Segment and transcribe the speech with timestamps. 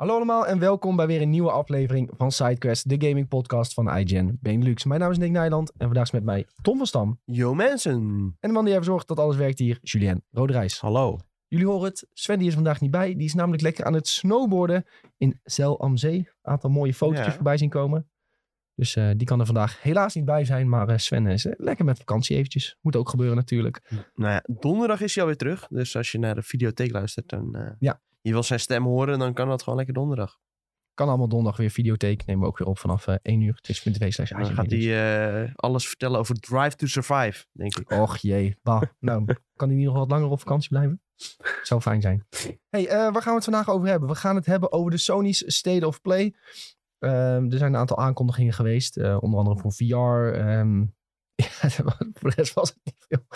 [0.00, 3.96] Hallo allemaal en welkom bij weer een nieuwe aflevering van SideQuest, de gaming podcast van
[3.96, 4.84] IGN Benelux.
[4.84, 7.20] Mijn naam is Nick Nijland en vandaag is met mij Tom van Stam.
[7.24, 7.92] Yo mensen.
[8.40, 10.80] En de man die ervoor zorgt dat alles werkt hier, Julien Roderijs.
[10.80, 11.18] Hallo.
[11.48, 13.14] Jullie horen het, Sven die is vandaag niet bij.
[13.14, 14.84] Die is namelijk lekker aan het snowboarden
[15.16, 16.16] in Zell am Zee.
[16.18, 17.32] Een aantal mooie fotootjes Ja.
[17.32, 18.10] voorbij zien komen.
[18.74, 21.52] Dus eh, die kan er vandaag helaas niet bij zijn, maar eh, Sven is eh,
[21.56, 22.76] lekker met vakantie eventjes.
[22.80, 23.90] Moet ook gebeuren natuurlijk.
[24.14, 25.66] Nou ja, donderdag is hij alweer terug.
[25.68, 27.40] Dus als je naar de videotheek luistert eh,
[27.78, 28.00] Ja.
[28.20, 30.38] Je wil zijn stem horen, dan kan dat gewoon lekker donderdag.
[30.94, 32.26] Kan allemaal donderdag weer videotheek.
[32.26, 33.58] Nemen we ook weer op vanaf eh 1 uur.
[33.60, 37.90] twitch.tv slash Dan gaat hij eh, alles vertellen over Drive to Survive, denk ik.
[37.90, 38.82] Och jee, bah.
[38.98, 39.24] nou,
[39.56, 41.02] kan hij ieder geval wat langer op vakantie blijven?
[41.62, 42.26] Zou fijn zijn.
[42.68, 44.08] hey, eh, waar gaan we het vandaag over hebben?
[44.08, 46.34] We gaan het hebben over de Sony's State of Play.
[46.98, 48.96] Ehm, er zijn een aantal aankondigingen geweest.
[48.96, 50.38] eh, onder andere voor VR.
[50.38, 50.84] ehm,
[51.62, 51.68] ja,
[52.14, 53.26] voor de rest was het niet veel.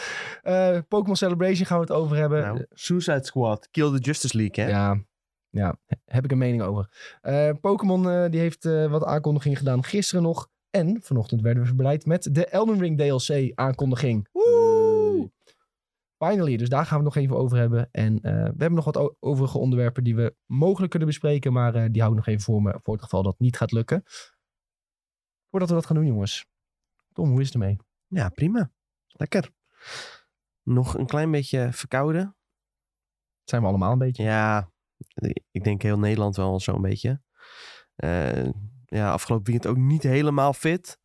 [0.43, 2.43] Eh, Pokémon Celebration gaan we het over hebben.
[2.43, 4.71] Nou, Suicide Squad, Kill the Justice League, hè?
[4.71, 5.05] Ja,
[5.51, 7.17] ja, heb ik een mening over.
[7.21, 10.49] Eh, Pokémon eh, die heeft wat aankondigingen gedaan gisteren nog.
[10.71, 14.29] En vanochtend werden we verblijд met de Elden Ring DLC aankondiging.
[14.33, 15.31] Woe!
[16.19, 17.89] Finally, dus daar gaan we het nog even over hebben.
[17.91, 21.53] En we hebben nog wat overige onderwerpen die we mogelijk kunnen bespreken.
[21.53, 23.73] Maar die hou ik nog even voor me, voor het geval dat het niet gaat
[23.73, 24.03] lukken.
[25.55, 26.47] Voordat we dat gaan doen, jongens.
[27.13, 27.77] Tom, hoe is het ermee?
[28.07, 28.71] Ja, prima.
[29.07, 29.51] Lekker.
[30.63, 32.23] Nog een klein beetje verkouden.
[32.23, 34.23] Dat zijn we allemaal een beetje.
[34.23, 34.71] Ja,
[35.51, 37.21] ik denk heel Nederland wel zo'n beetje.
[37.95, 38.49] Eh,
[38.85, 40.99] ja, afgelopen weekend ook niet helemaal fit.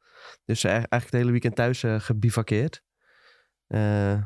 [0.46, 2.84] Dus eh, eigenlijk het hele weekend thuis eh gebivakkeerd.
[3.68, 4.24] Eh,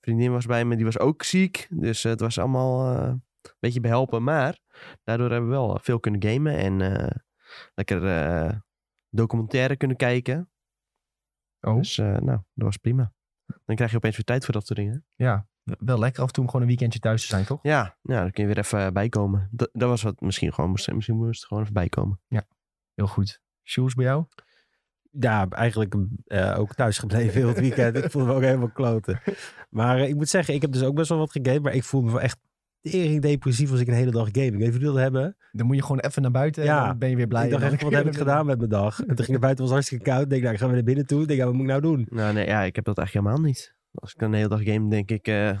[0.00, 1.66] vriendin was bij me, die was ook ziek.
[1.70, 3.22] Dus het was allemaal een
[3.58, 4.22] beetje behelpen.
[4.22, 4.58] Maar
[5.04, 6.56] daardoor hebben we wel veel kunnen gamen.
[6.56, 7.22] En
[7.74, 8.62] lekker
[9.10, 10.50] documentaire kunnen kijken.
[11.66, 13.12] Oh, Dus eh, nou, dat was prima.
[13.64, 15.04] Dan krijg je opeens weer tijd voor dat soort dingen.
[15.14, 15.46] ja.
[15.78, 17.58] Wel lekker af en toe om gewoon een weekendje thuis te zijn, toch?
[17.62, 19.48] Ja, ja dan kun je weer even bijkomen.
[19.50, 22.20] Dat, dat was wat misschien gewoon moest, misschien moest het gewoon even bijkomen.
[22.94, 23.40] Heel goed.
[23.64, 24.24] Shoes bij jou?
[25.10, 25.94] Ja, eigenlijk
[26.24, 27.96] eh, ook thuis gebleven heel het weekend.
[27.96, 29.20] ik voelde me ook helemaal kloten.
[29.70, 31.62] Maar eh, ik moet zeggen, ik heb dus ook best wel wat gegamed.
[31.62, 32.38] Maar ik voel me wel echt
[32.90, 34.62] tering depressief als ik een hele dag gaming.
[34.62, 35.36] Ik wilde hebben?
[35.52, 36.86] Dan moet je gewoon even naar buiten en Ja.
[36.86, 37.44] dan ben je weer blij.
[37.44, 39.00] ik dacht En echt, wat heb ik gedaan met mijn dag?
[39.00, 40.22] En toen ging het buiten, was hartstikke koud.
[40.22, 41.22] Ik denk, nou, ik ga weer naar binnen toe.
[41.22, 42.06] Ik denk, ja, wat moet ik nou doen?
[42.10, 43.74] Nou nee, ja, ik heb dat eigenlijk helemaal niet.
[43.94, 45.58] Als ik de hele dag game, denk ik, eh,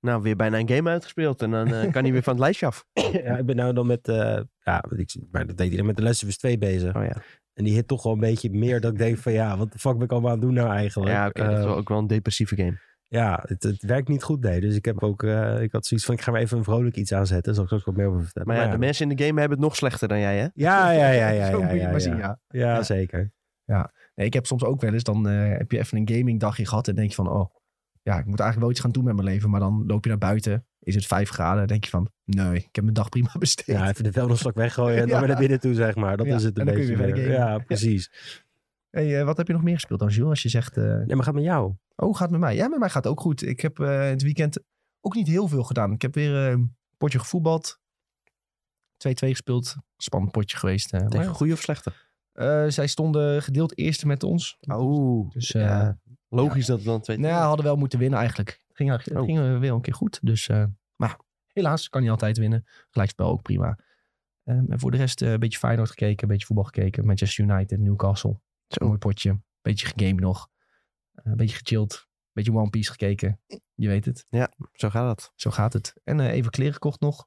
[0.00, 1.42] nou weer bijna een game uitgespeeld.
[1.42, 2.84] En dan eh, kan hij weer van het lijstje af.
[3.24, 6.02] ja, ik ben nou dan met, eh, ja, ik, maar dat deed iedereen met de
[6.02, 6.96] Last of Us 2 bezig.
[6.96, 7.22] Oh ja,
[7.54, 9.78] En die hit toch wel een beetje meer dat ik denk van, ja, wat de
[9.78, 11.12] fuck ben ik allemaal aan het doen nou eigenlijk?
[11.12, 12.78] ja oké, dat is wel ook wel een depressieve game.
[13.12, 14.60] Ja, het, het werkt niet goed, nee.
[14.60, 16.96] Dus ik heb ook, eh, ik had zoiets van, ik ga maar even een vrolijk
[16.96, 17.52] iets aanzetten.
[17.54, 18.48] Zal ik straks wat meer over vertellen.
[18.48, 20.46] Maar ja, de mensen in de game hebben het nog slechter dan jij, hè?
[20.54, 21.46] Ja, ja, ja, ja.
[21.50, 21.98] Zo ja, moet je ja, maar ja.
[21.98, 22.40] zien, ja.
[22.48, 22.82] Ja, Ja.
[22.82, 23.32] zeker.
[24.14, 26.66] Nee, ik heb soms ook wel eens, dan eh, heb je even een gaming dagje
[26.66, 27.54] gehad en denk je van, oh,
[28.02, 29.50] ja, ik moet eigenlijk wel iets gaan doen met mijn leven.
[29.50, 32.54] Maar dan loop je naar buiten, is het vijf graden, dan denk je van, nee,
[32.54, 33.66] ik heb mijn dag prima besteed.
[33.76, 35.18] Ja, even de vuilniszak weggooien en dan Ja.
[35.18, 36.16] weer naar binnen toe, zeg maar.
[36.16, 37.22] Dat Ja, is het een en dan kun je beetje.
[37.22, 37.30] gamen.
[37.36, 38.10] ja, precies.
[38.90, 40.28] Hey, eh, wat heb je nog meer gespeeld dan, Jules?
[40.30, 41.72] Als je zegt, eh, Ja, maar gaat met jou?
[42.00, 42.54] Oh, gaat met mij?
[42.54, 43.42] Ja, met mij gaat het ook goed.
[43.42, 44.58] Ik heb eh, het weekend
[45.00, 45.92] ook niet heel veel gedaan.
[45.92, 47.78] Ik heb weer eh, een potje gevoetbald.
[49.08, 49.74] 2-2 gespeeld.
[49.96, 50.92] Spannend potje geweest.
[50.92, 51.32] eh, maar Tegen ja.
[51.32, 51.92] goede of slechte?
[52.68, 54.56] Zij stonden gedeeld eerste met ons.
[54.60, 55.98] Oh, Dus ja.
[56.28, 57.18] Logisch dat het dan twee...
[57.18, 58.48] Nou ja, hadden wel moeten winnen eigenlijk.
[58.66, 59.24] Het ging, het Oh.
[59.24, 60.18] ging weer een keer goed.
[60.22, 60.48] Dus,
[60.96, 62.66] maar helaas kan niet altijd winnen.
[62.90, 63.78] Gelijkspel ook prima.
[64.44, 67.06] Ehm, en voor de rest een beetje Feyenoord gekeken, een beetje voetbal gekeken.
[67.06, 68.40] Manchester United, Newcastle.
[68.66, 69.40] Zo'n mooi potje.
[69.62, 70.48] Beetje gegamed nog.
[71.24, 71.92] Een beetje gechilled.
[71.92, 73.40] Een beetje One Piece gekeken.
[73.74, 74.26] Je weet het.
[74.72, 75.32] Zo gaat dat.
[75.34, 75.94] Zo gaat het.
[76.04, 77.26] En eh, even kleren gekocht nog.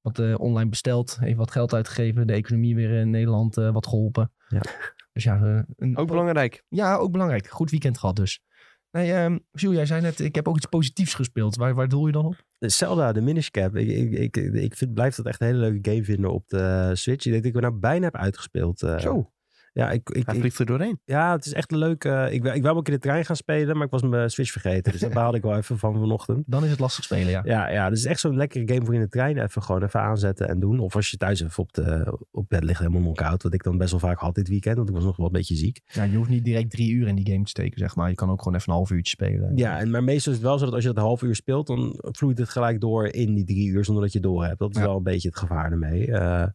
[0.00, 1.18] Wat eh, online besteld.
[1.22, 2.26] Even wat geld uitgegeven.
[2.26, 4.32] De economie weer in Nederland eh, wat geholpen.
[4.48, 4.60] Ja.
[5.12, 6.64] Dus ja, een, Ook belangrijk.
[6.68, 7.48] ja, ook belangrijk.
[7.48, 8.42] Goed weekend gehad dus.
[8.90, 11.56] Nee, ehm Jules, jij zei net, ik heb ook iets positiefs gespeeld.
[11.56, 12.44] Waar, waar doel je dan op?
[12.58, 13.76] Zelda, de Minish Cap.
[13.76, 16.90] Ik, ik, ik, ik vind, blijf dat echt een hele leuke game vinden op de
[16.94, 17.24] Switch.
[17.26, 18.82] Ik denk dat ik hem nou bijna heb uitgespeeld.
[18.82, 18.98] eh.
[18.98, 19.32] Zo,
[19.76, 21.00] Ja, ik, ik, hij ik- vliegt er doorheen.
[21.04, 22.28] ja, het is echt een leuke...
[22.30, 24.50] ik, wou- ik wou ook in de trein gaan spelen, maar ik was mijn Switch
[24.50, 24.92] vergeten.
[24.92, 26.42] Dus daar baalde ik wel even van vanochtend.
[26.46, 27.40] Dan is het lastig spelen, ja.
[27.44, 30.48] Ja, ja, dus echt zo'n lekkere game voor in de trein even gewoon even aanzetten
[30.48, 30.78] en doen.
[30.78, 33.42] Of als je thuis even op, de, op bed ligt helemaal knock-out.
[33.42, 35.32] Wat ik dan best wel vaak had dit weekend, want ik was nog wel een
[35.32, 35.80] beetje ziek.
[35.86, 38.08] Ja, je hoeft niet direct drie uur in die game te steken, zeg maar.
[38.08, 39.56] Je kan ook gewoon even een half uurtje spelen.
[39.56, 41.34] Ja, en, maar meestal is het wel zo dat als je dat een half uur
[41.34, 44.44] speelt, dan vloeit het gelijk door in die drie uur zonder dat je het door
[44.44, 44.58] hebt.
[44.58, 44.86] Dat is Ja.
[44.86, 46.12] wel een beetje het gevaar ermee.
[46.12, 46.46] Eh,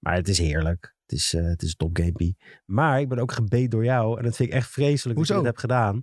[0.00, 0.94] maar het is heerlijk.
[1.10, 2.36] Het is, eh het is top gamepie.
[2.64, 4.18] Maar ik ben ook gebeet door jou.
[4.18, 5.34] En dat vind ik echt vreselijk Hoezo?
[5.34, 6.00] dat je dat hebt gedaan.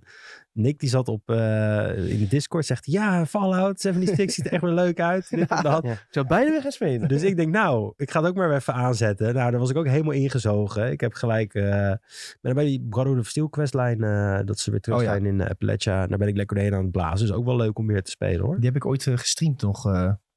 [0.52, 2.66] Nick die zat op, eh, in de Discord.
[2.66, 5.28] Zegt ja, Fallout 76 ziet er echt wel leuk uit.
[5.30, 5.84] Dit en dat.
[5.84, 5.92] Ja.
[5.92, 7.08] Ik zou bijna weer gaan spelen.
[7.08, 9.34] Dus ik denk, nou, ik ga het ook maar even aanzetten.
[9.34, 10.90] Nou, daar was ik ook helemaal ingezogen.
[10.90, 11.92] Ik heb gelijk, eh
[12.40, 15.10] ben bij die Brotherhood of Steel questlijn, eh, dat ze weer terug Oh ja.
[15.10, 16.06] zijn in Appalachia.
[16.06, 17.26] Daar ben ik lekker doorheen aan het blazen.
[17.26, 18.56] Dus ook wel leuk om weer te spelen hoor.
[18.56, 19.82] Die heb ik ooit gestreamd nog.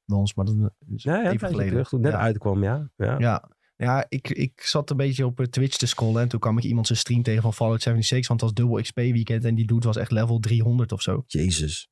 [0.04, 0.54] bij ons, maar dat
[0.94, 1.70] is Ja, ja, even even geleden.
[1.72, 2.90] terug toen het net uitkwam, ja.
[2.96, 3.16] ja.
[3.18, 6.58] Ja, ja ik, ik zat een beetje op eh, Twitch te scrollen en toen kwam
[6.58, 9.54] ik iemand zijn stream tegen van Fallout 76, want het was dubbel XP weekend en
[9.54, 11.24] die dude was echt level 300 of zo.
[11.26, 11.90] Jezus.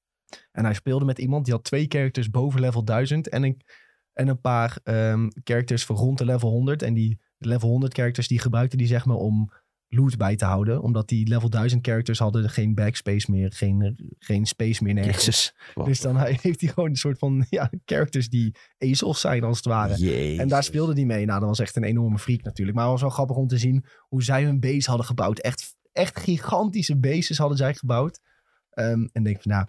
[0.52, 3.60] En hij speelde met iemand die had twee characters boven level 1000 en een,
[4.12, 6.82] en een paar ehm, characters voor rond de level 100.
[6.82, 9.52] En die level 100 characters die gebruikte die zeg maar om
[9.90, 10.82] loot bij te houden.
[10.82, 15.54] Omdat die level 1000 characters hadden geen backspace meer, geen, geen space meer nergens.
[15.84, 19.66] Dus dan heeft hij gewoon een soort van ja, characters die ezels zijn als het
[19.66, 19.96] ware.
[19.96, 20.38] Jezus.
[20.38, 21.26] En daar speelde hij mee.
[21.26, 22.76] Nou, dat was echt een enorme freak natuurlijk.
[22.76, 25.38] Maar het was wel grappig om te zien hoe zij hun base hadden gebouwd.
[25.38, 28.20] Echt, echt gigantische bases hadden zij gebouwd.
[28.70, 29.66] Ehm, en denk van, nou,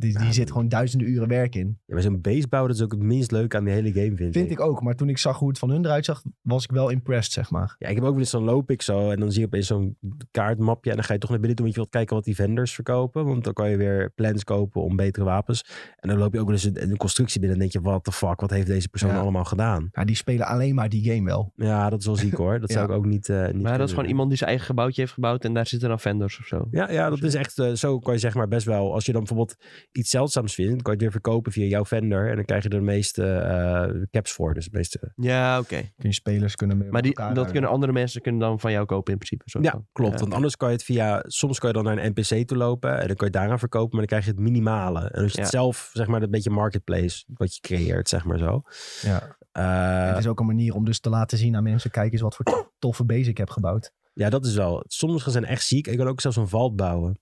[0.00, 1.78] die, die Ja, zit gewoon duizenden uren werk in.
[1.86, 4.16] Ja, maar zo'n base bouwen, dat is ook het minst leuke aan die hele game,
[4.16, 4.82] vind, Vind ik ook.
[4.82, 7.50] Maar toen ik zag hoe het van hun eruit zag, was ik wel impressed, zeg
[7.50, 7.76] maar.
[7.78, 9.66] Ja, ik heb ook wel eens zo'n loop ik zo en dan zie je opeens
[9.66, 9.96] zo'n
[10.30, 12.34] kaartmapje en dan ga je toch naar binnen toe, want je wilt kijken wat die
[12.34, 15.64] vendors verkopen, want dan kan je weer plans kopen om betere wapens.
[15.96, 18.04] En dan loop je ook wel eens een, een constructie binnen en denk je, what
[18.04, 19.18] the fuck, wat heeft deze persoon Ja.
[19.20, 19.88] allemaal gedaan?
[19.92, 21.52] Ja, die spelen alleen maar die game wel.
[21.56, 22.60] Ja, dat is wel ziek hoor.
[22.60, 24.08] Dat zou ik ook niet, eh niet Maar dat is gewoon doen.
[24.12, 26.68] iemand die zijn eigen gebouwtje heeft gebouwd en daar zitten dan vendors of zo.
[26.70, 29.12] Ja, ja, dat is echt, eh, zo kan je zeg maar best wel, als je
[29.12, 29.56] dan bijvoorbeeld
[29.92, 32.62] iets zeldzaams vindt, dan kan je het weer verkopen via jouw vendor en dan krijg
[32.62, 34.54] je er de meeste eh, caps voor.
[34.54, 35.76] Dus de meeste, Ja, oké.
[35.76, 38.86] Kun je spelers kunnen met Maar die, dat kunnen andere mensen kunnen dan van jou
[38.86, 39.50] kopen in principe.
[39.50, 39.86] Zo ja, van.
[39.92, 40.12] klopt.
[40.12, 42.56] Ja, Want anders kan je het via, soms kan je dan naar een NPC toe
[42.56, 45.00] lopen en dan kan je daaraan verkopen, maar dan krijg je het minimale.
[45.00, 45.44] En je het Ja.
[45.44, 48.62] zelf, zeg maar, een beetje marketplace, wat je creëert, zeg maar zo.
[49.02, 49.36] Ja.
[49.52, 52.20] Eh, het is ook een manier om dus te laten zien aan mensen, kijk eens
[52.20, 53.92] wat voor to- toffe base ik heb gebouwd.
[54.12, 54.84] ja, dat is wel.
[54.86, 55.86] Sommige zijn echt ziek.
[55.86, 57.20] Ik kan ook zelfs een valt bouwen.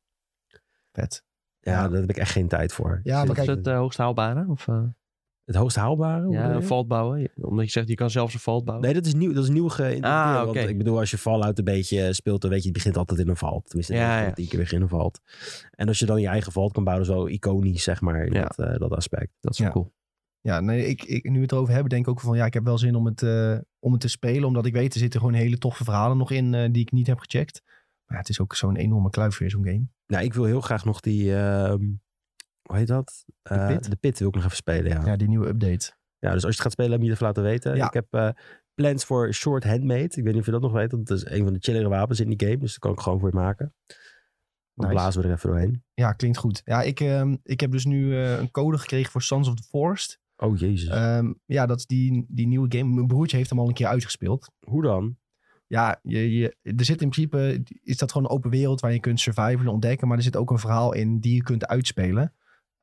[0.92, 1.26] Vet.
[1.68, 1.88] Ja, Ja.
[1.88, 3.00] daar heb ik echt geen tijd voor.
[3.02, 4.46] Ja, maar Wat is kijk- het eh, hoogst haalbare?
[4.48, 4.82] Of, eh,
[5.44, 6.28] Het hoogst haalbare?
[6.30, 7.28] ja, een valt bouwen.
[7.40, 8.86] Omdat je zegt, je kan zelfs een valt bouwen.
[8.86, 10.26] Nee, dat is nieuw, dat is nieuw geïntroduceerd.
[10.26, 10.58] Ah, Want oké.
[10.60, 13.28] ik bedoel, als je Fallout een beetje speelt, dan weet je, het begint altijd in
[13.28, 13.64] een valt.
[13.66, 14.32] Tenminste, Ja, ja, ja.
[14.32, 15.20] tien keer weer in een valt.
[15.70, 18.24] En als je dan je eigen valt kan bouwen, dat is wel iconisch, zeg maar,
[18.24, 18.42] in Ja.
[18.42, 19.30] dat, eh, dat aspect.
[19.40, 19.72] Dat is wel Ja.
[19.72, 19.92] cool.
[20.40, 22.54] Ja, nee, ik, ik, nu we het erover hebben, denk ik ook van ja, ik
[22.54, 24.44] heb wel zin om het, eh, om het te spelen.
[24.44, 27.06] Omdat ik weet, er zitten gewoon hele toffe verhalen nog in eh, die ik niet
[27.06, 27.62] heb gecheckt.
[28.08, 29.86] Maar het is ook zo'n enorme kluif weer, zo'n game.
[30.06, 31.82] Nou, ik wil heel graag nog die, ehm,
[32.62, 33.24] hoe heet dat?
[33.42, 33.90] Eh, Pit?
[33.90, 35.06] de pit wil ik nog even spelen, ja.
[35.06, 35.92] Ja, die nieuwe update.
[36.18, 37.76] Ja, dus als je het gaat spelen, heb je het even laten weten.
[37.76, 37.86] Ja.
[37.86, 38.28] Ik heb eh,
[38.74, 40.02] plans voor Short Handmade.
[40.02, 40.90] Ik weet niet of je dat nog weet.
[40.92, 42.58] want Dat is een van de chillere wapens in die game.
[42.58, 43.74] Dus dat kan ik gewoon voor je maken.
[44.74, 44.92] Dan Nice.
[45.00, 45.84] blazen we er even doorheen.
[45.94, 46.62] Ja, klinkt goed.
[46.64, 49.62] Ja, ik, ehm, ik heb dus nu eh, een code gekregen voor Sons of the
[49.62, 50.20] Forest.
[50.36, 50.88] Oh, jezus.
[50.88, 52.94] Ehm, ja, dat is die, die nieuwe game.
[52.94, 54.50] Mijn broertje heeft hem al een keer uitgespeeld.
[54.66, 55.16] Hoe dan?
[55.68, 59.00] Ja, je, je, er zit in principe, is dat gewoon een open wereld waar je
[59.00, 60.08] kunt survivalen en ontdekken.
[60.08, 62.32] Maar er zit ook een verhaal in die je kunt uitspelen.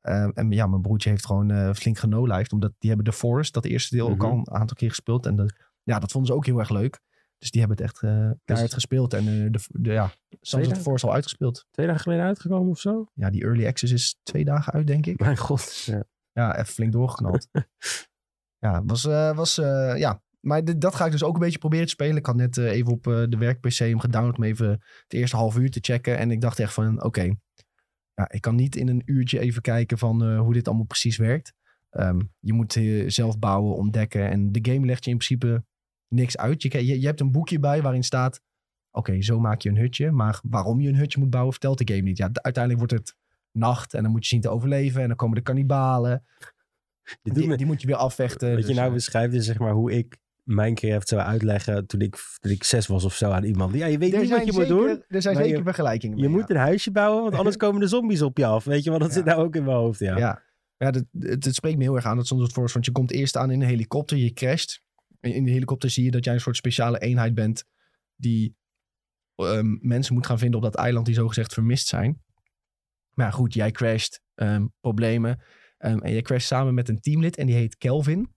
[0.00, 2.52] Ehm, en ja, mijn broertje heeft gewoon eh, flink genolived.
[2.52, 4.26] Omdat die hebben The Forest, dat eerste deel, ook Mhm.
[4.26, 5.26] al een aantal keer gespeeld.
[5.26, 7.00] En ja, dat vonden ze ook heel erg leuk.
[7.38, 9.14] Dus die hebben het echt eh keihard gespeeld.
[9.14, 10.76] En eh, de, de, ja, the Tweede?
[10.76, 11.66] Forest al uitgespeeld.
[11.70, 13.06] Twee dagen geleden uitgekomen of zo?
[13.14, 15.20] Ja, die Early Access is twee dagen uit, denk ik.
[15.20, 15.82] Mijn god.
[15.84, 16.04] Ja.
[16.32, 17.48] Ja, even flink doorgeknald.
[18.66, 19.04] ja, was,
[19.34, 19.54] was
[19.96, 20.22] ja.
[20.46, 22.16] Maar dit- dat ga ik dus ook een beetje proberen te spelen.
[22.16, 24.68] Ik had net eh, even op eh, de werk-PC hem gedownload om even
[25.02, 26.18] het eerste half uur te checken.
[26.18, 27.22] En ik dacht echt van, oké,
[28.14, 31.16] ja, ik kan niet in een uurtje even kijken van eh, hoe dit allemaal precies
[31.16, 31.52] werkt.
[31.90, 32.72] Ehm, je moet
[33.06, 34.30] zelf bouwen, ontdekken.
[34.30, 35.64] En de game legt je in principe
[36.08, 36.62] niks uit.
[36.62, 38.40] Je, je, je hebt een boekje bij waarin staat,
[38.90, 40.10] oké, zo maak je een hutje.
[40.10, 42.16] Maar waarom je een hutje moet bouwen, vertelt de game niet.
[42.18, 43.16] Ja, uiteindelijk wordt het
[43.50, 45.02] nacht en dan moet je zien te overleven.
[45.02, 46.24] En dan komen de kannibalen.
[47.22, 48.48] Die, me- die moet je weer afvechten.
[48.50, 52.16] wat je dus, nou beschrijft is zeg maar hoe ik Minecraft zou uitleggen toen ik,
[52.40, 53.74] toen ik zes was of zo aan iemand.
[53.74, 55.02] Ja, je weet er niet wat je moet doen.
[55.08, 58.22] Er zijn zeker je- vergelijkingen Je moet een huisje bouwen, want anders komen de zombies
[58.22, 58.64] op je af.
[58.64, 59.16] Weet je, want dat Ja.
[59.16, 59.98] zit nou ook in mijn hoofd.
[60.00, 60.16] Ja.
[60.18, 60.42] ja.
[60.76, 62.16] Ja, dat, het, het spreekt me heel erg aan.
[62.16, 64.82] Dat soms het voor, want je komt eerst aan in een helikopter, je crasht.
[65.20, 67.64] En in de helikopter zie je dat jij een soort speciale eenheid bent
[68.16, 68.56] die
[69.34, 72.22] ehm, mensen moet gaan vinden op dat eiland die zogezegd vermist zijn.
[73.14, 75.40] Maar goed, jij crasht, ehm, problemen.
[75.78, 78.34] Ehm, en je crasht samen met een teamlid en die heet Kelvin.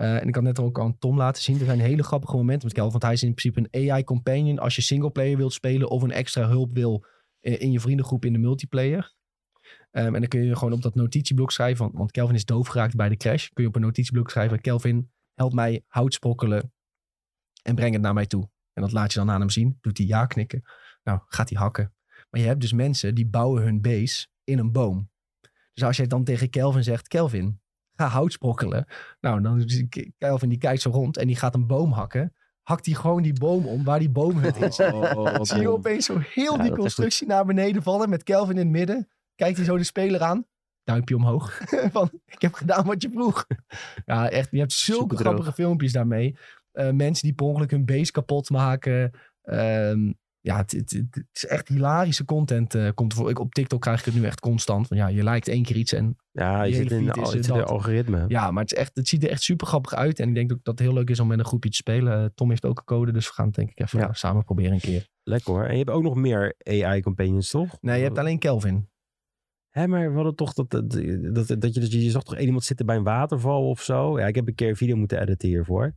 [0.00, 1.58] Eh, en ik had net ook aan Tom laten zien.
[1.58, 2.92] Er zijn hele grappige momenten met Kelvin.
[2.92, 6.48] Want hij is in principe een AI-companion als je singleplayer wilt spelen of een extra
[6.48, 7.04] hulp wil
[7.40, 9.14] in, in je vriendengroep in de multiplayer.
[9.90, 12.68] Ehm, en dan kun je gewoon op dat notitieblok schrijven, want, want Kelvin is doof
[12.68, 13.48] geraakt bij de crash.
[13.48, 16.72] Kun je op een notitieblok schrijven, Kelvin, help mij hout sprokkelen
[17.62, 18.50] en breng het naar mij toe.
[18.72, 19.78] En dat laat je dan aan hem zien.
[19.80, 20.62] Doet hij ja knikken.
[21.02, 21.94] Nou, gaat hij hakken.
[22.30, 25.10] Maar je hebt dus mensen die bouwen hun base in een boom.
[25.72, 27.60] Dus als jij dan tegen Kelvin zegt, Kelvin,
[28.00, 28.86] ga hout sprokkelen.
[29.20, 29.84] Nou, dan is
[30.18, 32.32] Kelvin die kijkt zo rond en die gaat een boom hakken.
[32.62, 34.78] Hakt hij gewoon die boom om waar die boomhut is.
[34.90, 38.62] Oh, Zie je opeens zo heel Ja, die constructie naar beneden vallen met Kelvin in
[38.62, 39.08] het midden.
[39.34, 40.46] Kijkt hij zo de speler aan.
[40.84, 41.60] Duimpje omhoog.
[41.92, 43.46] Van, ik heb gedaan wat je vroeg.
[44.06, 44.48] Ja, echt.
[44.50, 46.36] Je hebt zulke grappige filmpjes daarmee.
[46.72, 49.12] Eh, mensen die per ongeluk hun base kapot maken.
[49.42, 52.74] Ehm, ja, het, het, het- het is echt hilarische content.
[52.74, 53.30] eh, komt ervoor.
[53.30, 54.86] Ik, op TikTok krijg ik het nu echt constant.
[54.86, 57.50] Van, ja, je lijkt één keer iets en Ja, je zit in feed de, is,
[57.50, 58.24] al- eh, de algoritme.
[58.28, 60.18] Ja, maar het, is echt, het ziet er echt super grappig uit.
[60.18, 62.18] En ik denk ook dat het heel leuk is om met een groepje te spelen.
[62.22, 64.12] Eh, Tom heeft ook een code, dus we gaan het denk ik even Ja.
[64.12, 65.08] samen proberen een keer.
[65.22, 65.64] Lekker hoor.
[65.64, 67.76] En je hebt ook nog meer AI-companions, toch?
[67.80, 68.88] Nee, je hebt alleen Kelvin.
[69.70, 72.64] Hé, maar we hadden toch dat, dat, dat, dat je, dus, je zag toch iemand
[72.64, 74.18] zitten bij een waterval of zo?
[74.18, 75.94] Ja, ik heb een keer een video moeten editen hiervoor.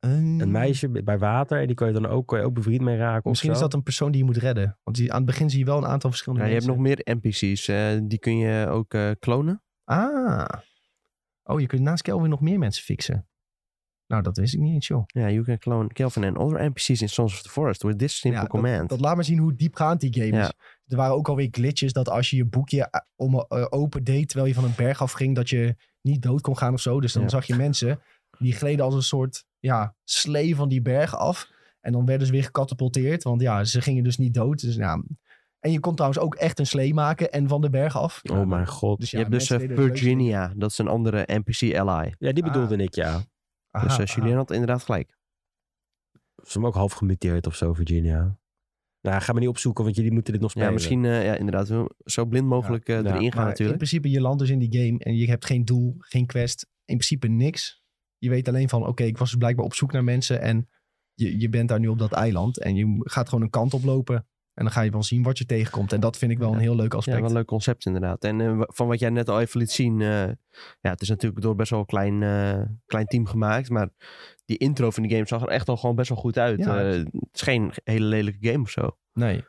[0.00, 2.96] Een meisje bij water en die kan je dan ook, kan je ook bevriend mee
[2.96, 4.78] raken Misschien of is dat een persoon die je moet redden.
[4.84, 6.78] Want die, aan het begin zie je wel een aantal verschillende Ja, je hebt nog
[6.78, 7.68] meer NPC's.
[7.68, 9.62] eh, die kun je ook eh, klonen.
[9.84, 10.44] Ah.
[11.42, 13.28] Oh, je kunt naast Kelvin nog meer mensen fixen.
[14.06, 15.02] Nou, dat wist ik niet eens, joh.
[15.06, 18.18] Ja, you can clone Kelvin and other NPC's in Sons of the Forest with this
[18.18, 18.78] simple Ja, command.
[18.78, 20.42] Dat, dat laat maar zien hoe diepgaand die game Ja.
[20.42, 20.52] is.
[20.86, 24.28] Er waren ook alweer glitches dat als je je boekje eh, om, eh, open deed
[24.28, 27.00] terwijl je van een berg afging, dat je niet dood kon gaan of zo.
[27.00, 27.28] Dus dan Ja.
[27.28, 28.00] zag je mensen
[28.38, 31.50] die gleden als een soort ja, slee van die berg af.
[31.80, 34.60] En dan werden ze weer gecatapulteerd, want ja, ze gingen dus niet dood.
[34.60, 35.02] Dus, ja.
[35.60, 38.20] En je kon trouwens ook echt een slee maken en van de berg af.
[38.32, 39.00] Oh mijn god.
[39.00, 39.58] Dus je hebt dus eh.
[39.58, 40.52] Virginia.
[40.56, 42.14] Dat is een andere NPC-ally.
[42.18, 42.80] Ja, die bedoelde Ah.
[42.80, 43.22] ik, ja.
[43.70, 44.20] Aha, Dus aha.
[44.22, 45.18] Julien had inderdaad gelijk.
[46.36, 48.38] Ze hebben ook half gemuteerd of zo, Virginia.
[49.00, 50.68] Nou, ga maar niet opzoeken, want jullie moeten dit nog spelen.
[50.68, 51.88] Ja, misschien eh, ja, inderdaad.
[52.04, 52.94] Zo blind mogelijk Ja.
[52.94, 53.76] erin gaan Maar in natuurlijk.
[53.76, 56.66] principe, je landt dus in die game en je hebt geen doel, geen quest.
[56.84, 57.84] In principe niks.
[58.26, 60.68] Je weet alleen van, oké, ik was dus blijkbaar op zoek naar mensen en
[61.14, 62.58] je, je bent daar nu op dat eiland.
[62.58, 64.16] En je gaat gewoon een kant op lopen
[64.54, 65.92] en dan ga je wel zien wat je tegenkomt.
[65.92, 66.54] En dat vind ik wel Ja.
[66.54, 67.16] een heel leuk Ja, aspect.
[67.18, 68.24] wel een leuk concept inderdaad.
[68.24, 70.00] En eh, van wat jij net al even liet zien.
[70.00, 70.08] eh,
[70.80, 73.70] ja, het is natuurlijk door best wel een klein, eh, klein team gemaakt.
[73.70, 73.88] Maar
[74.44, 76.58] die intro van die game zag er echt al gewoon best wel goed uit.
[76.58, 78.96] Ja, het is geen hele lelijke game of zo.
[79.12, 79.44] Nee.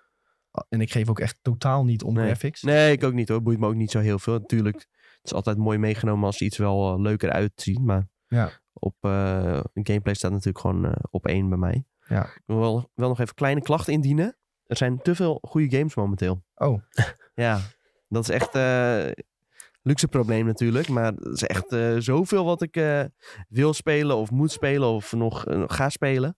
[0.70, 2.26] En ik geef ook echt totaal niet om Nee.
[2.26, 2.62] graphics.
[2.62, 3.42] Nee, ik ook niet hoor.
[3.42, 4.34] Boeit me ook niet zo heel veel.
[4.40, 7.80] Natuurlijk, het is altijd mooi meegenomen als iets wel leuker uitziet.
[7.80, 8.52] Maar Ja.
[8.80, 11.86] Op eh, gameplay staat natuurlijk gewoon eh, op één bij mij.
[12.08, 12.24] Ja.
[12.24, 14.38] Ik wil wel, wel nog even kleine klachten indienen.
[14.66, 16.44] Er zijn te veel goede games momenteel.
[16.56, 16.82] Oh,
[17.36, 17.60] Ja,
[18.08, 19.06] dat is echt eh
[19.82, 20.88] luxe probleem natuurlijk.
[20.90, 23.04] Maar het is echt eh, zoveel wat ik eh,
[23.48, 26.38] wil spelen of moet spelen of nog ga spelen.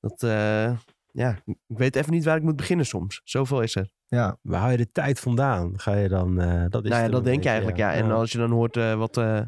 [0.00, 0.76] Dat, eh,
[1.12, 3.20] ja, ik weet even niet waar ik moet beginnen soms.
[3.24, 3.90] Zoveel is er.
[4.06, 4.38] ja.
[4.42, 5.78] Waar haal je de tijd vandaan?
[5.78, 6.40] Ga je dan...
[6.40, 7.92] eh, dat is nou ja, dat een denk je eigenlijk, ja.
[7.92, 9.40] En als je dan hoort wat, eh,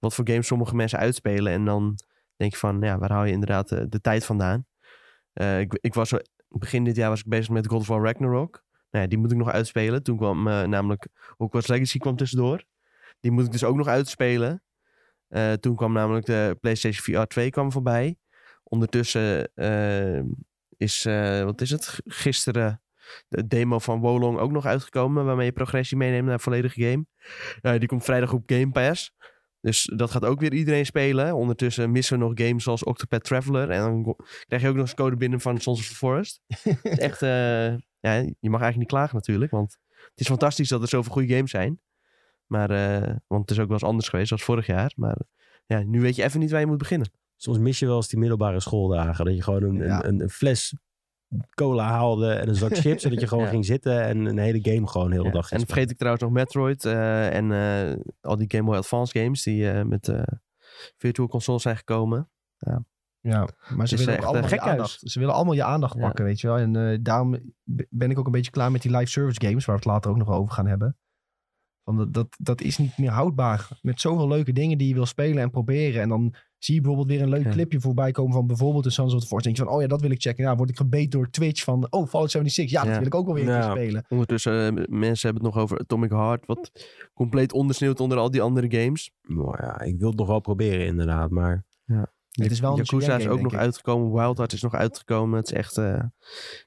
[0.00, 1.52] wat voor games sommige mensen uitspelen.
[1.52, 1.98] En dan
[2.36, 4.66] denk je van, ja, waar haal je inderdaad eh, de tijd vandaan?
[5.32, 6.12] Eh, ik, ik was
[6.48, 8.64] begin dit jaar was ik bezig met God of War Ragnarok.
[8.90, 10.02] Nou ja, die moet ik nog uitspelen.
[10.02, 12.64] Toen kwam eh, namelijk Hogwarts Legacy kwam tussendoor.
[13.20, 14.62] Die moet ik dus ook nog uitspelen.
[15.60, 18.16] Toen kwam namelijk de PlayStation VR 2 kwam voorbij.
[18.62, 19.52] Ondertussen
[20.76, 21.04] is,
[21.44, 22.82] wat is het, gisteren
[23.28, 25.24] de demo van Wolong ook nog uitgekomen.
[25.24, 27.78] Waarmee je progressie meeneemt naar een volledige game.
[27.78, 29.14] Die komt vrijdag op Game Pass.
[29.60, 31.34] Dus dat gaat ook weer iedereen spelen.
[31.34, 33.70] Ondertussen missen we nog games zoals Octopath Traveler.
[33.70, 36.40] En dan krijg je ook nog eens code binnen van Sons of the Forest.
[36.46, 37.66] Het is echt, eh,
[38.00, 39.50] ja, je mag eigenlijk niet klagen natuurlijk.
[39.50, 41.80] Want het is fantastisch dat er zoveel goede games zijn.
[42.46, 44.92] Maar, eh, want het is ook wel eens anders geweest, zoals vorig jaar.
[44.96, 45.16] Maar
[45.66, 47.10] ja, nu weet je even niet waar je moet beginnen.
[47.36, 49.24] Soms mis je wel eens die middelbare schooldagen.
[49.24, 50.04] Dat je gewoon een, Ja.
[50.04, 50.74] een, een fles
[51.54, 53.04] cola haalde en een zak chips.
[53.04, 53.50] en dat je gewoon Ja.
[53.50, 55.96] ging zitten en een hele game gewoon de hele Ja, dag ging En vergeet ik
[55.96, 60.08] trouwens nog Metroid eh, en eh, al die Game Boy Advance games die eh, met
[60.08, 60.22] eh
[60.96, 62.30] Virtual Console zijn gekomen.
[63.22, 65.00] Ja, maar ze willen echt ook allemaal je aandacht.
[65.04, 66.00] Ze willen allemaal je aandacht Ja.
[66.00, 66.56] pakken, weet je wel.
[66.58, 67.38] En eh, daarom
[67.88, 70.10] ben ik ook een beetje klaar met die live service games, waar we het later
[70.10, 70.96] ook nog over gaan hebben.
[71.96, 73.68] Want dat, dat, dat is niet meer houdbaar.
[73.82, 76.02] Met zoveel leuke dingen die je wil spelen en proberen.
[76.02, 77.50] En dan zie je bijvoorbeeld weer een leuk Ja.
[77.50, 79.44] clipje voorbij komen van bijvoorbeeld de Sons of the Force.
[79.44, 80.44] denk je van, oh ja, dat wil ik checken.
[80.44, 82.74] Ja, word ik gebeten door Twitch van, oh, Fallout 76.
[82.74, 82.98] Ja, dat Ja.
[82.98, 83.70] wil ik ook wel weer een Ja.
[83.70, 84.04] spelen.
[84.08, 86.70] Ondertussen, eh, mensen hebben het nog over Atomic Heart, wat
[87.14, 89.10] compleet ondersneeuwt onder al die andere games.
[89.22, 91.30] Nou ja, ik wil het nog wel proberen inderdaad.
[91.30, 91.64] Maar
[92.30, 93.58] Het is wel een Yakuza game, is ook nog ik.
[93.58, 95.38] uitgekomen, Wild Heart is nog uitgekomen.
[95.38, 96.02] Het is echt eh,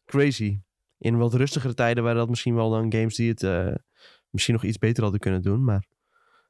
[0.06, 0.60] crazy.
[0.98, 3.74] In wat rustigere tijden waren dat misschien wel dan games die het eh,
[4.34, 5.64] misschien nog iets beter hadden kunnen doen.
[5.64, 5.84] Maar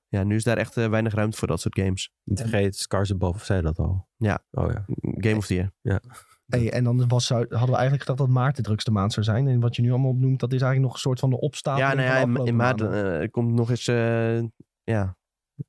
[0.07, 2.11] ja, nu is daar echt eh, weinig ruimte voor dat soort games.
[2.23, 4.07] niet En- vergeten, Scars Above zei dat al.
[4.17, 4.43] Ja.
[4.51, 4.85] Oh ja.
[5.01, 6.01] Game of the Year.
[6.47, 9.47] Hey, en dan was, hadden we eigenlijk gedacht dat maart de drukste maand zou zijn.
[9.47, 11.89] En wat je nu allemaal opnoemt, dat is eigenlijk nog een soort van de opstapeling
[12.01, 14.41] Ja, nou ja, de in, in maart eh, komt nog eens eh,
[14.83, 15.15] ja,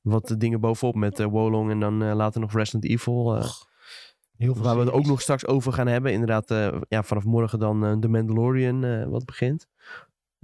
[0.01, 3.35] wat dingen bovenop met eh, Wolong en dan eh, later nog Resident Evil.
[3.35, 3.49] eh,
[4.37, 6.11] Heel veel waar we het ook nog straks over gaan hebben.
[6.11, 9.67] Inderdaad, eh, ja, vanaf morgen dan eh, The Mandalorian eh, wat begint.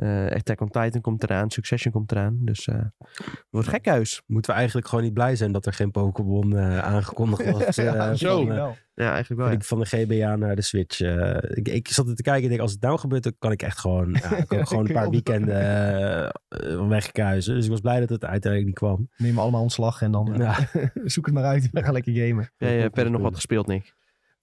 [0.01, 2.37] Eh Attack on Titan komt eraan, Succession komt eraan.
[2.41, 4.21] Dus eh het wordt gekhuis.
[4.27, 7.77] Moeten we eigenlijk gewoon niet blij zijn dat er geen Pokémon eh, aangekondigd was.
[7.77, 8.41] eh, Ja, van, zo.
[8.41, 8.75] eh, wel.
[8.93, 9.49] Ja, eigenlijk wel.
[9.49, 9.57] van, ja.
[9.57, 9.85] die- van de
[10.25, 11.01] GBA naar de Switch.
[11.01, 13.51] Eh, ik, ik zat er te kijken en denk, als het nou gebeurt, dan kan
[13.51, 17.55] ik echt gewoon, ja, ik kan gewoon een paar weekenden eh, eh, wegkuizen.
[17.55, 19.09] Dus ik was blij dat het uiteindelijk niet kwam.
[19.17, 20.55] Neem allemaal ontslag en dan eh, Ja.
[21.03, 21.69] zoek het maar uit.
[21.71, 22.51] We gaan lekker gamen.
[22.57, 23.93] Jij hebt verder nog wat gespeeld, Nick?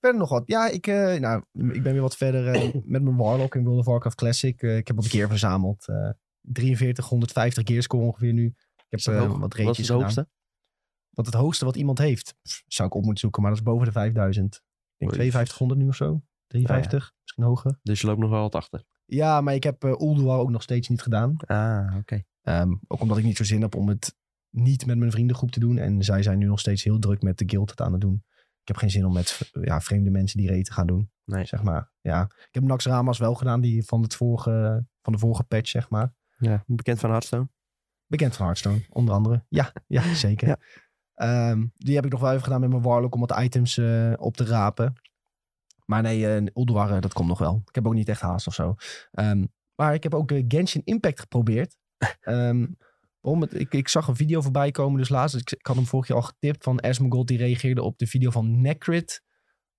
[0.01, 0.43] Verder nog wat.
[0.47, 3.79] Ja, ik, eh, nou, ik ben weer wat verder eh, met mijn Warlock in World
[3.79, 4.63] of Warcraft Classic.
[4.63, 5.89] Eh, ik heb wat gear verzameld.
[5.89, 6.11] eh
[6.53, 8.47] 4350 gearscore ongeveer nu.
[8.89, 9.39] Ik heb hoog?
[9.39, 10.01] wat raidjes het gedaan.
[10.03, 10.29] hoogste?
[11.11, 13.43] Wat het hoogste wat iemand heeft, pff, zou ik op moeten zoeken.
[13.43, 14.55] Maar dat is boven de 5000.
[14.55, 14.61] Ik
[14.97, 15.21] denk Oei.
[15.21, 16.23] 5200 nu of zo.
[16.47, 17.79] 53, misschien hoger.
[17.83, 18.85] Dus je loopt nog wel wat achter.
[19.05, 21.37] Ja, maar ik heb uh, Ulduar ook nog steeds niet gedaan.
[21.37, 22.23] Ah, oké.
[22.43, 24.17] Ehm, ook omdat ik niet zo zin heb om het
[24.51, 25.79] niet met mijn vriendengroep te doen.
[25.79, 28.25] En zij zijn nu nog steeds heel druk met de guild het aan het doen.
[28.69, 31.11] Ik heb geen zin om met ja, vreemde mensen die te gaan doen.
[31.25, 31.45] Nee.
[31.45, 31.91] Zeg maar.
[32.01, 32.23] Ja.
[32.23, 35.91] Ik heb Nax Ramas wel gedaan, die van, het vorige, van de vorige patch, zeg
[35.91, 36.15] maar.
[36.39, 37.49] Ja, bekend van Hearthstone.
[38.07, 39.45] Bekend van Hearthstone, onder andere.
[39.49, 40.49] Ja, ja zeker.
[40.49, 40.59] Ja.
[41.15, 44.13] Ehm, die heb ik nog wel even gedaan met mijn Warlock om wat items eh,
[44.17, 44.93] op te rapen.
[45.85, 47.63] Maar nee, uh, Ulduar, eh, dat komt nog wel.
[47.67, 48.75] Ik heb ook niet echt haast of zo.
[49.11, 49.45] Ehm,
[49.75, 51.77] maar ik heb ook Genshin Impact geprobeerd.
[52.21, 52.67] Ehm,
[53.37, 55.37] het, ik, ik zag een video voorbij komen dus laatst.
[55.37, 57.27] Ik, ik had hem vorig jaar al getipt van Asmongold.
[57.27, 59.23] Die reageerde op de video van Necrit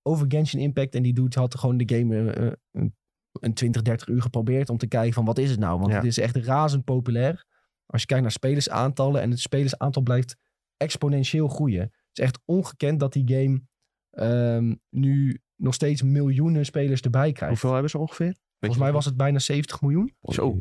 [0.02, 0.94] over Genshin Impact.
[0.94, 2.96] En die doet, had gewoon de game eh, een,
[3.32, 5.78] een 20, 30 uur geprobeerd om te kijken van wat is het nou?
[5.78, 5.96] Want Ja.
[5.96, 7.44] het is echt razend populair.
[7.86, 10.36] Als je kijkt naar spelersaantallen en het spelersaantal blijft
[10.76, 11.82] exponentieel groeien.
[11.82, 13.62] Het is echt ongekend dat die game
[14.10, 17.48] ehm, nu nog steeds miljoenen spelers erbij krijgt.
[17.48, 18.36] Hoeveel hebben ze ongeveer?
[18.58, 20.12] Volgens mij was het bijna 70 miljoen.
[20.22, 20.58] Zo.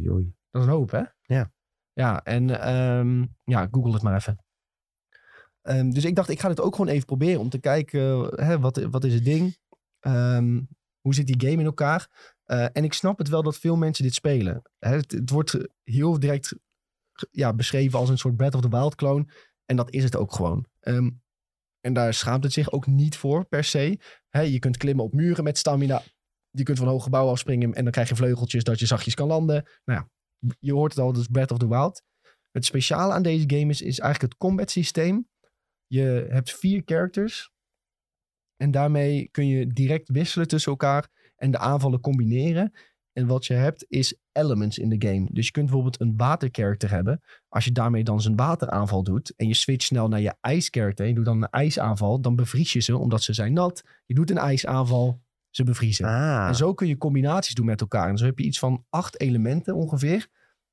[0.51, 1.01] Dat is een hoop, hè?
[1.21, 1.51] Ja.
[1.99, 4.37] Ja, en ehm, ja, google het maar even.
[5.61, 8.47] Ehm, dus ik dacht, ik ga dit ook gewoon even proberen om te kijken, eh,
[8.47, 9.57] hè, wat, wat is het ding?
[9.99, 10.61] Ehm,
[11.01, 12.33] hoe zit die game in elkaar?
[12.43, 14.61] Eh, en ik snap het wel dat veel mensen dit spelen.
[14.77, 16.55] Hè, het, wordt heel direct
[17.31, 19.25] ja, beschreven als een soort Breath of the Wild clone.
[19.65, 20.65] En dat is het ook gewoon.
[21.81, 23.99] En daar schaamt het zich ook niet voor, per se.
[24.29, 26.01] Hè, je kunt klimmen op muren met stamina.
[26.49, 29.27] Je kunt van hoge gebouwen afspringen en dan krijg je vleugeltjes dat je zachtjes kan
[29.27, 29.67] landen.
[29.85, 30.09] Nou ja,
[30.59, 32.03] je hoort het al, is Breath of the Wild.
[32.51, 35.27] Het speciale aan deze game is, is eigenlijk het combat systeem.
[35.87, 37.51] Je hebt vier characters.
[38.55, 42.73] En daarmee kun je direct wisselen tussen elkaar en de aanvallen combineren.
[43.13, 45.27] En wat je hebt is elements in de game.
[45.31, 47.21] Dus je kunt bijvoorbeeld een watercharacter hebben.
[47.47, 51.09] Als je daarmee dan zijn wateraanval doet en je switcht snel naar je ijscharacter en
[51.09, 53.83] je doet dan een ijsaanval, dan bevries je ze omdat ze zijn nat.
[54.05, 56.05] Je doet een ijsaanval, ze bevriezen.
[56.05, 58.09] Ah, En zo kun je combinaties doen met elkaar.
[58.09, 60.27] En zo heb je iets van acht elementen ongeveer.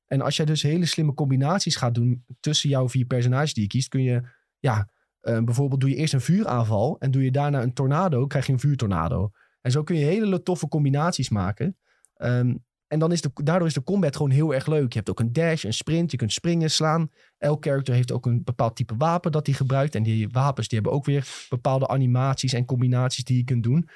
[0.07, 3.69] En als jij dus hele slimme combinaties gaat doen tussen jouw vier personages die je
[3.69, 4.21] kiest, kun je,
[4.59, 8.45] ja, eh, bijvoorbeeld doe je eerst een vuuraanval en doe je daarna een tornado, krijg
[8.45, 9.31] je een vuurtornado.
[9.61, 11.77] En zo kun je hele toffe combinaties maken.
[12.13, 12.55] Ehm,
[12.87, 14.91] en dan is de, daardoor is de combat gewoon heel erg leuk.
[14.91, 17.09] Je hebt ook een dash, een sprint, je kunt springen, slaan.
[17.37, 19.95] Elk character heeft ook een bepaald type wapen dat hij gebruikt.
[19.95, 23.89] En die wapens die hebben ook weer bepaalde animaties en combinaties die je kunt doen.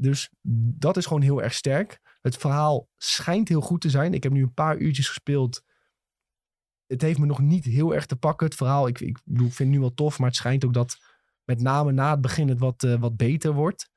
[0.00, 0.30] Dus
[0.78, 2.00] dat is gewoon heel erg sterk.
[2.20, 4.14] Het verhaal schijnt heel goed te zijn.
[4.14, 5.62] Ik heb nu een paar uurtjes gespeeld.
[6.86, 8.88] Het heeft me nog niet heel erg te pakken, het verhaal.
[8.88, 10.98] Ik, ik, vind het nu wel tof, maar het schijnt ook dat
[11.44, 13.90] met name na het begin het wat, eh, wat beter wordt.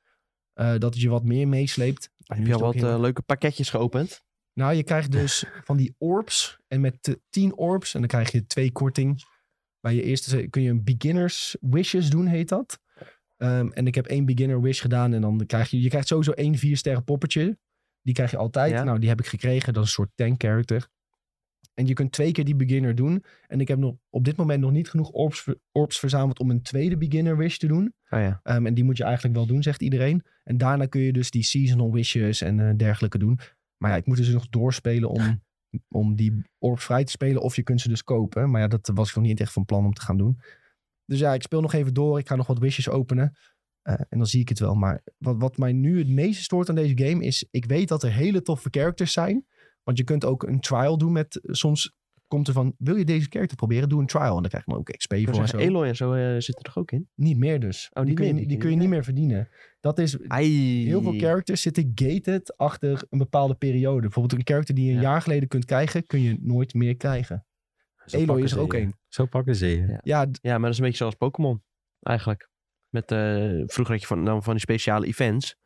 [0.52, 2.10] Eh, dat het je wat meer meesleept.
[2.24, 4.22] Heb je al wat heel- eh, leuke pakketjes geopend?
[4.54, 6.58] nou, je krijgt dus van die orbs.
[6.68, 7.94] En met eh, 10 orbs.
[7.94, 9.22] En dan krijg je twee korting.
[9.80, 12.78] Bij je eerste kun je een beginners wishes doen, heet dat.
[13.42, 15.12] Ehm, en ik heb één beginner wish gedaan.
[15.12, 15.80] En dan krijg je...
[15.80, 17.58] Je krijgt sowieso één vier sterren poppetje.
[18.02, 18.72] Die krijg je altijd.
[18.72, 18.84] Ja.
[18.84, 19.72] Nou, die heb ik gekregen.
[19.72, 20.88] Dat is een soort tank character.
[21.74, 23.24] En je kunt twee keer die beginner doen.
[23.46, 26.62] En ik heb nog op dit moment nog niet genoeg orbs, orbs verzameld om een
[26.62, 27.94] tweede beginner wish te doen.
[28.10, 28.40] Oh ja.
[28.42, 30.22] Ehm, en die moet je eigenlijk wel doen, zegt iedereen.
[30.44, 33.38] En daarna kun je dus die seasonal wishes en eh, dergelijke doen.
[33.76, 35.42] Maar ja, ik moet dus nog doorspelen om,
[35.88, 37.42] om die orbs vrij te spelen.
[37.42, 38.50] Of je kunt ze dus kopen.
[38.50, 40.40] Maar ja, dat was ik nog niet echt van plan om te gaan doen.
[41.12, 42.18] Dus ja, ik speel nog even door.
[42.18, 43.36] Ik ga nog wat wishes openen.
[43.82, 44.74] Eh, en dan zie ik het wel.
[44.74, 47.46] Maar wat, wat mij nu het meeste stoort aan deze game is...
[47.50, 49.46] Ik weet dat er hele toffe characters zijn.
[49.82, 51.40] Want je kunt ook een trial doen met...
[51.42, 51.94] Soms
[52.26, 53.88] komt er van, wil je deze character proberen?
[53.88, 54.36] Doe een trial.
[54.36, 55.58] En dan krijg je dan ook XP Ik voor wil en zo.
[55.58, 57.08] Eloy en zo eh, zit er toch ook in?
[57.14, 57.90] Niet meer dus.
[57.92, 59.48] Oh, die, kun je, die, kun niet meer verdienen.
[59.80, 60.20] Dat is...
[60.28, 60.84] Ai.
[60.86, 64.00] Heel veel characters zitten gated achter een bepaalde periode.
[64.00, 65.02] Bijvoorbeeld een character die je een Ja.
[65.02, 67.46] jaar geleden kunt krijgen, kun je nooit meer krijgen.
[68.04, 68.98] Zo Eloy is er ook één.
[69.08, 69.86] Zo pakken ze je.
[69.86, 70.00] Ja.
[70.02, 71.62] Ja, Ja, maar dat is een beetje zoals Pokémon.
[72.00, 72.50] Eigenlijk.
[72.88, 75.56] Met, eh, vroeger had je van, dan van die speciale events.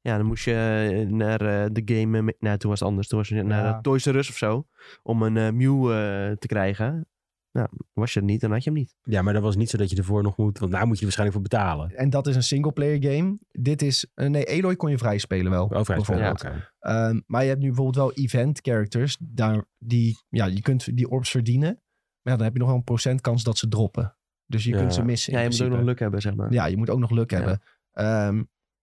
[0.00, 2.34] Ja, dan moest je eh, naar eh, de game...
[2.38, 3.08] nou, toen was het anders.
[3.08, 3.80] Toen was je naar Ja.
[3.80, 4.66] Toys R Us of zo.
[5.02, 7.06] Om een Mew eh, te krijgen.
[7.52, 8.96] Nou, was je er niet, dan had je hem niet.
[9.02, 10.58] Ja, maar dat was niet zo dat je ervoor nog moet...
[10.58, 11.96] Want nou moet je er waarschijnlijk voor betalen.
[11.96, 13.38] en dat is een singleplayer game.
[13.50, 14.06] Dit is...
[14.14, 15.72] nee, Eloy kon je vrij spelen wel.
[15.72, 16.44] Overheid bijvoorbeeld.
[16.78, 19.16] Ehm, maar je hebt nu bijvoorbeeld wel event characters.
[19.20, 21.81] Daar, die, ja, je kunt die orbs verdienen.
[22.22, 24.16] Maar ja, dan heb je nog wel een procent kans dat ze droppen.
[24.46, 24.76] Dus je Ja.
[24.78, 25.32] kunt ze missen.
[25.32, 26.52] Ja, je moet ook nog luk hebben, zeg maar.
[26.52, 27.36] Ja, je moet ook nog luk Ja.
[27.36, 27.62] hebben.
[27.92, 28.42] Ehm,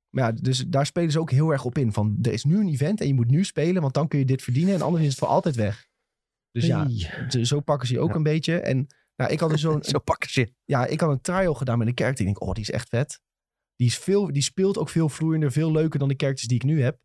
[0.10, 1.93] maar ja, dus daar spelen ze ook heel erg op in.
[1.93, 4.25] Van, er is nu een event en je moet nu spelen, want dan kun je
[4.25, 4.73] dit verdienen.
[4.75, 5.88] En anders is het voor altijd weg.
[6.52, 7.25] Dus ja, Hey.
[7.30, 8.15] z- zo pakken ze je ook Ja.
[8.15, 8.60] een beetje.
[8.60, 10.54] En nou, ik had dus zo'n Zo pakken ze je.
[10.65, 12.25] ja, ik had een trial gedaan met een character.
[12.25, 13.21] Ik denk, oh, die is echt vet.
[13.75, 16.63] Die, is veel, die speelt ook veel vloeiender, veel leuker dan de characters die ik
[16.63, 16.99] nu heb.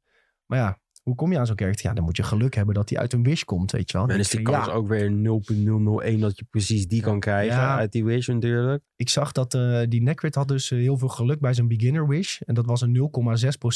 [0.46, 1.86] Maar ja, hoe kom je aan zo'n character?
[1.88, 4.06] Ja, dan moet je geluk hebben dat hij uit een wish komt, weet je wel.
[4.06, 7.56] En Dan is die kans ja, ook weer 0.001 dat je precies die kan krijgen
[7.56, 7.76] Ja.
[7.76, 8.82] uit die wish natuurlijk.
[8.96, 12.08] Ik zag dat eh, die Necrit had dus eh, heel veel geluk bij zijn beginner
[12.08, 12.40] wish.
[12.40, 13.10] En dat was een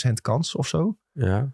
[0.06, 0.98] 0,6% kans of zo.
[1.12, 1.52] Ja.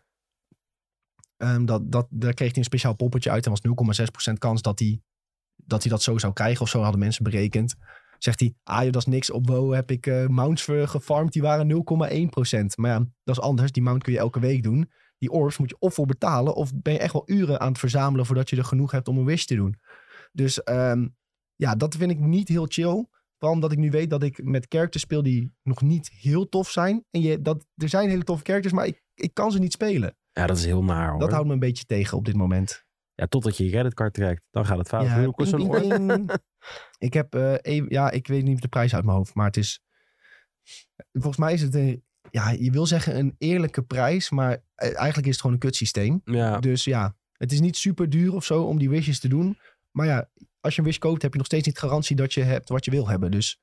[1.37, 3.45] Ehm, dat, dat, daar kreeg hij een speciaal poppetje uit.
[3.47, 3.61] En was
[4.31, 5.01] 0,6% kans dat hij,
[5.57, 6.61] dat hij dat zo zou krijgen.
[6.63, 7.75] Of zo hadden mensen berekend.
[8.19, 9.31] Zegt hij, ah joh, dat is niks.
[9.31, 11.33] Op WoW heb ik eh, mounts gefarmd.
[11.33, 12.75] Die waren 0,1%.
[12.75, 13.73] Maar ja, dat is anders.
[13.73, 14.91] Die mount kun je elke week doen.
[15.19, 16.55] Die orbs moet je of voor betalen.
[16.55, 19.19] Of ben je echt wel uren aan het verzamelen voordat je er genoeg hebt om
[19.19, 19.79] een wish te doen.
[20.33, 21.09] Dus ehm,
[21.55, 23.07] ja, dat vind ik niet heel chill.
[23.39, 26.71] Vooral omdat ik nu weet dat ik met characters speel die nog niet heel tof
[26.71, 27.05] zijn.
[27.11, 30.17] En je, dat, er zijn hele toffe characters, maar ik, ik kan ze niet spelen.
[30.33, 31.19] ja, dat is heel naar hoor.
[31.21, 32.85] Dat houdt me een beetje tegen op dit moment.
[33.15, 34.43] Ja, totdat je je creditcard trekt.
[34.51, 35.05] Dan gaat het fout.
[35.07, 36.31] Ja, ping, ping, ping.
[36.99, 39.57] ik heb, eh, even- ja, ik weet niet de prijs uit mijn hoofd, maar het
[39.57, 39.81] is,
[41.13, 45.27] volgens mij is het een, ja, je wil zeggen een eerlijke prijs, maar eh, eigenlijk
[45.27, 46.21] is het gewoon een kutsysteem.
[46.25, 49.59] Ja, Dus ja, het is niet super duur of zo om die wishes te doen.
[49.91, 50.29] Maar ja,
[50.61, 52.85] als je een wish koopt, heb je nog steeds niet garantie dat je hebt wat
[52.85, 53.31] je wil hebben.
[53.31, 53.61] Dus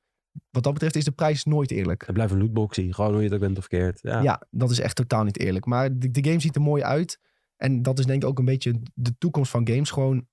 [0.50, 2.02] wat dat betreft is de prijs nooit eerlijk.
[2.04, 2.94] het blijft een lootboxie.
[2.94, 3.98] Gewoon hoe je het ook bent of keert.
[4.02, 4.20] Ja.
[4.22, 5.64] Ja, dat is echt totaal niet eerlijk.
[5.64, 7.20] Maar de, de game ziet er mooi uit.
[7.56, 9.90] En dat is denk ik ook een beetje de toekomst van games.
[9.90, 10.28] Gewoon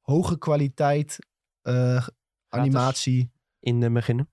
[0.00, 1.18] hoge kwaliteit,
[1.62, 2.06] eh,
[2.48, 3.30] animatie.
[3.60, 4.31] In de beginnen.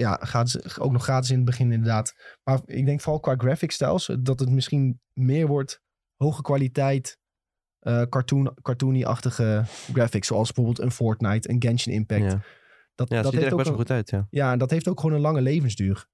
[0.00, 2.14] Ja, gratis, ook nog gratis in het begin inderdaad.
[2.42, 5.82] Maar ik denk vooral qua graphic styles, dat het misschien meer wordt
[6.16, 7.18] hoge kwaliteit,
[7.78, 10.26] eh cartoon, cartoony-achtige graphics.
[10.26, 12.22] Zoals bijvoorbeeld een Fortnite, een Genshin Impact.
[12.22, 12.42] Ja,
[12.94, 14.26] Dat, ja dat ziet er ook best wel goed uit, ja.
[14.30, 16.06] Ja, en dat heeft ook gewoon een lange levensduur.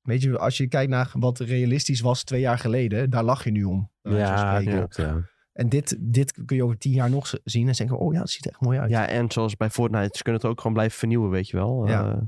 [0.00, 3.50] Weet je, als je kijkt naar wat realistisch was twee jaar geleden, daar lach je
[3.50, 3.90] nu om.
[4.02, 4.96] Ja, klopt.
[4.96, 5.28] Ja.
[5.52, 8.30] En dit, dit kun je over tien jaar nog zien en zeggen, oh ja, het
[8.30, 8.90] ziet er echt mooi uit.
[8.90, 11.86] Ja, en zoals bij Fortnite, ze kunnen het ook gewoon blijven vernieuwen, weet je wel.
[11.86, 12.12] Ja.
[12.12, 12.18] Eh,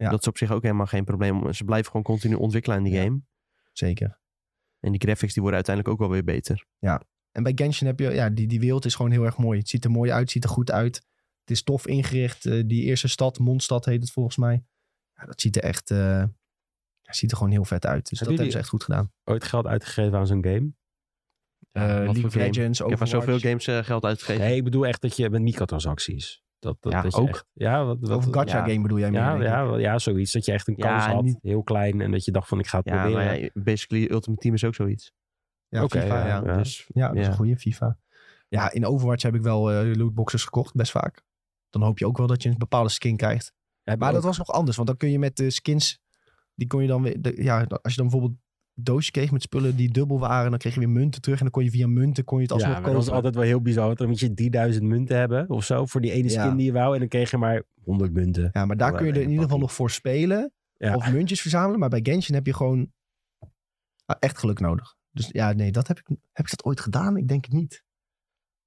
[0.00, 0.10] Ja.
[0.10, 1.52] Dat is op zich ook helemaal geen probleem.
[1.52, 3.02] Ze blijven gewoon continu ontwikkelen aan die Ja.
[3.02, 3.20] game.
[3.72, 4.20] Zeker.
[4.80, 6.66] En die graphics die worden uiteindelijk ook wel weer beter.
[7.32, 9.58] En bij Genshin heb je, ja, die, die wereld is gewoon heel erg mooi.
[9.58, 10.94] Het ziet er mooi uit, het ziet er goed uit.
[11.40, 12.46] Het is tof ingericht.
[12.46, 14.64] Eh, die eerste stad, Mondstad heet het volgens mij.
[15.14, 15.98] Ja, dat ziet er echt, eh,
[17.00, 18.08] ja, ziet er gewoon heel vet uit.
[18.08, 19.12] Dus dat hebben ze echt goed gedaan.
[19.24, 20.72] Ooit geld uitgegeven aan zo'n game?
[21.72, 22.34] Eh, wat League of?
[22.34, 23.64] Legends, Ik heb aan zoveel Overwatch.
[23.66, 24.42] games geld uitgegeven.
[24.44, 26.42] Nee, ik bedoel echt dat je met microtransacties.
[26.60, 27.28] Dat, dat, Ja, je ook.
[27.28, 28.68] echt- ja, wat, wat, Over gacha ja.
[28.68, 30.32] game bedoel jij meer, ja, ja, wel- ja, zoiets.
[30.32, 32.00] Dat je echt een Ja, kans had, niet- heel klein.
[32.00, 33.24] En dat je dacht van ik ga het Ja, proberen.
[33.26, 35.12] maar ja, basically Ultimate Team is ook zoiets.
[35.68, 36.40] Ja, Oké, FIFA, ja.
[36.56, 37.98] Dus Ja, dat is een goede FIFA.
[38.48, 41.22] Ja, in Overwatch heb ik wel eh, lootboxes gekocht, best vaak.
[41.70, 43.52] Dan hoop je ook wel dat je een bepaalde skin krijgt.
[43.84, 45.98] Maar ook- dat was nog anders, want dan kun je met de skins,
[46.54, 48.38] die kon je dan weer, de- ja, als je dan bijvoorbeeld
[48.82, 51.52] doosje kreeg met spullen die dubbel waren, dan kreeg je weer munten terug en dan
[51.52, 52.96] kon je via munten kon je het ja, alsnog maar kopen.
[52.98, 53.86] dat was altijd wel heel bizar.
[53.86, 56.54] Want dan moet je 3000 munten hebben of zo voor die ene skin Ja.
[56.54, 56.92] die je wou.
[56.94, 58.50] En dan kreeg je maar 100 munten.
[58.52, 60.94] Ja, maar daar kun je er in ieder geval nog voor spelen Ja.
[60.94, 61.78] of muntjes verzamelen.
[61.78, 62.92] Maar bij Genshin heb je gewoon
[64.04, 64.96] ah, echt geluk nodig.
[65.10, 67.16] Dus ja, nee, dat heb ik, heb ik dat ooit gedaan?
[67.16, 67.72] Ik denk het niet.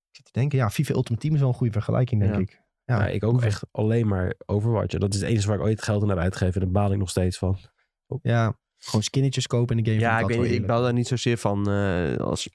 [0.10, 2.40] Ik zit te denken, ja, FIFA Ultimate Team is wel een goede vergelijking, denk Ja.
[2.40, 2.62] ik.
[2.86, 4.98] Ja, Ja, ik ook echt alleen maar Overwatch.
[4.98, 6.62] Dat is het enige waar ik ooit geld aan heb uitgegeven.
[6.62, 7.58] En daar baal ik nog steeds van.
[8.22, 10.02] Ja, gewoon skinnetjes kopen in de game.
[10.02, 11.70] ja, ik vind weet Ik bouw daar niet zozeer van.
[11.70, 12.50] eh, als,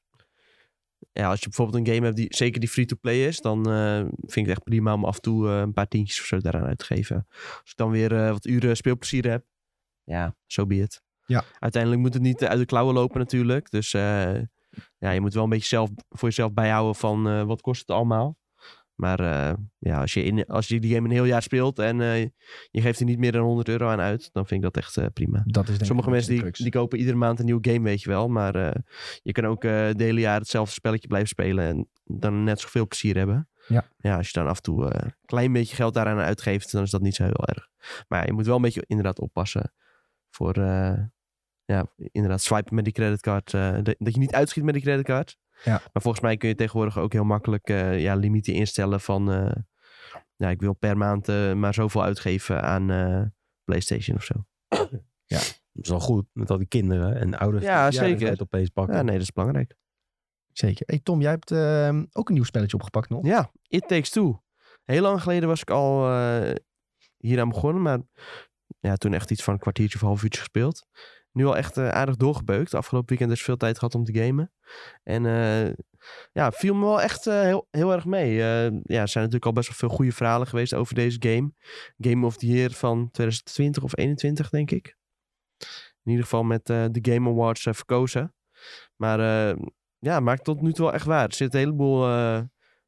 [1.12, 4.36] ja, als je bijvoorbeeld een game hebt die zeker die free-to-play is, dan eh, vind
[4.36, 6.66] ik het echt prima om af en toe eh, een paar tientjes of zo daaraan
[6.66, 7.26] uit te geven.
[7.30, 9.44] Als ik dan weer wat uren speelplezier heb,
[10.02, 11.02] ja, zo be it.
[11.26, 11.44] Ja.
[11.58, 13.70] Uiteindelijk moet het niet uit de klauwen lopen natuurlijk.
[13.70, 13.90] Dus
[14.98, 18.36] ja, je moet wel een beetje zelf, voor jezelf bijhouden van wat kost het allemaal.
[18.98, 22.00] Maar eh, ja, als je, in, als je die game een heel jaar speelt en
[22.00, 22.20] eh,
[22.70, 24.96] je geeft er niet meer dan 100 euro aan uit, dan vind ik dat echt
[24.96, 25.42] eh, prima.
[25.46, 28.28] Dat is Sommige mensen die, die kopen iedere maand een nieuwe game, weet je wel.
[28.28, 28.82] Maar
[29.22, 33.16] je kan ook het hele jaar hetzelfde spelletje blijven spelen en dan net zoveel plezier
[33.16, 33.48] hebben.
[33.68, 33.88] Ja.
[33.98, 36.90] ja als je dan af en toe een klein beetje geld daaraan uitgeeft, dan is
[36.90, 37.68] dat niet zo heel erg.
[38.08, 39.72] Maar ja, je moet wel een beetje inderdaad oppassen
[40.30, 40.58] voor,
[41.64, 43.50] ja, inderdaad swipen met die creditcard.
[43.84, 45.38] dat je niet uitschiet met die creditcard.
[45.64, 45.80] Ja.
[45.92, 49.52] Maar volgens mij kun je tegenwoordig ook heel makkelijk eh, ja, limieten instellen van, eh,
[50.36, 53.32] ja, ik wil per maand eh, maar zoveel uitgeven aan
[53.64, 54.34] PlayStation of zo.
[55.72, 56.26] Dat is wel goed.
[56.32, 57.64] Met al die kinderen en ouders.
[57.64, 58.40] Ja, die zeker.
[58.42, 58.96] opeens pakken.
[58.96, 59.76] Ja, nee, dat is belangrijk.
[60.52, 60.86] Zeker.
[60.86, 63.26] Hey Tom, jij hebt ehm, ook een nieuw spelletje opgepakt nog.
[63.26, 64.42] Ja, It Takes Two.
[64.84, 66.06] Heel lang geleden was ik al
[67.16, 67.98] hier aan begonnen, maar
[68.80, 70.86] ja, toen echt iets van een kwartiertje of een half uurtje gespeeld.
[71.32, 72.74] Nu al echt eh, aardig doorgebeukt.
[72.74, 74.52] Afgelopen weekend dus veel tijd gehad om te gamen.
[75.02, 75.72] En eh,
[76.32, 78.34] ja, viel me wel echt eh, heel, heel erg mee.
[78.34, 81.52] Ja, er zijn natuurlijk al best wel veel goede verhalen geweest over deze game.
[81.98, 84.96] Game of the Year van 2020 of 21, denk ik.
[86.04, 88.34] In ieder geval met de Game Awards verkozen.
[88.96, 89.20] Maar
[89.98, 91.26] ja, maakt tot nu toe wel echt waar.
[91.26, 92.06] Er zitten een heleboel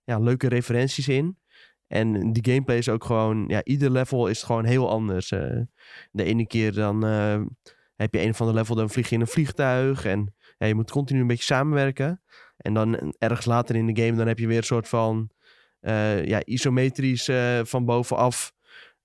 [0.05, 1.38] ja, leuke referenties in.
[1.87, 5.29] En die gameplay is ook gewoon, ja, ieder level is gewoon heel anders.
[5.29, 7.05] De ene keer dan
[8.00, 10.04] heb je een van de level, dan vlieg je in een vliegtuig.
[10.04, 12.22] En je moet continu een beetje samenwerken.
[12.56, 15.30] En dan ergens later in de game, dan heb je weer een soort van
[15.80, 18.52] eh, ja, isometrisch eh, van bovenaf.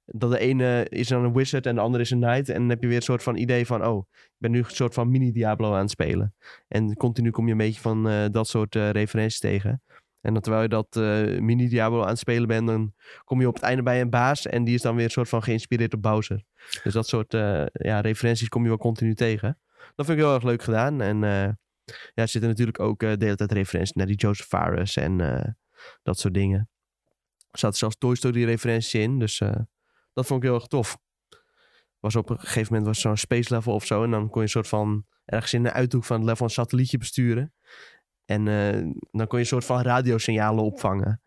[0.05, 2.49] Dat de ene is dan een wizard en de andere is een knight.
[2.49, 4.65] En dan heb je weer een soort van idee van, oh, ik ben nu een
[4.67, 6.35] soort van mini-Diablo aan het spelen.
[6.67, 9.81] En continu kom je een beetje van eh, dat soort referenties tegen.
[10.25, 13.63] En terwijl je dat eh, mini-Diablo aan het spelen bent, dan kom je op het
[13.63, 14.45] einde bij een baas.
[14.45, 16.43] En die is dan weer een soort van geïnspireerd op Bowser.
[16.83, 19.59] Dus dat soort eh, ja, referenties kom je wel continu tegen.
[19.95, 21.01] Dat vind ik heel erg leuk gedaan.
[21.01, 21.49] En eh,
[22.13, 25.17] ja, er zitten natuurlijk ook de hele tijd referenties naar die Joseph Fares en
[26.03, 26.69] dat soort dingen.
[27.51, 29.19] Er zaten zelfs Toy Story referenties in.
[29.19, 29.37] Dus
[30.13, 30.97] dat vond ik heel erg tof.
[31.99, 34.03] Was op een gegeven moment was zo'n space level of zo.
[34.03, 36.51] En dan kon je een soort van ergens in de uithoek van het level een
[36.51, 37.54] satellietje besturen.
[38.25, 41.21] En eh, dan kon je een soort van radiosignalen opvangen.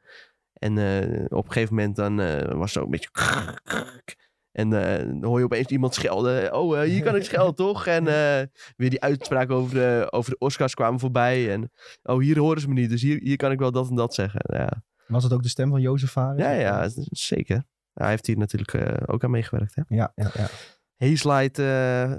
[0.52, 3.10] En eh, op een gegeven moment dan eh, was het zo een beetje...
[4.52, 6.54] En dan hoor je opeens iemand schelden.
[6.54, 7.86] Oh, hier kan ik schelden, toch?
[7.86, 8.04] En
[8.76, 11.52] weer die uitspraak over de, over de Oscars kwamen voorbij.
[11.52, 11.70] En
[12.02, 12.90] oh, hier horen ze me niet.
[12.90, 14.40] Dus hier, hier kan ik wel dat en dat zeggen.
[14.44, 16.40] Ja, Was het ook de stem van Jozef Fares?
[16.40, 17.64] ja, ja zeker.
[17.92, 19.74] Hij heeft hier natuurlijk ook aan meegewerkt.
[19.74, 19.82] Hè?
[19.88, 20.48] Ja, ja, ja.
[20.96, 21.56] Hazelight,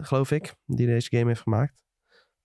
[0.08, 1.84] geloof ik, die deze game heeft gemaakt.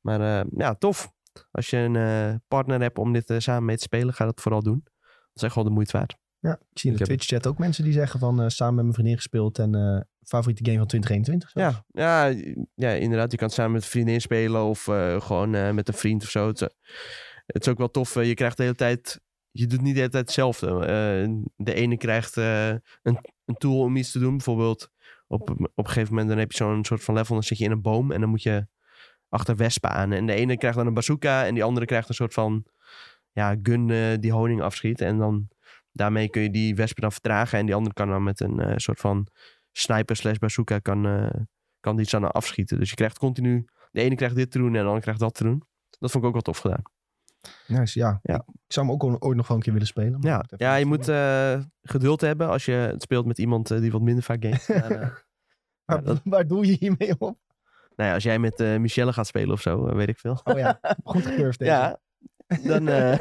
[0.01, 1.13] Maar ja, tof.
[1.51, 4.41] Als je een eh, partner hebt om dit eh, samen mee te spelen, ga dat
[4.41, 4.81] vooral doen.
[5.05, 6.17] Dat is echt wel de moeite waard.
[6.39, 6.53] ja.
[6.71, 8.95] Ik zie in de heb- Twitch-chat ook mensen die zeggen van eh, samen met mijn
[8.95, 11.51] vriendin gespeeld en eh, favoriete game van 2021.
[11.51, 11.83] zelfs.
[11.93, 12.41] Ja, ja,
[12.75, 13.31] ja, inderdaad.
[13.31, 16.23] Je kan het samen met een vriendin spelen of eh, gewoon eh, met een vriend
[16.23, 16.47] of zo.
[16.47, 16.69] Het, is-
[17.47, 18.15] het is ook wel tof.
[18.15, 19.21] je krijgt de hele tijd...
[19.51, 20.67] Je doet niet de hele tijd hetzelfde.
[20.87, 24.31] Eh, de ene krijgt eh, een, een tool om iets te doen.
[24.37, 24.91] Bijvoorbeeld
[25.27, 27.35] op, op een gegeven moment dan heb je zo'n soort van level.
[27.35, 28.67] Dan zit je in een boom en dan moet je
[29.29, 30.13] achter wespen aan.
[30.13, 32.65] En de ene krijgt dan een bazooka en die andere krijgt een soort van
[33.35, 35.01] ja, gun eh, die honing afschiet.
[35.01, 35.49] En dan
[35.93, 37.59] daarmee kun je die wespen dan vertragen.
[37.59, 39.27] En die andere kan dan met een eh, soort van
[39.73, 41.41] sniper slash bazooka kan, eh,
[41.81, 42.79] kan die dan afschieten.
[42.79, 43.65] Dus je krijgt continu...
[43.91, 45.63] De ene krijgt dit te doen en de andere krijgt dat te doen.
[45.99, 46.83] Dat vond ik ook wel tof gedaan.
[47.67, 48.21] Nice, ja.
[48.23, 48.35] Ja.
[48.35, 50.19] Ik, zou hem ook ooit nog wel een keer willen spelen.
[50.21, 51.11] Ja, ja je moet
[51.83, 54.69] geduld hebben als je het speelt met iemand die wat minder vaak gamet.
[54.69, 55.25] Maar,
[55.97, 57.39] ja, dat- waar doe je hiermee op?
[57.97, 60.41] Nou ja, als jij met eh, Michelle gaat spelen of zo, eh, weet ik veel.
[60.45, 61.71] Oh ja, goed gecurved deze.
[61.71, 62.01] Ja,
[62.63, 62.89] dan...
[62.89, 63.21] eh,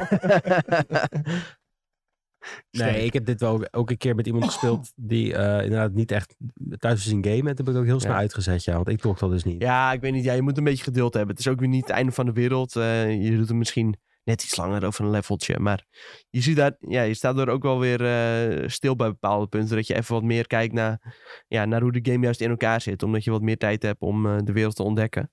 [2.70, 6.10] Nee, ik heb dit wel ook een keer met iemand gespeeld die eh, inderdaad niet
[6.12, 6.36] echt
[6.78, 7.38] thuis is in game.
[7.38, 8.18] En dat heb ik ook heel snel Ja.
[8.18, 8.74] uitgezet, ja.
[8.74, 9.62] Want ik trok dat dus niet.
[9.62, 10.24] ja, ik weet niet.
[10.24, 11.30] Ja, je moet een beetje geduld hebben.
[11.36, 12.76] Het is ook weer niet het einde van de wereld.
[12.76, 15.58] Eh, je doet het misschien net iets langer over een leveltje.
[15.58, 15.84] Maar
[16.30, 19.76] je, ziet daar, ja, je staat er ook wel weer eh, stil bij bepaalde punten.
[19.76, 21.16] Dat je even wat meer kijkt naar,
[21.48, 23.02] ja, naar hoe de game juist in elkaar zit.
[23.02, 25.30] Omdat je wat meer tijd hebt om eh, de wereld te ontdekken.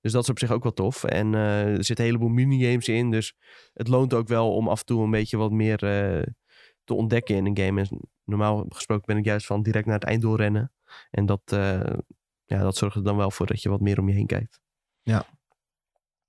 [0.00, 1.04] Dus dat is op zich ook wel tof.
[1.04, 3.10] En eh, er zitten een heleboel minigames in.
[3.10, 3.34] Dus
[3.72, 5.78] het loont ook wel om af en toe een beetje wat meer
[6.84, 7.80] te ontdekken in een game.
[7.80, 10.72] En normaal gesproken ben ik juist van direct naar het eind doorrennen.
[11.10, 11.40] En dat,
[12.44, 14.60] ja, dat zorgt er dan wel voor dat je wat meer om je heen kijkt.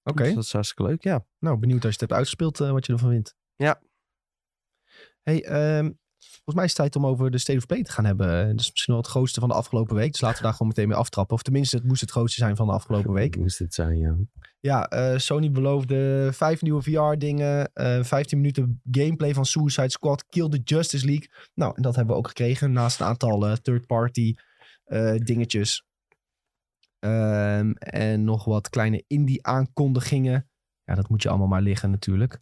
[0.08, 1.26] Oké, Dus dat is hartstikke leuk, ja.
[1.40, 3.36] nou benieuwd als je het hebt uitgespeeld eh, wat je ervan vindt.
[3.56, 3.82] Ja.
[5.24, 8.06] Hey, ehm, volgens mij is het tijd om over de State of Play te gaan
[8.06, 8.28] hebben.
[8.50, 10.12] Dat is misschien wel het grootste van de afgelopen week.
[10.12, 11.36] Dus laten we daar gewoon meteen mee aftrappen.
[11.36, 13.38] Of tenminste, het moest het grootste zijn van de afgelopen week.
[13.40, 14.16] Moest dit zijn, ja.
[14.60, 17.74] Ja, eh, Sony beloofde vijf nieuwe VR-dingen.
[17.74, 20.26] eh 15 minuten gameplay van Suicide Squad.
[20.26, 21.30] Kill the Justice League.
[21.54, 22.72] Nou, en dat hebben we ook gekregen.
[22.72, 24.34] Naast een aantal eh, third-party
[24.84, 25.87] eh, dingetjes.
[27.00, 30.50] Ehm, en nog wat kleine indie-aankondigingen.
[30.84, 32.40] Ja, dat moet je allemaal maar liggen natuurlijk.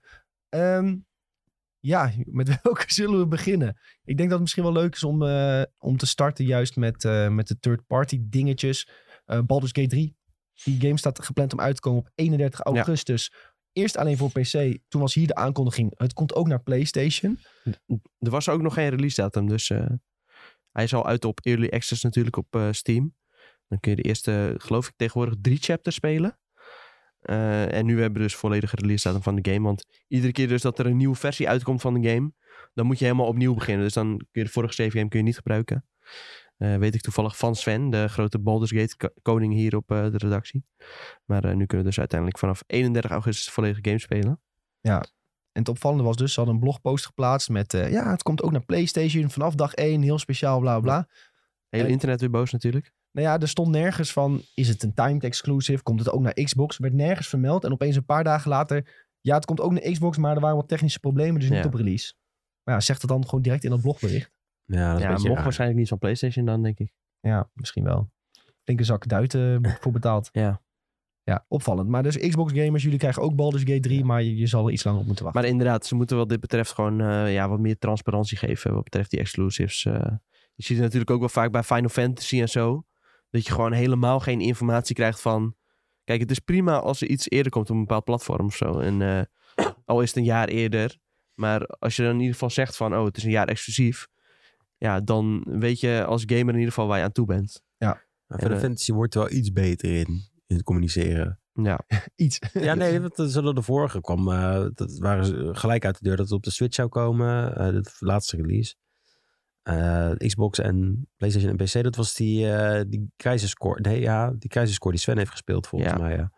[0.50, 0.96] Ehm,
[1.80, 3.78] ja, met welke zullen we beginnen?
[4.04, 7.06] Ik denk dat het misschien wel leuk is om, eh, om te starten juist met,
[7.06, 8.89] eh, met de third-party dingetjes.
[9.26, 10.15] Eh Baldur's Gate 3.
[10.63, 13.34] Die game staat gepland om uit te komen op 31 augustus.
[13.72, 14.78] Eerst alleen voor PC.
[14.88, 15.94] Toen was hier de aankondiging.
[15.98, 17.39] Het komt ook naar PlayStation.
[18.18, 19.68] Er was ook nog geen release datum, dus
[20.72, 23.13] hij is al uit op Early Access natuurlijk op Steam.
[23.67, 26.39] Dan kun je de eerste, geloof ik, tegenwoordig drie chapters spelen.
[27.25, 29.65] Eh, en nu hebben we dus volledige release datum van de game.
[29.65, 32.34] Want iedere keer dus dat er een nieuwe versie uitkomt van de game,
[32.73, 33.84] dan moet je helemaal opnieuw beginnen.
[33.84, 35.86] Dus dan kun je de vorige save game kun je niet gebruiken.
[36.58, 40.04] Eh, weet ik toevallig van Sven, de grote Baldur's Gate ko- koning hier op eh,
[40.12, 40.65] de redactie.
[41.25, 44.41] Maar nu kunnen we dus uiteindelijk vanaf 31 augustus de volledige game spelen.
[45.51, 47.71] En het opvallende was dus, ze hadden een blogpost geplaatst met...
[47.71, 50.01] ja, het komt ook naar PlayStation vanaf dag 1.
[50.01, 51.08] Heel speciaal, bla bla.
[51.69, 52.93] Hele internet weer boos natuurlijk.
[53.15, 55.84] Nou ja, er stond nergens van, is het een timed exclusive?
[55.84, 56.75] Komt het ook naar Xbox?
[56.75, 57.63] Er werd nergens vermeld.
[57.63, 60.56] En opeens een paar dagen later, ja, het komt ook naar Xbox, maar er waren
[60.56, 61.65] wat technische problemen, dus niet Ja.
[61.65, 62.13] op release.
[62.63, 64.32] Maar ja, zeg dat dan gewoon direct in dat blogbericht.
[64.65, 65.43] Ja, dat is Ja, mocht raar.
[65.43, 66.91] waarschijnlijk niet van PlayStation dan, denk ik.
[67.19, 68.10] Ja, misschien wel.
[68.63, 70.30] Flinke zak duiten voor betaald.
[70.32, 70.62] Ja.
[71.23, 71.89] Ja, opvallend.
[71.89, 74.71] Maar dus Xbox gamers, jullie krijgen ook Baldur's Gate 3, maar je, je zal er
[74.73, 75.41] iets langer op moeten wachten.
[75.41, 78.84] Maar inderdaad, ze moeten wat dit betreft gewoon eh, ja, wat meer transparantie geven wat
[78.84, 79.86] betreft die exclusives.
[79.86, 79.93] eh.
[80.56, 82.86] je ziet het natuurlijk ook wel vaak bij Final Fantasy en zo.
[83.36, 85.56] Dat je gewoon helemaal geen informatie krijgt van...
[86.04, 88.80] Kijk, het is prima als er iets eerder komt op een bepaald platform of zo.
[88.80, 90.98] En eh, al is het een jaar eerder.
[91.34, 92.95] Maar als je dan in ieder geval zegt van...
[92.95, 94.08] Oh, het is een jaar exclusief.
[94.78, 97.63] Ja, dan weet je als gamer in ieder geval waar je aan toe bent.
[98.28, 100.08] Maar Final eh, Fantasy wordt er wel iets beter in,
[100.48, 101.39] in het communiceren.
[101.54, 101.80] Ja,
[102.15, 102.39] Iets.
[102.54, 106.04] Ja, nee, want dat- zoals de vorige kwam, eh, dat waren ze gelijk uit de
[106.04, 107.58] deur dat het op de Switch zou komen.
[107.58, 108.76] eh de laatste release.
[109.65, 113.82] Eh, Xbox en PlayStation en PC, dat was die, eh die crisiscore.
[113.82, 115.97] Nee, ja, die crisiscore die Sven heeft gespeeld volgens Ja.
[115.97, 116.32] mij, ja.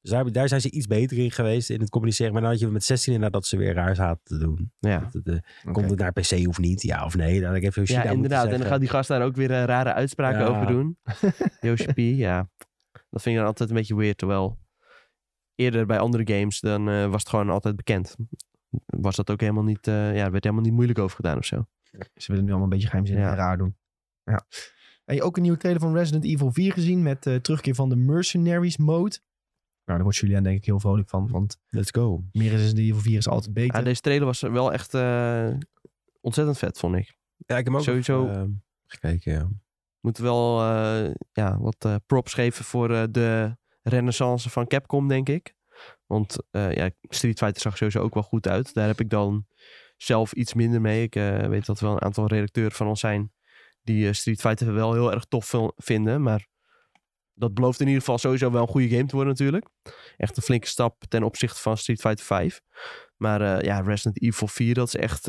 [0.00, 2.32] Dus daar, daar zijn ze iets beter in geweest in het communiceren.
[2.32, 4.72] Maar dan had je met 16 inderdaad dat ze weer raar zaten te doen.
[4.78, 5.08] ja.
[5.12, 5.72] Dat eh.
[5.72, 6.82] Komt het naar PC of niet?
[6.82, 7.40] Ja of nee?
[7.40, 8.46] Dan heb ik even Yoshida ja inderdaad.
[8.48, 10.46] En dan gaat die gast daar ook weer rare uitspraken Ja.
[10.46, 10.96] over doen.
[11.60, 12.48] Yoshi ja.
[13.10, 14.18] Dat vind ik dan altijd een beetje weird.
[14.18, 14.58] Terwijl
[15.54, 18.16] eerder bij andere games, dan was het gewoon altijd bekend.
[18.86, 21.66] Was dat ook helemaal niet, ja, er werd helemaal niet moeilijk over gedaan of zo.
[22.14, 23.30] Ze willen nu allemaal een beetje geheimzinnig Ja.
[23.30, 23.76] en raar doen.
[24.24, 24.46] Ja.
[25.04, 27.88] En je ook een nieuwe trailer van Resident Evil 4 gezien met eh terugkeer van
[27.88, 29.18] de Mercenaries mode.
[29.84, 32.24] Nou, daar wordt Julian denk ik heel vrolijk van, want Let's go.
[32.32, 33.76] meer Resident Evil 4 is altijd beter.
[33.78, 35.50] Ja, deze trailer was wel echt eh,
[36.20, 37.06] ontzettend vet, vond ik.
[37.36, 38.48] Ja, ik heb hem ook Sowieso- even, eh,
[38.86, 39.48] gekeken, ja.
[40.00, 45.28] Moeten wel eh, ja, wat eh, props geven voor eh, de renaissance van Capcom, denk
[45.28, 45.54] ik.
[46.06, 48.74] Want eh, ja, Street Fighter zag sowieso ook wel goed uit.
[48.74, 49.46] Daar heb ik dan
[50.02, 51.02] zelf iets minder mee.
[51.02, 53.32] Ik eh, weet dat er wel een aantal redacteuren van ons zijn
[53.82, 56.22] die eh, Street Fighter wel heel erg tof vinden.
[56.22, 56.46] Maar
[57.34, 59.66] dat belooft in ieder geval sowieso wel een goede game te worden natuurlijk.
[60.16, 62.60] Echt een flinke stap ten opzichte van Street Fighter 5.
[63.16, 65.26] Maar eh, ja, Resident Evil 4, dat is echt...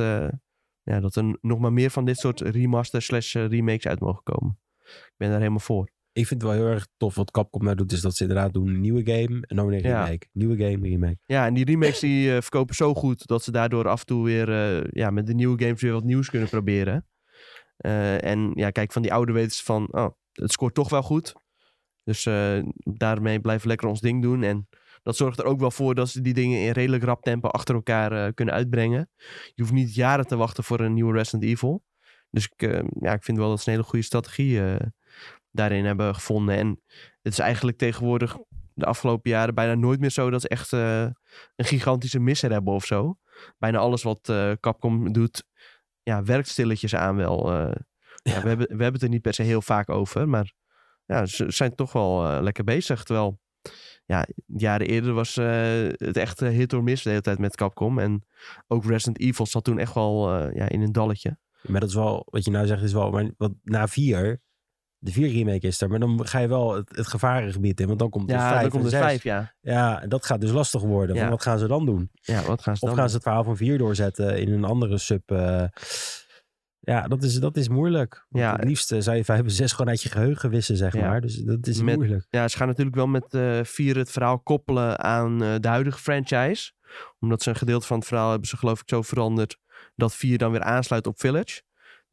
[0.83, 4.23] ja, dat er nog maar meer van dit soort remasters slash eh, remakes uit mogen
[4.23, 4.59] komen.
[4.83, 5.91] Ik ben daar helemaal voor.
[6.13, 7.91] Ik vind het wel heel erg tof wat Capcom nou doet.
[7.91, 10.03] Is dat ze inderdaad doen een nieuwe game en dan weer een Ja.
[10.03, 10.27] remake.
[10.31, 11.17] Nieuwe game, remake.
[11.25, 14.23] Ja, en die remakes die eh, verkopen zo goed dat ze daardoor af en toe
[14.23, 17.07] weer eh, ja, met de nieuwe games weer wat nieuws kunnen proberen.
[17.77, 21.01] Eh, en ja, kijk, van die oude weten ze van, oh, het scoort toch wel
[21.03, 21.33] goed.
[22.03, 22.23] Dus
[22.75, 24.43] daarmee blijven we lekker ons ding doen.
[24.43, 24.67] En
[25.03, 27.75] dat zorgt er ook wel voor dat ze die dingen in redelijk rap tempo achter
[27.75, 29.09] elkaar kunnen uitbrengen.
[29.53, 31.83] Je hoeft niet jaren te wachten voor een nieuwe Resident Evil.
[32.29, 32.61] Dus ik,
[32.99, 34.61] ja, ik vind wel dat ze een hele goede strategie
[35.53, 36.55] daarin hebben gevonden.
[36.57, 36.81] En
[37.21, 38.37] het is eigenlijk tegenwoordig
[38.73, 41.01] de afgelopen jaren bijna nooit meer zo dat ze echt eh,
[41.55, 43.17] een gigantische misser hebben of zo.
[43.57, 45.43] Bijna alles wat eh, Capcom doet,
[46.03, 47.51] ja, werkt stilletjes aan wel.
[47.51, 47.75] eh.
[48.23, 50.53] ja, we, hebben, we hebben het er niet per se heel vaak over, maar
[51.05, 53.03] ja, ze zijn toch wel lekker bezig.
[53.03, 53.39] Terwijl,
[54.05, 57.99] ja, jaren eerder was het echt hit or miss de hele tijd met Capcom.
[57.99, 58.25] En
[58.67, 61.37] ook Resident Evil zat toen echt wel ja, in een dalletje.
[61.61, 64.41] Maar dat is wel, wat je nou zegt, is wel, maar wat, na vier,
[65.03, 67.99] de vier remake is er, maar dan ga je wel het, het gevarengebied in, want
[67.99, 69.53] dan komt er Ja, vijf dan komt vijf, ja.
[69.61, 71.15] Ja, en dat gaat dus lastig worden.
[71.15, 71.29] Ja.
[71.29, 72.09] Wat gaan ze dan doen?
[72.13, 74.63] Ja, wat gaan ze Of dan gaan ze het verhaal van vier doorzetten in een
[74.63, 75.31] andere sub?
[75.31, 75.63] eh,
[76.79, 78.25] ja, dat is, dat is moeilijk.
[78.29, 78.55] Want Ja.
[78.55, 81.07] het liefst eh, zou je vijf en zes gewoon uit je geheugen wissen, zeg Ja.
[81.07, 81.21] maar.
[81.21, 82.25] Dus dat is Met- moeilijk.
[82.29, 86.71] Ja, ze gaan natuurlijk wel met eh vier het verhaal koppelen aan de huidige franchise.
[87.19, 89.57] Omdat ze een gedeelte van het verhaal hebben ze geloof ik zo veranderd
[89.95, 91.61] dat vier dan weer aansluit op Village.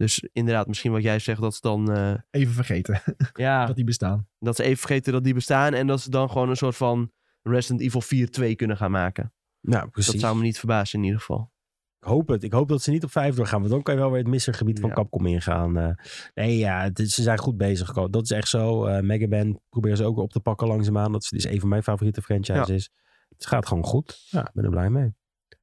[0.01, 1.93] Dus inderdaad, misschien wat jij zegt, dat ze dan...
[1.93, 4.29] eh, Even vergeten ja, dat die bestaan.
[4.39, 5.75] dat ze even vergeten dat die bestaan.
[5.75, 9.33] En dat ze dan gewoon een soort van Resident Evil 4 2 kunnen gaan maken.
[9.61, 10.13] Nou, precies.
[10.13, 11.53] Dat zou me niet verbazen in ieder geval.
[12.01, 12.43] Ik hoop het.
[12.43, 13.59] Ik hoop dat ze niet op vijf doorgaan.
[13.61, 14.95] Want dan kan je wel weer het missergebied van Ja.
[14.95, 15.77] Capcom ingaan.
[15.79, 15.91] eh.
[16.35, 17.93] nee, ja, het is- ze zijn goed bezig.
[17.93, 18.85] Dat is echt zo.
[18.85, 21.13] Eh Mega Man proberen ze ook weer op te pakken langzaamaan.
[21.13, 22.91] Dat is dus een van mijn favoriete franchises.
[23.29, 24.27] Het gaat gewoon goed.
[24.31, 25.15] Ja, ik ben er blij mee.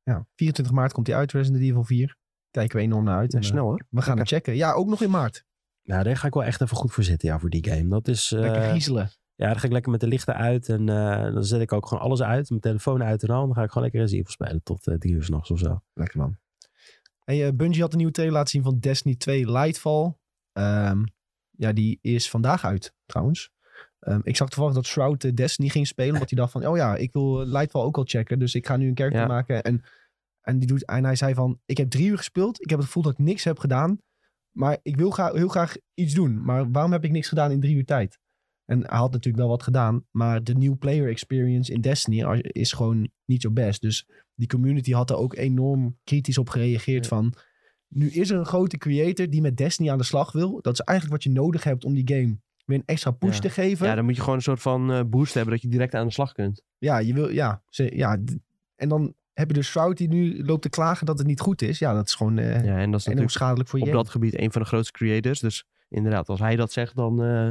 [0.04, 2.16] Ja, 24 maart komt hij uit, Resident Evil 4.
[2.58, 3.34] Kijken we enorm naar uit.
[3.34, 3.84] En, snel hoor.
[3.90, 4.56] we gaan het checken.
[4.56, 5.46] Ja, ook nog in maart.
[5.84, 7.88] Nou, daar ga ik wel echt even goed voor zitten, ja, voor die game.
[7.88, 8.32] Dat is...
[8.32, 9.10] eh, Lekker griezelen.
[9.36, 10.70] ja, dan ga ik lekker met de lichten uit.
[10.70, 12.50] En eh, dan zet ik ook gewoon alles uit.
[12.50, 13.46] Mijn telefoon uit en al.
[13.46, 15.82] Dan ga ik gewoon lekker Resident Evil spelen tot eh, drie uur s'nachts of zo.
[15.94, 16.38] Lekker man.
[17.24, 20.16] Hey, Bungie had een nieuwe trailer laten zien van Destiny 2 Lightfall.
[20.54, 21.04] Ehm,
[21.52, 23.52] ja, die is vandaag uit trouwens.
[24.00, 26.14] Ehm, ik zag toevallig dat Shroud Destiny ging spelen.
[26.14, 28.40] Omdat hij dacht van, oh ja, ik wil Lightfall ook al checken.
[28.40, 29.28] Dus ik ga nu een character Ja.
[29.28, 29.64] maken.
[29.64, 29.84] En,
[30.48, 32.62] en, die doet, en hij zei van, ik heb drie uur gespeeld.
[32.62, 33.98] Ik heb het gevoel dat ik niks heb gedaan.
[34.52, 36.44] Maar ik wil graag, heel graag iets doen.
[36.44, 38.20] Maar waarom heb ik niks gedaan in drie uur tijd?
[38.66, 40.06] En hij had natuurlijk wel wat gedaan.
[40.12, 43.82] Maar de new player experience in Destiny is gewoon niet zo best.
[43.82, 47.10] Dus die community had er ook enorm kritisch op gereageerd Ja.
[47.10, 47.34] van...
[47.88, 50.62] Nu is er een grote creator die met Destiny aan de slag wil.
[50.62, 53.42] Dat is eigenlijk wat je nodig hebt om die game weer een extra push Ja.
[53.42, 53.88] te geven.
[53.88, 56.08] Ja, dan moet je gewoon een soort van eh, boost hebben dat je direct aan
[56.08, 56.62] de slag kunt.
[56.78, 58.18] Ja, je wil, ja, ze, ja.
[58.76, 61.62] En dan heb je dus Shroud die nu loopt te klagen dat het niet goed
[61.62, 61.80] is.
[61.80, 64.10] Ja, dat is gewoon eh Ja, en dat is natuurlijk schadelijk voor je op dat
[64.10, 65.40] gebied een van de grootste creators.
[65.40, 67.50] Dus inderdaad, als hij dat zegt, dan, eh,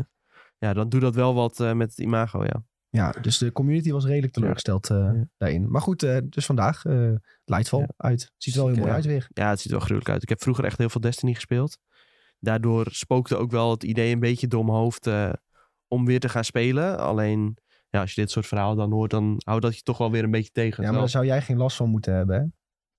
[0.59, 2.65] ja, dan doet dat wel wat eh, met het imago, ja.
[2.89, 5.29] Ja, dus de community was redelijk teleurgesteld Ja.
[5.37, 5.71] daarin.
[5.71, 7.15] Maar goed, dus vandaag uh,
[7.45, 7.89] Lightfall Ja.
[7.97, 8.33] uit.
[8.37, 9.27] Ziet er wel heel mooi uit weer.
[9.33, 10.23] Ja, het ziet er wel gruwelijk uit.
[10.23, 11.79] Ik heb vroeger echt heel veel Destiny gespeeld.
[12.41, 15.09] Daardoor spookte ook wel het idee een beetje door mijn hoofd
[15.89, 16.99] om weer te gaan spelen.
[16.99, 17.57] Alleen,
[17.97, 20.25] ja, als je dit soort verhalen dan hoort, dan houdt dat je toch wel weer
[20.25, 20.85] een beetje tegen.
[20.85, 22.45] Ja, maar daar zou jij geen last van moeten hebben, hè?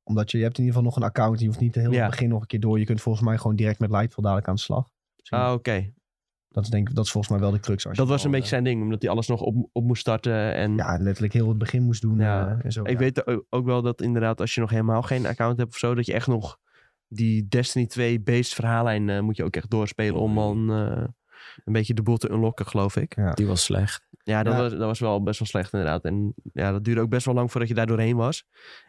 [0.03, 1.39] Omdat je, je hebt in ieder geval nog een account.
[1.39, 2.01] Je hoeft niet heel Ja.
[2.01, 2.79] het begin nog een keer door.
[2.79, 4.89] Je kunt volgens mij gewoon direct met Lightfall dadelijk aan de slag.
[5.17, 5.93] Misschien- Ah, oké.
[6.49, 7.85] dat, is denk, ik- dat is volgens mij wel de crux.
[7.87, 10.01] Als je Dat was een beetje zijn ding, omdat hij alles nog op, op moest
[10.01, 10.53] starten.
[10.53, 12.17] En eh, Ja, letterlijk heel het begin moest doen.
[12.19, 12.47] Ja.
[12.57, 12.81] eh, en zo.
[12.83, 12.97] ik ja.
[12.97, 16.05] weet ook- wel dat inderdaad, als je nog helemaal geen account hebt of zo, dat
[16.05, 16.57] je echt nog
[17.07, 21.03] die Destiny 2 based verhaallijn eh, moet je ook echt doorspelen om dan eh,
[21.65, 23.15] een beetje de boel te unlocken, geloof ik.
[23.15, 23.31] Ja.
[23.33, 24.06] Die was slecht.
[24.27, 24.59] Ja, dat, Ja.
[24.61, 26.03] Was, dat was wel best wel slecht inderdaad.
[26.05, 28.45] En ja, dat duurde ook best wel lang voordat je daar doorheen was.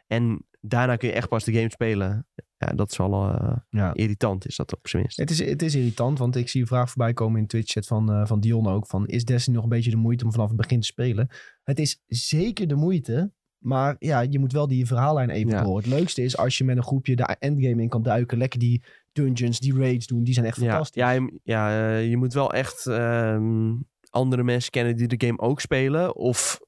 [0.07, 2.27] En daarna kun je echt pas de game spelen.
[2.57, 3.95] Ja, dat is wel eh, Ja.
[3.95, 5.17] irritant, is dat op zijn minst.
[5.19, 8.13] Het is, het is irritant, want ik zie een vraag voorbij komen in Twitch-chat van,
[8.13, 8.87] eh, van Dion ook.
[8.87, 11.29] Van, is Destiny nog een beetje de moeite om vanaf het begin te spelen?
[11.65, 15.63] Het is zeker de moeite, maar ja, je moet wel die verhaallijn even Ja.
[15.63, 15.77] door.
[15.77, 18.39] Het leukste is als je met een groepje de endgame in kan duiken.
[18.39, 18.83] Lekker die
[19.13, 21.03] dungeons, die raids doen, die zijn echt Ja, fantastisch.
[21.03, 23.75] ja, je, ja eh, je moet wel echt ehm,
[24.11, 26.17] andere mensen kennen die de game ook spelen.
[26.17, 26.61] Of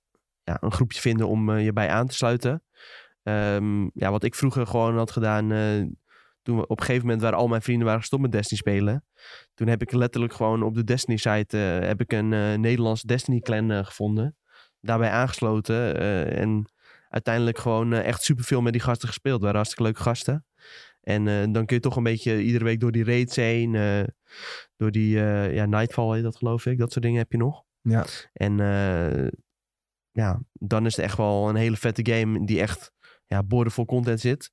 [0.44, 2.62] ja, een groepje vinden om eh, je bij aan te sluiten.
[3.22, 5.52] Ehm, ja, wat ik vroeger gewoon had gedaan.
[5.52, 5.86] eh,
[6.42, 9.04] toen op een gegeven moment waren al mijn vrienden waren gestopt met Destiny spelen.
[9.54, 13.06] Toen heb ik letterlijk gewoon op de Destiny site eh, heb ik een eh Nederlandse
[13.06, 14.36] Destiny clan gevonden.
[14.80, 15.96] Daarbij aangesloten.
[16.36, 16.70] en
[17.08, 19.40] uiteindelijk gewoon echt superveel met die gasten gespeeld.
[19.40, 20.44] Waren hartstikke leuke gasten.
[21.00, 23.74] En eh, dan kun je toch een beetje iedere week door die raids heen.
[23.74, 24.02] eh,
[24.76, 26.78] door die eh, ja, Nightfall heet dat geloof ik.
[26.78, 27.64] Dat soort dingen heb je nog.
[27.80, 28.06] Ja.
[28.32, 28.56] En
[30.10, 32.92] ja, dan is het echt wel een hele vette game die echt
[33.26, 34.52] ja, boordevol content zit.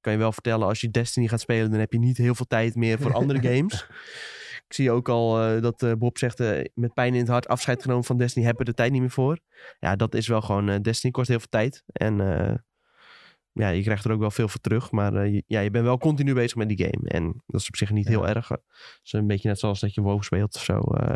[0.00, 2.46] Kan je wel vertellen, als je Destiny gaat spelen, dan heb je niet heel veel
[2.46, 3.86] tijd meer voor andere games.
[4.66, 6.38] Ik zie ook al dat Bob zegt,
[6.74, 9.10] met pijn in het hart afscheid genomen van Destiny, hebben we de tijd niet meer
[9.10, 9.38] voor.
[9.78, 11.82] Ja, dat is wel gewoon, Destiny kost heel veel tijd.
[11.86, 12.16] En
[13.54, 14.90] ja, je krijgt er ook wel veel voor terug.
[14.90, 17.08] Maar eh, je, ja, je bent wel continu bezig met die game.
[17.08, 18.10] En dat is op zich niet Ja.
[18.10, 18.48] heel erg.
[18.48, 18.60] Het
[19.02, 20.78] is een beetje net zoals dat je WoW speelt of zo.
[20.80, 21.10] eh.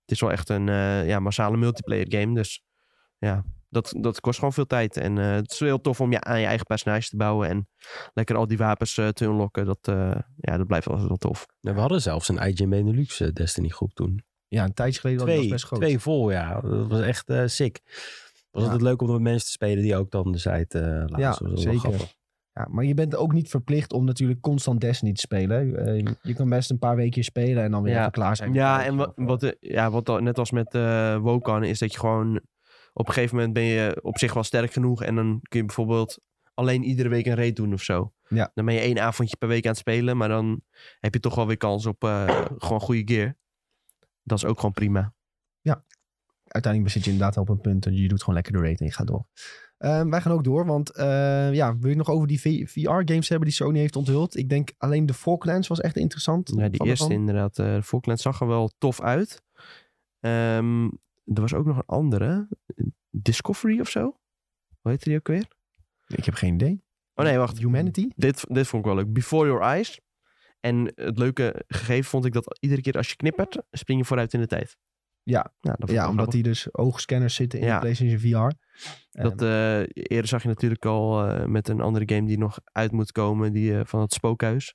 [0.00, 2.34] het is wel echt een eh, ja, massale multiplayer game.
[2.34, 2.62] Dus
[3.18, 4.96] ja, dat, dat kost gewoon veel tijd.
[4.96, 7.48] En eh, het is heel tof om je aan je eigen personage te bouwen.
[7.48, 7.68] En
[8.12, 9.64] lekker al die wapens te unlocken.
[9.66, 11.46] Dat, eh, ja, dat blijft wel, wel tof.
[11.60, 14.24] We hadden zelfs een IGN Benelux Destiny groep toen.
[14.48, 15.80] Ja, een tijdje geleden was het Twee, best groot.
[15.80, 16.60] twee vol, ja.
[16.60, 17.80] Dat was echt eh, sick.
[18.50, 18.68] Was Ja.
[18.70, 21.50] altijd leuk om met mensen te spelen die ook dan de site eh laten.
[21.50, 22.18] Ja, zeker.
[22.52, 25.86] Ja, maar je bent ook niet verplicht om natuurlijk constant Destiny te spelen.
[25.86, 27.98] Eh, je kan best een paar weken spelen en dan weer Ja.
[28.00, 28.52] even klaar zijn.
[28.52, 31.78] Ja, en wat, wat, eh, ja, wat al- net als met eh WoW kan, is
[31.78, 32.40] dat je gewoon...
[32.92, 35.02] Op een gegeven moment ben je op zich wel sterk genoeg.
[35.02, 36.18] En dan kun je bijvoorbeeld
[36.54, 38.12] alleen iedere week een raid doen of zo.
[38.28, 38.50] Ja.
[38.54, 40.16] Dan ben je één avondje per week aan het spelen.
[40.16, 40.60] Maar dan
[41.00, 43.36] heb je toch wel weer kans op eh, gewoon goede gear.
[44.22, 45.14] Dat is ook gewoon prima.
[46.52, 47.86] Uiteindelijk zit je inderdaad op een punt.
[47.86, 49.26] en Je doet gewoon lekker de rating en je gaat door.
[49.78, 53.48] Ehm, wij gaan ook door, want eh, ja, wil je nog over die VR-games hebben
[53.48, 54.36] die Sony heeft onthuld?
[54.36, 56.52] Ik denk alleen de Falklands was echt interessant.
[56.56, 57.58] Ja, die eerste inderdaad.
[57.58, 59.42] eh de Falkland zag er wel tof uit.
[60.20, 60.84] Ehm,
[61.24, 62.48] er was ook nog een andere.
[63.10, 64.00] Discovery of zo?
[64.80, 65.46] Hoe heette die ook weer?
[66.06, 66.82] Ik heb geen idee.
[67.14, 67.58] Oh nee, wacht.
[67.58, 68.08] Humanity?
[68.16, 69.12] Dit, dit vond ik wel leuk.
[69.12, 70.00] Before Your Eyes.
[70.60, 74.32] En het leuke gegeven vond ik dat iedere keer als je knippert, spring je vooruit
[74.34, 74.76] in de tijd.
[75.22, 75.52] Ja.
[75.60, 77.74] ik Ja, omdat die dus oogscanners zitten in Ja.
[77.74, 78.56] de PlayStation VR.
[79.10, 82.92] Dat, eh, eerder zag je natuurlijk al eh, met een andere game die nog uit
[82.92, 84.74] moet komen, die eh, van het spookhuis.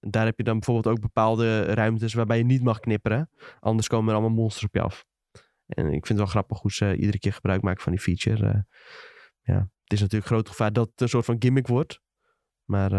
[0.00, 3.30] Daar heb je dan bijvoorbeeld ook bepaalde ruimtes waarbij je niet mag knipperen.
[3.60, 5.04] Anders komen er allemaal monsters op je af.
[5.66, 8.66] En ik vind het wel grappig hoe ze iedere keer gebruik maken van die feature.
[9.42, 12.00] Ja, het is natuurlijk groot gevaar dat het een soort van gimmick wordt.
[12.64, 12.90] Maar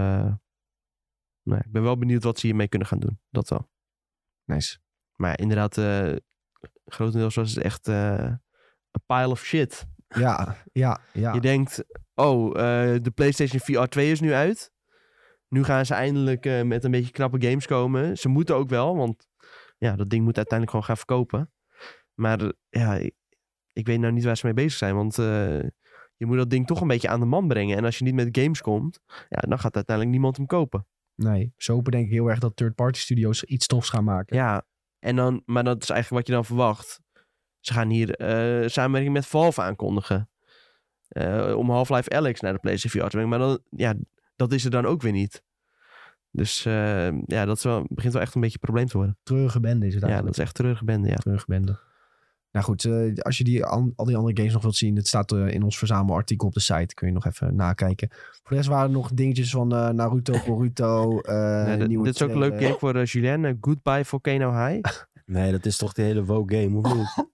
[1.43, 3.19] nou, ik ben wel benieuwd wat ze hiermee kunnen gaan doen.
[3.29, 3.69] Dat wel.
[4.43, 4.79] nice.
[5.17, 6.15] Maar inderdaad, eh
[6.85, 8.33] grotendeels was het echt eh
[8.91, 9.85] een pile of shit.
[10.07, 11.33] Ja, ja, ja.
[11.33, 11.83] Je denkt,
[12.15, 14.71] oh, eh, de PlayStation VR 2 is nu uit.
[15.47, 18.17] Nu gaan ze eindelijk met een beetje knappe games komen.
[18.17, 19.27] Ze moeten ook wel, want
[19.77, 21.51] ja, dat ding moet uiteindelijk gewoon gaan verkopen.
[22.13, 23.15] Maar ja, ik,
[23.73, 25.15] ik weet nou niet waar ze mee bezig zijn, want
[26.17, 27.77] je moet dat ding toch een beetje aan de man brengen.
[27.77, 28.99] En als je niet met games komt,
[29.29, 30.87] ja, dan gaat uiteindelijk niemand hem kopen.
[31.15, 34.37] Nee, ze hopen denk ik heel erg dat third-party studios iets tofs gaan maken.
[34.37, 34.65] Ja,
[34.99, 37.01] en dan, maar dat is eigenlijk wat je dan verwacht.
[37.59, 40.29] Ze gaan hier eh, samenwerking met Valve aankondigen.
[41.07, 43.29] Eh, om Half-Life Alex naar de PlayStation VR te brengen.
[43.29, 43.93] Maar dan, ja,
[44.35, 45.43] dat is er dan ook weer niet.
[46.31, 49.17] Dus eh, ja, dat is wel, begint wel echt een beetje een probleem te worden.
[49.23, 50.37] Treurige bende is het Ja, dat eigenlijk.
[50.37, 51.15] is echt treurige bende, ja.
[51.15, 51.79] Treurige bende.
[52.57, 55.07] Nou goed, eh, als je die, an- al die andere games nog wilt zien, het
[55.07, 56.93] staat eh, in ons verzamelartikel op de site.
[56.93, 58.07] Kun je nog even nakijken.
[58.11, 61.19] Voor de rest waren er nog dingetjes van eh, Naruto, Boruto.
[61.19, 63.57] eh nieuwe dit is ook een leuk game voor Julien.
[63.61, 64.89] Goodbye Volcano High.
[65.25, 67.27] Nee, dat is toch de hele woke game, of niet?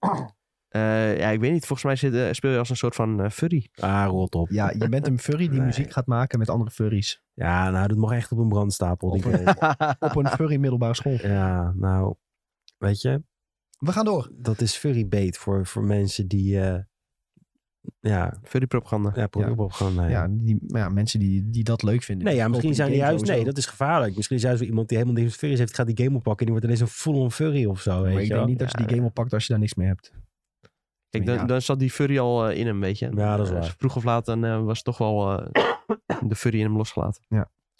[0.68, 1.66] Eh, ja, ik weet niet.
[1.66, 3.68] Volgens mij zit, speel je als een soort van eh, furry.
[3.80, 4.50] Ah, rot op.
[4.50, 5.66] Ja, je bent een furry die Nee.
[5.66, 7.22] muziek gaat maken met andere furries.
[7.34, 9.10] Ja, nou, dat mag echt op een brandstapel.
[9.10, 9.24] Die.
[9.98, 11.18] Op een furry middelbare school.
[11.22, 12.14] ja, nou,
[12.78, 13.22] weet je,
[13.84, 14.30] We gaan door.
[14.34, 16.78] dat is furry bait voor, voor mensen die, eh,
[18.00, 19.12] ja, Furry propaganda.
[19.14, 19.28] ja,
[19.90, 20.10] nee.
[20.10, 22.26] Ja, die, maar ja, mensen die, die dat leuk vinden.
[22.26, 23.24] Nee, ja, misschien zijn die juist...
[23.26, 24.16] Nee, dat is gevaarlijk.
[24.16, 25.74] Misschien is juist wel iemand die helemaal niks met furries heeft...
[25.74, 28.16] gaat die game oppakken en die wordt ineens een full-on furry of zo, Maar weet
[28.18, 28.92] ik je denk niet dat je die Ja.
[28.94, 30.12] game oppakt als je daar niks mee hebt.
[31.10, 31.44] Kijk, dan, Ja.
[31.44, 33.10] dan zat die furry al eh, in hem, weet je.
[33.14, 33.74] Ja, dat is Eh, waar.
[33.78, 35.64] vroeg of laat dan eh, was toch wel eh,
[36.28, 37.22] de furry in hem losgelaten.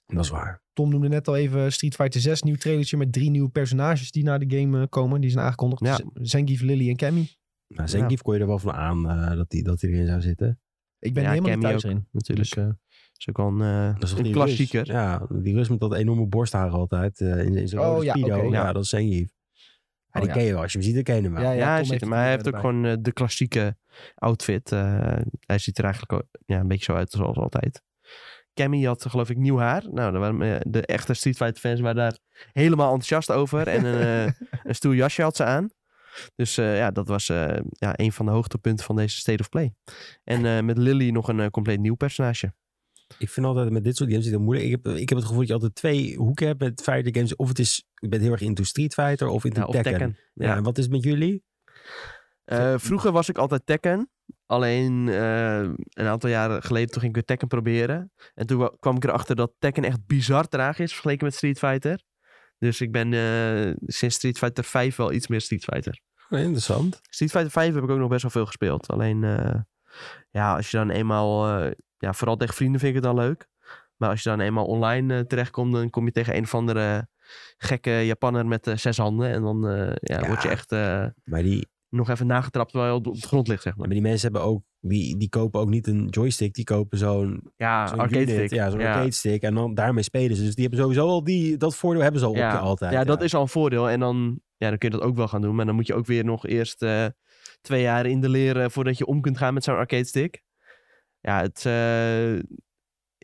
[0.06, 0.62] Dat is waar.
[0.72, 4.24] Tom noemde net al even Street Fighter 6, nieuw trailertje met drie nieuwe personages die
[4.24, 5.20] naar de game eh, komen.
[5.20, 5.84] Die zijn aangekondigd.
[5.84, 6.00] Ja.
[6.14, 7.28] Zangief, Lily en Cammy.
[7.68, 10.20] Nou, Zangief kon je er wel van aan eh, dat, die, dat die erin zou
[10.20, 10.60] zitten.
[10.98, 12.08] Ik ben Ja, helemaal niet thuis erin.
[12.10, 12.48] Natuurlijk.
[12.54, 12.76] Dus, eh, Dat
[13.18, 13.60] is ook wel een,
[13.92, 14.78] eh, Dat is een die klassieker.
[14.84, 14.88] Rus?
[14.94, 17.20] Ja, die Rus met dat enorme borsthaar altijd.
[17.20, 18.50] eh, in, in zijn Oh, rode ja, speedo.
[18.50, 18.72] ja.
[18.72, 19.32] dat is Zangief.
[19.32, 20.32] Ja, Oh, die ja.
[20.32, 20.62] ken je wel.
[20.62, 21.42] Als je hem ziet, dan ken je hem wel.
[21.42, 22.60] Ja, hij, die maar hij heeft ook erbij.
[22.70, 23.76] gewoon de klassieke
[24.14, 24.72] outfit.
[24.72, 27.82] eh, hij ziet er eigenlijk ook, ja, een beetje zo uit zoals altijd.
[28.54, 29.84] Cammy had geloof ik nieuw haar.
[29.90, 32.18] Nou, waren, eh, de echte Street Fighter fans waren daar
[32.52, 33.68] helemaal enthousiast over.
[33.68, 34.32] En een, eh,
[34.68, 35.70] een stoel jasje had ze aan.
[36.34, 39.74] Dus eh, ja, dat was ja, een van de hoogtepunten van deze State of Play.
[40.24, 42.52] En met Lily nog een compleet nieuw personage.
[43.18, 44.66] Ik vind altijd met dit soort games heel moeilijk.
[44.66, 47.36] Ik heb, ik heb het gevoel dat je altijd twee hoeken hebt met fighter games.
[47.36, 50.18] Of het is, je bent heel erg into Street Fighter of into Ja, of Tekken.
[50.34, 51.44] Ja, wat is het met jullie?
[52.76, 54.10] Vroeger was ik altijd Tekken.
[54.46, 55.58] Alleen eh,
[55.88, 58.12] een aantal jaren geleden toen ging ik weer Tekken proberen.
[58.34, 61.58] En toen wa- kwam ik erachter dat Tekken echt bizar traag is vergeleken met Street
[61.58, 62.02] Fighter.
[62.58, 66.00] Dus ik ben eh, sinds Street Fighter 5 wel iets meer Street Fighter.
[66.30, 67.00] Oh, interessant.
[67.10, 68.88] Street Fighter 5 heb ik ook nog best wel veel gespeeld.
[68.88, 69.60] Alleen, eh,
[70.30, 71.58] ja, als je dan eenmaal...
[71.98, 73.46] ja, vooral tegen vrienden vind ik het dan leuk.
[73.96, 75.72] Maar als je dan eenmaal online terechtkomt...
[75.72, 77.08] dan kom je tegen een of andere
[77.56, 79.30] gekke Japanner met zes handen.
[79.30, 79.60] En dan
[80.00, 80.26] ja, Ja.
[80.26, 80.70] word je echt
[81.24, 83.86] Maar die, nog even nagetrapt terwijl je op de grond ligt, zeg maar.
[83.86, 86.54] maar die mensen hebben ook, die, die kopen ook niet een joystick.
[86.54, 88.50] Die kopen zo'n Ja, zo'n arcade unit, stick.
[88.50, 89.42] Ja, zo'n arcade stick.
[89.42, 90.42] En dan daarmee spelen ze.
[90.42, 92.46] Dus die hebben sowieso al die, dat voordeel hebben ze al Ja.
[92.46, 92.92] op je altijd.
[92.92, 93.90] Ja, dat is al een voordeel.
[93.90, 95.54] En dan, ja, dan kun je dat ook wel gaan doen.
[95.54, 97.06] Maar dan moet je ook weer nog eerst eh,
[97.60, 100.42] twee jaar in de leren voordat je om kunt gaan met zo'n arcade stick.
[101.20, 102.34] Ja, het, eh,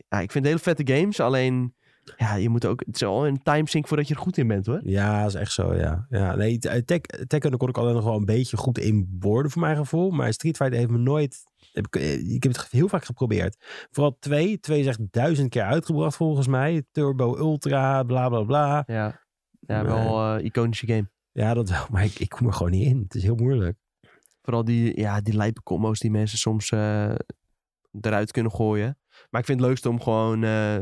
[0.07, 1.19] ja, ik vind het hele vette games.
[1.19, 1.75] Alleen,
[2.17, 4.65] ja, je moet ook, het is al een timesync voordat je er goed in bent
[4.65, 4.81] hoor.
[4.83, 6.05] Ja, dat is echt zo, ja.
[6.09, 9.17] ja nee, te- Tek- Tekken daar kon ik altijd nog wel een beetje goed in
[9.19, 10.09] worden voor mijn gevoel.
[10.11, 11.43] Maar Street Fighter heeft me nooit...
[11.73, 13.87] Heb ik, eh, ik heb het heel vaak geprobeerd.
[13.91, 14.59] Vooral twee.
[14.59, 16.83] Twee is echt duizend keer uitgebracht volgens mij.
[16.91, 18.83] Turbo Ultra, bla bla bla.
[18.87, 19.21] Ja,
[19.59, 21.09] ja wel eh, iconische game.
[21.31, 21.85] Ja, dat wel.
[21.91, 22.99] Maar ik, ik kom er gewoon niet in.
[23.03, 23.77] Het is heel moeilijk.
[24.41, 27.13] Vooral die, ja, die lijpe combo's die mensen soms eh,
[28.01, 28.97] eruit kunnen gooien.
[29.29, 30.77] Maar ik vind het leukste om gewoon eh,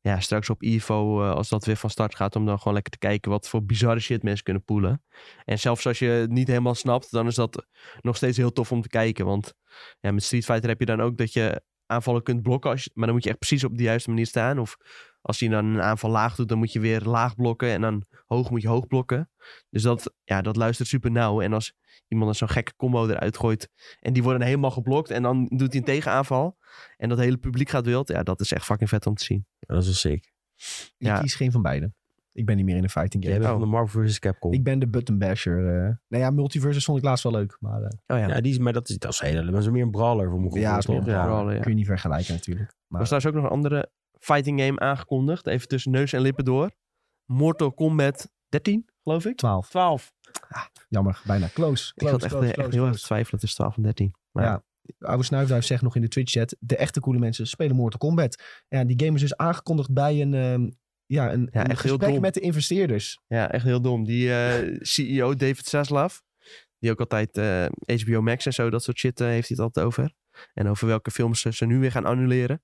[0.00, 2.92] ja, straks op Evo, eh, als dat weer van start gaat, om dan gewoon lekker
[2.92, 5.02] te kijken wat voor bizarre shit mensen kunnen poelen.
[5.44, 7.66] En zelfs als je het niet helemaal snapt, dan is dat
[8.00, 9.26] nog steeds heel tof om te kijken.
[9.26, 9.54] Want
[10.00, 13.06] ja, met Street Fighter heb je dan ook dat je aanvallen kunt blokken, als maar
[13.06, 14.58] dan moet je echt precies op de juiste manier staan.
[14.58, 14.76] Of
[15.22, 18.04] als je dan een aanval laag doet, dan moet je weer laag blokken en dan
[18.26, 19.30] hoog moet je hoog blokken.
[19.70, 21.40] Dus dat, ja, dat luistert super nauw.
[21.40, 21.72] En als
[22.08, 23.68] iemand dan zo'n gekke combo eruit gooit
[24.00, 26.56] en die worden helemaal geblokt en dan doet hij een tegenaanval
[26.96, 29.46] en dat hele publiek gaat wild, ja, dat is echt fucking vet om te zien.
[29.58, 30.32] Ja, dat is wel sick.
[30.98, 31.20] ik Ja.
[31.20, 31.92] kies geen van beide.
[32.32, 33.44] Ik ben niet meer in een fighting Jij game.
[33.44, 33.60] bent Oh.
[33.60, 34.18] van de Marvel vs.
[34.18, 34.52] Capcom.
[34.52, 35.56] Ik ben de button basher.
[35.58, 35.94] eh.
[36.08, 37.56] nou ja, multiverses vond ik laatst wel leuk.
[37.60, 39.68] Maar eh, Oh ja, ja, die is, maar dat is, dat is heel, dat is
[39.70, 40.66] meer een brawler voor mijn gevoel.
[40.68, 41.06] ja, is meer toch?
[41.06, 41.60] een brawler, ja.
[41.60, 42.74] kun je niet vergelijken natuurlijk.
[42.86, 46.44] Maar was trouwens ook nog een andere fighting game aangekondigd, even tussen neus en lippen
[46.44, 46.70] door.
[47.24, 49.36] Mortal Kombat 13, geloof ik?
[49.36, 49.68] 12.
[49.68, 50.12] 12.
[50.88, 51.92] Jammer, bijna close.
[51.94, 54.14] Ik close, zat echt, close, echt close, heel erg te twijfelen tussen 12 en 13.
[54.32, 54.62] Maar Ja.
[54.98, 56.56] Oude Snuifduif zegt nog in de Twitch-chat...
[56.58, 58.42] de echte coole mensen spelen Mortal Kombat.
[58.68, 60.70] Ja, die game is dus aangekondigd bij een, ehm,
[61.06, 62.20] ja, een, Ja, een echt heel gesprek dom.
[62.20, 63.20] met de investeerders.
[63.26, 64.04] Ja, echt heel dom.
[64.04, 66.18] Die eh, CEO David Zaslav,
[66.78, 67.66] die ook altijd eh,
[68.00, 70.12] HBO Max en zo, dat soort shit eh, heeft hij het altijd over.
[70.54, 72.62] En over welke films ze nu weer gaan annuleren.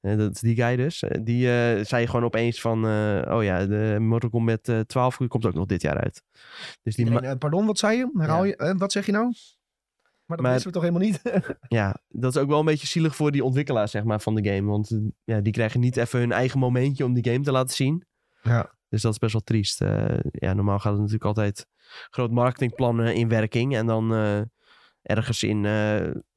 [0.00, 1.02] Eh, dat is die guy dus.
[1.02, 2.84] Eh, die eh, zei gewoon opeens van,
[3.28, 6.22] oh ja, de Mortal Kombat eh 12 komt ook nog dit jaar uit.
[6.82, 8.10] Dus die, Iedereen, pardon, wat zei je?
[8.14, 8.54] Herhaal Ja.
[8.66, 8.74] je?
[8.78, 9.24] Wat zeg je nou?
[10.26, 11.22] Maar dat Maar- wisten we toch helemaal niet?
[11.78, 14.48] ja, dat is ook wel een beetje zielig voor die ontwikkelaars zeg maar, van de
[14.50, 14.70] game.
[14.70, 18.04] Want ja, die krijgen niet even hun eigen momentje om die game te laten zien.
[18.42, 18.74] ja.
[18.88, 19.78] Dus dat is best wel triest.
[20.30, 21.66] Ja, normaal gaat het natuurlijk altijd
[22.10, 23.76] groot marketingplan eh, in werking.
[23.76, 24.12] En dan
[25.02, 25.62] ergens in,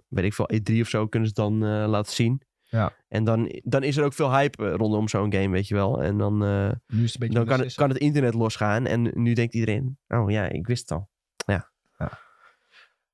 [0.07, 2.41] weet ik veel, E3 of zo kunnen ze het dan laten zien.
[2.69, 2.93] Ja.
[3.07, 6.03] En dan, dan is er ook veel hype eh, rondom zo'n game, weet je wel.
[6.03, 8.85] En dan, eh, Nu is het een beetje dan kan, het, kan het internet losgaan.
[8.85, 11.09] En nu denkt iedereen, oh ja, ik wist het al.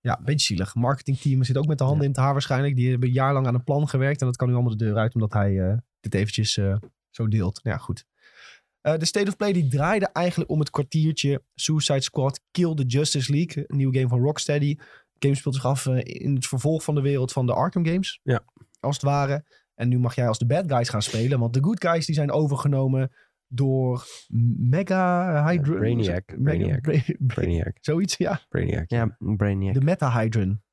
[0.01, 0.75] Ja, een beetje zielig.
[0.75, 2.75] Marketingteam zit ook met de handen in het haar waarschijnlijk.
[2.75, 4.19] Die hebben jaarlang aan een plan gewerkt.
[4.19, 6.53] En dat kan nu allemaal de deur uit omdat hij eh, dit eventjes
[7.09, 7.63] zo deelt.
[7.63, 8.05] Nou ja, goed.
[8.81, 13.31] De State of Play die draaide eigenlijk om het kwartiertje Suicide Squad Kill the Justice
[13.31, 13.63] League.
[13.67, 14.75] Een nieuwe game van Rocksteady.
[14.75, 18.19] De game speelt zich af in het vervolg van de wereld van de Arkham games.
[18.23, 18.43] Ja.
[18.85, 19.45] Als het ware.
[19.75, 21.39] En nu mag jij als de bad guys gaan spelen.
[21.39, 23.11] Want de good guys die zijn overgenomen
[23.47, 24.05] door
[24.57, 25.73] Mega Hydra.
[25.73, 26.81] Brainiac, Brainiac.
[26.81, 27.77] Bra- Bra- Brainiac.
[27.81, 28.39] Zoiets, ja.
[28.49, 28.89] Brainiac.
[28.89, 29.73] Ja, Brainiac.
[29.73, 30.63] De Meta Hydron.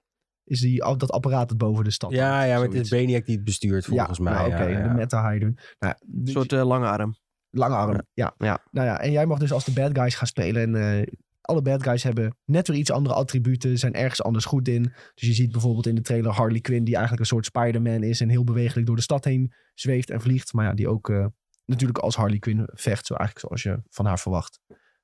[0.44, 2.88] Is die, dat apparaat dat boven de stad Ja, hangt, ja, maar het is.
[2.88, 4.32] Brainiac die het bestuurt volgens ja, mij.
[4.32, 4.82] nou, oké, ja.
[4.88, 5.58] de Meta Hydron.
[5.78, 7.16] Nou, Een dus- soort eh, lange arm.
[7.50, 8.34] Lange arm, ja.
[8.38, 8.58] Ja.
[8.70, 10.62] Nou ja, en jij mag dus als de bad guys gaan spelen.
[10.62, 11.06] En eh,
[11.42, 13.78] alle bad guys hebben net weer iets andere attributen.
[13.78, 14.82] Zijn ergens anders goed in.
[15.14, 16.84] Dus je ziet bijvoorbeeld in de trailer Harley Quinn...
[16.84, 18.20] die eigenlijk een soort Spider-Man is...
[18.20, 20.52] en heel bewegelijk door de stad heen zweeft en vliegt.
[20.52, 21.26] Maar ja, die ook eh,
[21.64, 23.06] natuurlijk als Harley Quinn vecht.
[23.06, 24.60] Zo eigenlijk zoals je van haar verwacht.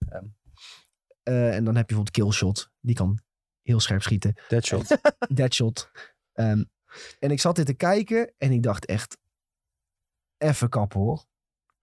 [0.08, 0.24] Ehm,
[1.22, 2.70] eh, en dan heb je bijvoorbeeld Killshot.
[2.80, 3.18] Die kan
[3.62, 4.34] heel scherp schieten.
[4.48, 4.96] Deadshot.
[5.34, 5.90] Deadshot.
[6.32, 6.64] Ehm,
[7.18, 9.18] en ik zat dit te kijken en ik dacht echt...
[10.38, 11.26] Even kappen hoor.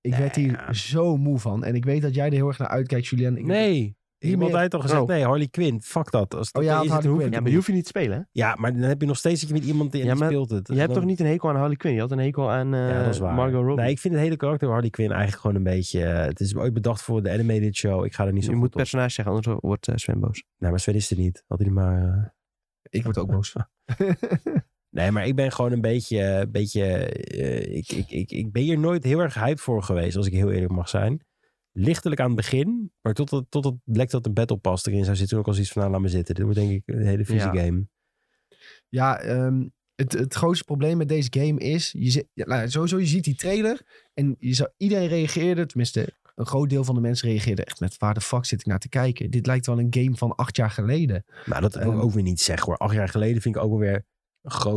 [0.01, 1.63] Ik werd hier zo moe van.
[1.63, 3.37] En ik weet dat jij er heel erg naar uitkijkt, Julien.
[3.37, 3.97] Ik- Nee.
[4.19, 5.07] Meer- altijd al gezegd, Oh.
[5.07, 6.35] nee, Harley Quinn, fuck dat.
[6.35, 7.89] Als het Oh ja, is, dan hoef Ja, het maar je hoeft je niet te
[7.89, 8.17] spelen.
[8.17, 8.23] hè?
[8.31, 10.49] Ja, maar dan heb je nog steeds dat je met iemand die Ja, maar speelt
[10.49, 10.67] het.
[10.67, 11.95] Je hebt toch niet een hekel aan Harley Quinn?
[11.95, 13.33] Je had een hekel aan eh, Ja, dat is waar.
[13.33, 13.75] Margot Robbie.
[13.83, 16.03] Nee, ik vind het hele karakter van Harley Quinn eigenlijk gewoon een beetje...
[16.03, 18.05] eh, het is ooit bedacht voor de animated show.
[18.05, 18.73] Ik ga er niet zo je moet op.
[18.75, 20.43] personage zeggen, anders wordt uh, Sven boos.
[20.57, 21.43] Nee, maar Sven is er niet.
[21.47, 22.01] Had hij maar...
[22.03, 22.29] eh,
[22.89, 23.55] Ik word ook boos.
[24.89, 26.21] Nee, maar ik ben gewoon een beetje...
[26.23, 30.17] een beetje eh, ik, ik, ik, ik ben hier nooit heel erg hyped voor geweest,
[30.17, 31.21] als ik heel eerlijk mag zijn.
[31.77, 35.03] Lichtelijk aan het begin, maar tot het, tot het lekt dat een battle pass erin
[35.03, 36.35] zou zitten, ook al zoiets van, nou, laat me zitten.
[36.35, 37.63] Dit wordt denk ik een hele vieze Ja.
[37.63, 37.87] game.
[38.89, 41.91] Ja, ehm, het, het grootste probleem met deze game is...
[41.97, 43.81] Je zit, ja, nou, sowieso, je ziet die trailer
[44.13, 45.65] en je zou, iedereen reageerde...
[45.65, 47.97] Tenminste, een groot deel van de mensen reageerde echt met...
[47.97, 49.31] Waar de fuck zit ik naar te kijken?
[49.31, 51.25] Dit lijkt wel een game van acht jaar geleden.
[51.45, 52.77] Nou, dat wil ik Ehm, ook weer niet zeggen hoor.
[52.77, 53.99] Acht jaar geleden vind ik ook wel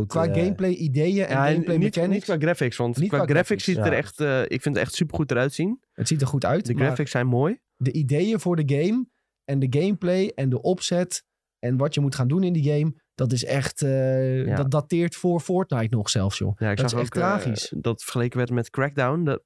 [0.07, 2.13] Qua eh, gameplay ideeën en Ja, gameplay niet, mechanics.
[2.13, 4.61] niet qua graphics, want Niet qua, qua graphics graphics, ziet het er echt, eh, ik
[4.61, 5.79] vind het echt super goed eruit zien.
[5.93, 6.65] Het ziet er goed uit.
[6.65, 7.59] De graphics zijn mooi.
[7.75, 9.05] de ideeën voor de game
[9.45, 11.23] en de gameplay en de opzet
[11.59, 14.55] en wat je moet gaan doen in die game, dat is echt, Ja.
[14.55, 16.53] dat dateert voor Fortnite nog zelfs, joh.
[16.57, 17.73] Ja, ik dat is zag echt ook, eh, tragisch.
[17.77, 19.23] dat vergeleken werd met Crackdown.
[19.23, 19.41] Dat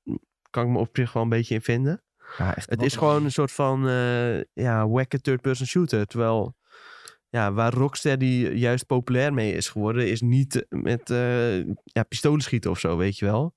[0.49, 2.03] kan ik me op zich wel een beetje in vinden.
[2.37, 6.05] Ja, echt, Het is gewoon een soort van uh, ja, wacke third-person shooter.
[6.07, 6.55] Terwijl
[7.33, 12.71] ja, waar Rocksteady juist populair mee is geworden, is niet met uh, ja, pistolen schieten
[12.71, 13.53] of zo, weet je wel.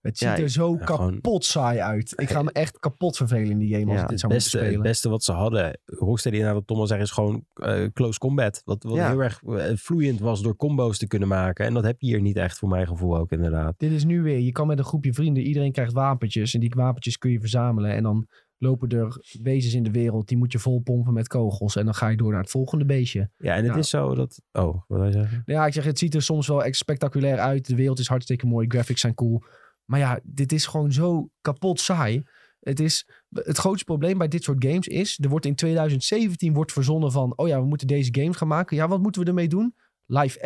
[0.00, 2.12] Het ziet Ja, er zo ja, kapot gewoon- saai uit.
[2.16, 4.32] Ik ga me echt kapot vervelen in die game als Ja, ik dit Het zou
[4.32, 4.82] moeten beste, het spelen.
[4.82, 8.62] beste wat ze hadden, Rocksteady inderdaad wat Tom al zegt, is gewoon eh, close combat.
[8.64, 9.08] Wat, wat Ja.
[9.08, 11.66] heel erg eh, vloeiend was door combo's te kunnen maken.
[11.66, 13.74] En dat heb je hier niet echt voor mijn gevoel ook inderdaad.
[13.76, 16.72] Dit is nu weer, je kan met een groepje vrienden, iedereen krijgt wapentjes en die
[16.76, 18.26] wapentjes kun je verzamelen en dan
[18.62, 21.94] lopen er wezens in de wereld, die moet je vol pompen met kogels en dan
[21.94, 23.30] ga je door naar het volgende beestje.
[23.36, 24.42] Ja, en het is zo dat...
[24.52, 25.42] Oh, wat wil je zeggen?
[25.46, 27.66] Ja, ik zeg, het ziet er soms wel echt spectaculair uit.
[27.66, 29.42] De wereld is hartstikke mooi, graphics zijn cool.
[29.84, 32.22] Maar ja, dit is gewoon zo kapot saai.
[32.60, 35.18] Het, is, het grootste probleem bij dit soort games is...
[35.22, 37.36] er wordt in 2017 wordt verzonnen van...
[37.36, 38.76] oh ja, we moeten deze games gaan maken.
[38.76, 39.74] Ja, wat moeten we ermee doen?
[40.06, 40.40] Live,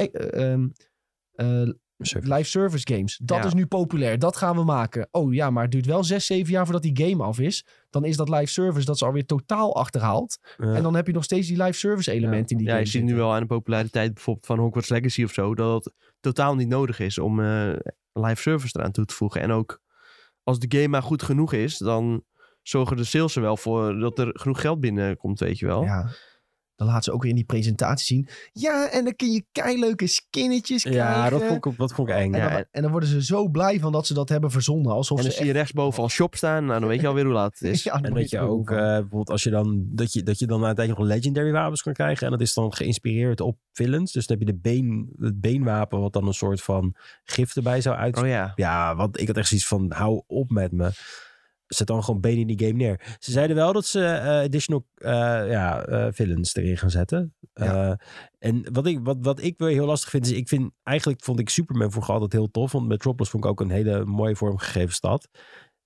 [1.35, 1.69] eh,
[1.99, 2.35] Service.
[2.35, 3.21] live service games.
[3.23, 3.45] Dat Ja.
[3.45, 4.19] is nu populair.
[4.19, 5.09] Dat gaan we maken.
[5.11, 7.67] Oh ja, maar het duurt wel 6, 7 jaar voordat die game af is.
[7.91, 10.39] Dan is dat live service dat ze alweer totaal achterhaald.
[10.57, 10.75] Ja.
[10.75, 12.91] En dan heb je nog steeds die live service elementen in die Ja, game je
[12.91, 16.55] ziet nu wel aan de populariteit bijvoorbeeld van Hogwarts Legacy of zo, dat het totaal
[16.55, 17.73] niet nodig is om eh,
[18.13, 19.41] live service eraan toe te voegen.
[19.41, 19.81] En ook
[20.43, 22.25] als de game maar goed genoeg is, dan
[22.63, 25.83] zorgen de sales er wel voor dat er genoeg geld binnenkomt, weet je wel.
[25.83, 26.09] Ja.
[26.77, 28.29] Dan laat ze ook weer in die presentatie zien.
[28.53, 31.03] Ja, en dan kun je keileuke skinnetjes krijgen.
[31.03, 32.33] ja, dat vond, ik, dat vond ik eng.
[32.35, 34.51] en, Ja, dan, en- en dan worden ze zo blij van dat ze dat hebben
[34.51, 34.93] verzonnen.
[34.93, 37.25] Alsof En dan ze zie je rechtsboven al shop staan, nou dan weet je alweer
[37.25, 37.83] hoe laat het is.
[37.87, 40.65] Ja, En dat je ook eh, bijvoorbeeld als je dan, dat je, dat je dan
[40.65, 42.25] uiteindelijk nog legendary wapens kan krijgen.
[42.27, 44.13] En dat is dan geïnspireerd op villains.
[44.13, 47.81] Dus dan heb je de been, het beenwapen, wat dan een soort van gift erbij
[47.81, 48.17] zou uit.
[48.19, 48.53] Oh ja.
[48.55, 50.91] Ja, want ik had echt zoiets van, hou op met me.
[51.67, 53.17] Zet dan gewoon been in die game neer.
[53.19, 55.11] Ze zeiden wel dat ze eh, additional eh,
[55.51, 57.35] ja, eh, villains erin gaan zetten.
[57.55, 58.01] Ja.
[58.39, 61.41] En wat ik, wat, wat ik weer heel lastig vind, is ik vind, eigenlijk vond
[61.41, 62.73] ik Superman vroeger altijd heel tof.
[62.73, 65.29] Want Metropolis vond ik ook een hele mooie vormgegeven stad.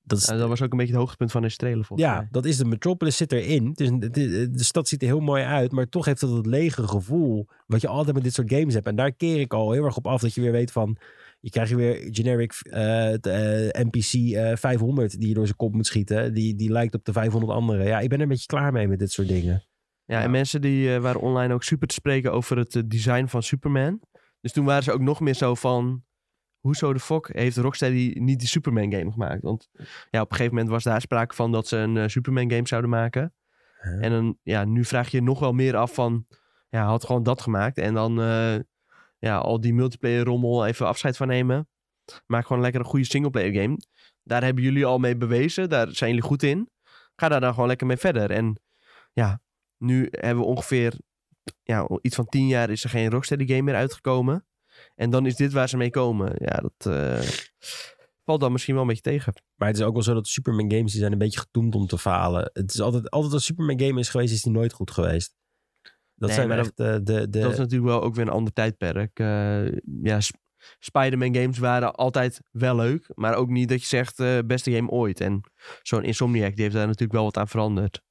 [0.02, 2.28] Dat is dat was ook een beetje het hoogtepunt van deze trailer volgens ja, mij.
[2.30, 3.66] dat is de Metropolis zit erin.
[3.66, 6.20] Het is een- het is- de stad ziet er heel mooi uit, maar toch heeft
[6.20, 8.86] het dat lege gevoel wat je altijd met dit soort games hebt.
[8.86, 10.96] En daar keer ik al heel erg op af dat je weer weet van,
[11.41, 15.86] je krijgt weer generic eh, eh, NPC eh, 500 die je door zijn kop moet
[15.86, 16.34] schieten.
[16.34, 17.84] Die, die lijkt op de 500 andere.
[17.84, 19.64] Ja, ik ben er een beetje klaar mee met dit soort dingen.
[20.05, 20.22] Ja, Ja.
[20.22, 23.43] en mensen die eh, waren online ook super te spreken over het eh, design van
[23.43, 24.01] Superman.
[24.41, 26.05] Dus toen waren ze ook nog meer zo van...
[26.61, 29.43] Hoezo de fuck heeft Rocksteady niet die Superman game gemaakt?
[29.43, 29.68] Want
[30.11, 32.66] ja, op een gegeven moment was daar sprake van dat ze een eh, Superman game
[32.68, 33.34] zouden maken.
[33.80, 36.26] En dan, ja, nu vraag je je nog wel meer af van...
[36.68, 37.78] Ja, had gewoon dat gemaakt.
[37.78, 38.55] En dan eh,
[39.20, 41.68] ja, al die multiplayer rommel even afscheid van nemen.
[42.26, 43.76] Maak gewoon lekker een goede singleplayer game.
[44.22, 45.68] daar hebben jullie al mee bewezen.
[45.68, 46.70] Daar zijn jullie goed in.
[47.16, 48.30] Ga daar dan gewoon lekker mee verder.
[48.30, 48.60] En
[49.12, 49.40] ja,
[49.76, 50.94] nu hebben we ongeveer
[51.62, 54.46] ja, iets van tien jaar is er geen Rocksteady game meer uitgekomen.
[54.94, 56.32] En dan is dit waar ze mee komen.
[56.38, 57.28] Ja, dat eh,
[58.24, 59.32] valt dan misschien wel een beetje tegen.
[59.54, 61.86] Maar het is ook wel zo dat Superman games die zijn een beetje gedoemd om
[61.86, 62.50] te falen.
[62.52, 65.34] Het is altijd, altijd als Superman game is geweest, is die nooit goed geweest.
[66.20, 67.38] Dat Nee, zijn echt eh, de, de...
[67.40, 69.18] Dat is natuurlijk wel ook weer een ander tijdperk.
[69.18, 69.66] Eh,
[70.02, 70.36] ja, Sp-
[70.78, 73.10] Spider-Man games waren altijd wel leuk.
[73.14, 75.20] Maar ook niet dat je zegt eh, beste game ooit.
[75.20, 75.40] En
[75.82, 78.02] zo'n Insomniac die heeft daar natuurlijk wel wat aan veranderd.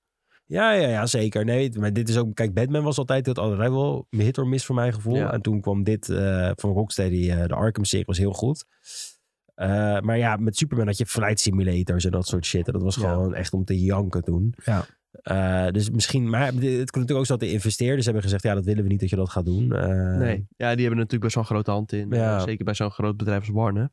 [0.46, 1.46] Ja, ja, ja, zeker.
[1.46, 2.36] Nee, maar dit is ook...
[2.36, 5.16] Kijk, Batman was altijd het allerlei wel hit or miss voor mijn gevoel.
[5.16, 5.32] Ja.
[5.34, 6.06] En toen kwam dit
[6.56, 8.66] van Rocksteady, de Arkham-serie, was heel goed.
[10.02, 12.68] Maar ja, met Superman had je flight simulators en dat soort shit.
[12.68, 13.12] En dat was Ja.
[13.12, 14.54] gewoon echt om te janken toen.
[14.64, 14.86] Ja.
[15.22, 16.30] Eh, dus misschien...
[16.30, 18.44] Maar het kan natuurlijk ook zo dat de investeerders hebben gezegd...
[18.44, 19.74] Ja, dat willen we niet dat je dat gaat doen.
[19.74, 20.48] Eh, nee.
[20.58, 22.10] Ja, die hebben natuurlijk best wel een grote hand in.
[22.10, 22.38] Ja.
[22.38, 23.90] Eh, zeker bij zo'n groot bedrijf als Warner.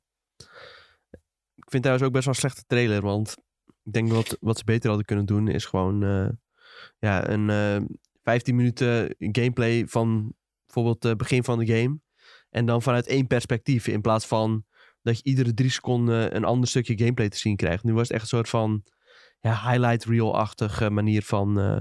[1.54, 3.02] Ik vind trouwens ook best wel een slechte trailer.
[3.02, 3.36] Want
[3.82, 6.00] ik denk wat, wat ze beter hadden kunnen doen is gewoon...
[6.98, 7.96] ja, een eh
[8.26, 11.98] 15 minuten gameplay van bijvoorbeeld het begin van de game.
[12.50, 13.86] En dan vanuit één perspectief.
[13.86, 14.64] In plaats van
[15.02, 17.84] dat je iedere drie seconden een ander stukje gameplay te zien krijgt.
[17.84, 18.82] Nu was het echt een soort van
[19.40, 21.80] ja, highlight reel-achtige manier van eh,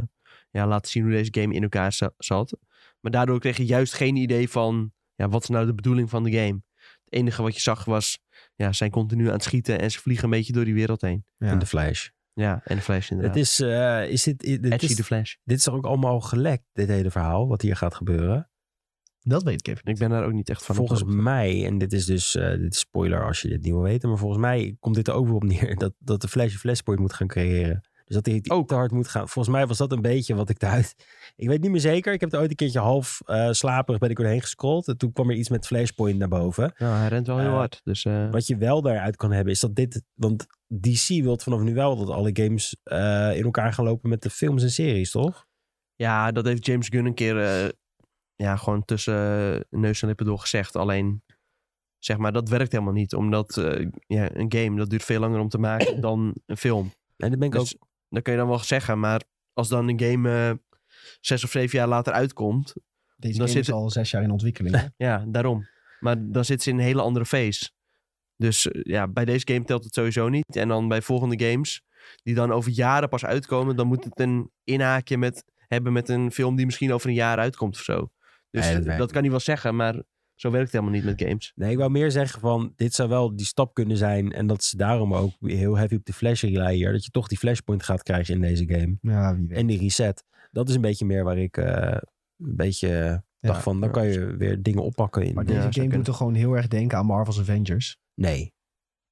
[0.51, 2.57] ja, laten zien hoe deze game in elkaar za- zat.
[2.99, 6.23] Maar daardoor kreeg je juist geen idee van ja, wat is nou de bedoeling van
[6.23, 6.61] de game.
[6.79, 8.19] Het enige wat je zag was,
[8.55, 11.01] ja, ze zijn continu aan het schieten en ze vliegen een beetje door die wereld
[11.01, 11.25] heen.
[11.37, 11.51] Ja.
[11.51, 12.07] In de Flash.
[12.33, 13.35] Ja, en de Flash inderdaad.
[13.35, 15.35] Het is, eh, is dit, dit, is, de Flash.
[15.43, 18.49] dit is toch ook allemaal gelekt, dit hele verhaal, wat hier gaat gebeuren?
[19.27, 21.93] Dat weet ik even Ik ben daar ook niet echt van volgens mij, en dit
[21.93, 24.75] is dus eh, dit is spoiler als je dit niet wil weten, maar volgens mij
[24.79, 27.81] komt dit er over op neer dat, dat de Flash een Flashpoint moet gaan creëren.
[28.05, 28.67] Dus dat hij het Ook.
[28.67, 29.29] te hard moet gaan.
[29.29, 30.95] Volgens mij was dat een beetje wat ik eruit...
[31.35, 32.13] Ik weet niet meer zeker.
[32.13, 34.87] Ik heb er ooit een keertje half eh, slaperig ben ik doorheen gescrolld.
[34.87, 36.73] En toen kwam er iets met Flashpoint naar boven.
[36.77, 37.81] Ja, hij rent wel heel Eh, hard.
[37.83, 40.03] Dus eh, Wat je wel daaruit kan hebben is dat dit...
[40.13, 44.21] Want DC wil vanaf nu wel dat alle games eh, in elkaar gaan lopen met
[44.21, 45.45] de films en series, toch?
[45.95, 47.69] ja, dat heeft James Gunn een keer eh,
[48.35, 50.75] ja, gewoon tussen eh, neus en lippen door gezegd.
[50.75, 51.23] Alleen,
[51.99, 53.13] zeg maar, dat werkt helemaal niet.
[53.13, 56.91] Omdat eh, ja, een game, dat duurt veel langer om te maken dan een film.
[57.17, 57.87] En dat ben ik Dus ook...
[58.09, 58.99] dat kun je dan wel zeggen.
[58.99, 59.21] Maar
[59.53, 60.75] als dan een game eh,
[61.19, 62.73] zes of zeven jaar later uitkomt,
[63.15, 64.75] Deze Dan game zit is al zes jaar in ontwikkeling.
[64.79, 64.85] hè?
[64.97, 65.67] ja, daarom.
[65.99, 67.69] Maar dan zit ze in een hele andere phase.
[68.37, 70.55] Dus ja, bij deze game telt het sowieso niet.
[70.55, 71.81] En dan bij volgende games,
[72.23, 76.31] die dan over jaren pas uitkomen, dan moet het een inhaakje met, hebben met een
[76.31, 78.09] film die misschien over een jaar uitkomt of zo.
[78.55, 79.13] Dus Nee, dat kan niet.
[79.21, 80.03] hij wel zeggen, maar
[80.35, 81.51] zo werkt het helemaal niet met games.
[81.55, 84.31] Nee, ik wou meer zeggen van, dit zou wel die stap kunnen zijn.
[84.31, 86.91] En dat ze daarom ook heel heavy op de flash relay hier.
[86.91, 88.97] Dat je toch die flashpoint gaat krijgen in deze game.
[89.01, 89.57] Ja, wie weet.
[89.57, 90.23] En die reset.
[90.51, 91.97] Dat is een beetje meer waar ik eh,
[92.37, 95.33] een beetje dacht van, dan kan je weer dingen oppakken in.
[95.33, 97.97] Maar deze game doet toch gewoon heel erg denken aan Marvel's Avengers.
[98.13, 98.53] Nee,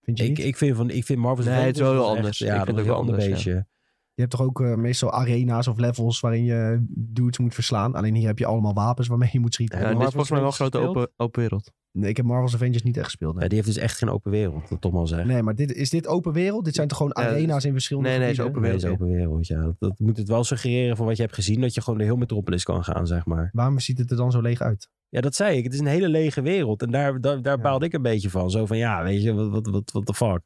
[0.02, 0.46] Vind je ik, niet?
[0.46, 2.38] ik vind, van, ik vind Marvel's Nee, het is wel Avengers echt- anders.
[2.38, 3.68] Ja, Ik dat vind is het een ook wel ander anders, beestje.
[4.16, 7.96] Je hebt toch ook eh, meestal arena's of levels waarin je dudes moet verslaan.
[7.96, 9.80] Alleen hier heb je allemaal wapens waarmee je moet schieten.
[9.80, 11.72] Ja, Ja, dit is volgens mij wel een grote open, open wereld.
[11.92, 13.34] Nee, ik heb Marvel's Avengers niet echt gespeeld.
[13.34, 15.28] Ja, Nee, die heeft dus echt geen open wereld, dat toch maar zeggen.
[15.28, 16.66] nee maar dit, is dit open wereld?
[16.66, 18.62] Dit zijn toch gewoon Ja, arena's in verschillende nee, nee, is gebieden?
[18.62, 19.00] open Nee, wereld.
[19.00, 19.64] het is open wereld, ja.
[19.64, 22.06] Dat, dat moet het wel suggereren van wat je hebt gezien, dat je gewoon de
[22.06, 23.50] heel Metropolis kan gaan, zeg maar.
[23.54, 24.90] Waarom ziet het er dan zo leeg uit?
[25.10, 25.64] Ja, dat zei ik.
[25.64, 26.82] Het is een hele lege wereld.
[26.82, 27.62] En daar, daar, daar Ja.
[27.64, 28.52] baalde ik een beetje van.
[28.52, 30.42] Zo van, ja, weet je, wat, wat, wat, the fuck.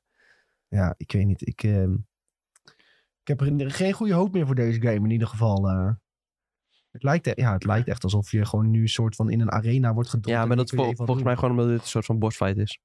[0.67, 1.47] Ja, ik weet niet.
[1.47, 1.95] Ik, ehm,
[3.29, 5.69] ik heb er geen goede hoop meer voor deze game in ieder geval.
[5.69, 5.89] eh.
[6.91, 9.39] het, lijkt, e- ja, het lijkt echt alsof je gewoon nu een soort van in
[9.41, 10.37] een arena wordt gedrukt.
[10.37, 12.79] Ja, maar dat vol- volgens mij gewoon omdat dit een soort van bossfight is.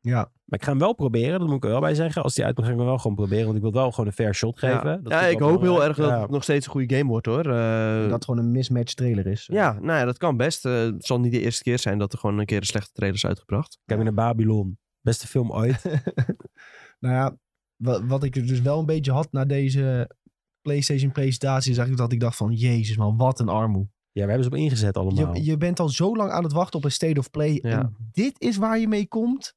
[0.00, 2.22] Ja, Maar ik ga hem wel proberen, dat moet ik er wel bij zeggen.
[2.22, 3.44] Als die uit moet, ga ik hem wel gewoon proberen.
[3.44, 4.90] Want ik wil wel gewoon een fair shot geven.
[4.90, 6.20] Ja, Dat ja ik wel hoop heel erg dat Ja.
[6.20, 7.46] het nog steeds een goede game wordt hoor.
[7.46, 9.46] Eh, dat het gewoon een mismatch trailer is.
[9.52, 10.64] Ja, nou ja, dat kan best.
[10.64, 12.92] Eh, het zal niet de eerste keer zijn dat er gewoon een keer een slechte
[12.92, 13.78] trailer is uitgebracht.
[13.84, 14.78] Kijk naar Babylon.
[15.00, 15.82] Beste film ooit.
[17.00, 17.36] Nou ja,
[17.82, 20.10] wat, wat ik dus wel een beetje had na deze
[20.60, 23.88] PlayStation presentatie, is eigenlijk dat ik dacht van, jezus man, wat een armoe.
[24.12, 25.34] Ja, we hebben ze op ingezet allemaal.
[25.36, 27.80] Je, je bent al zo lang aan het wachten op een State of Play Ja.
[27.80, 29.54] en dit is waar je mee komt?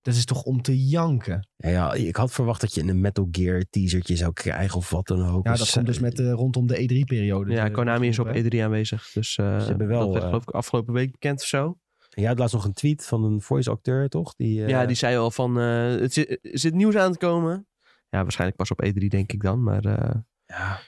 [0.00, 1.48] Dat is toch om te janken?
[1.56, 5.06] Ja, ja, ik had verwacht dat je een Metal Gear teasertje zou krijgen of wat
[5.06, 5.46] dan ook.
[5.46, 7.52] Ja, dat komt dus met eh, rondom de E3-periode.
[7.52, 9.10] ja, Konami is op E3 aanwezig.
[9.12, 11.78] Dus eh, Ze hebben wel, dat werd eh, geloof ik afgelopen week bekend of zo.
[12.20, 14.34] Je had laatst nog een tweet van een voice acteur, toch?
[14.34, 17.18] Die, eh, ja, die zei al van, eh, het zit, er zit nieuws aan te
[17.18, 17.66] komen.
[18.08, 19.62] Ja, waarschijnlijk pas op E3 denk ik dan.
[19.62, 20.14] Maar eh,
[20.46, 20.78] Ja,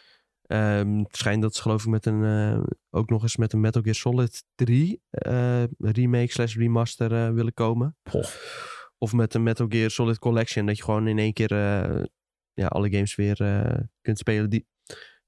[0.47, 3.61] ehm, het schijnt dat ze geloof ik met een, eh, ook nog eens met een
[3.61, 7.97] Metal Gear Solid 3 eh, remake slash remaster eh, willen komen.
[8.03, 8.24] Poh.
[8.99, 10.66] Of met een Metal Gear Solid Collection.
[10.66, 12.05] Dat je gewoon in één keer eh,
[12.53, 14.66] ja, alle games weer eh, kunt spelen die,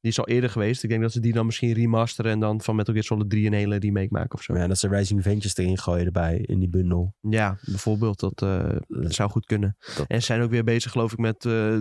[0.02, 0.82] Die is al eerder geweest.
[0.82, 3.46] Ik denk dat ze die dan misschien remasteren en dan van Metal Gear Solid 3
[3.46, 4.56] een hele remake maken of zo.
[4.56, 7.14] Ja, dat ze Rising Ventures erin gooien erbij in die bundel.
[7.20, 8.20] Ja, bijvoorbeeld.
[8.20, 9.76] Dat, eh, dat zou goed kunnen.
[9.96, 11.76] Dat- En ze zijn ook weer bezig, geloof ik, met eh,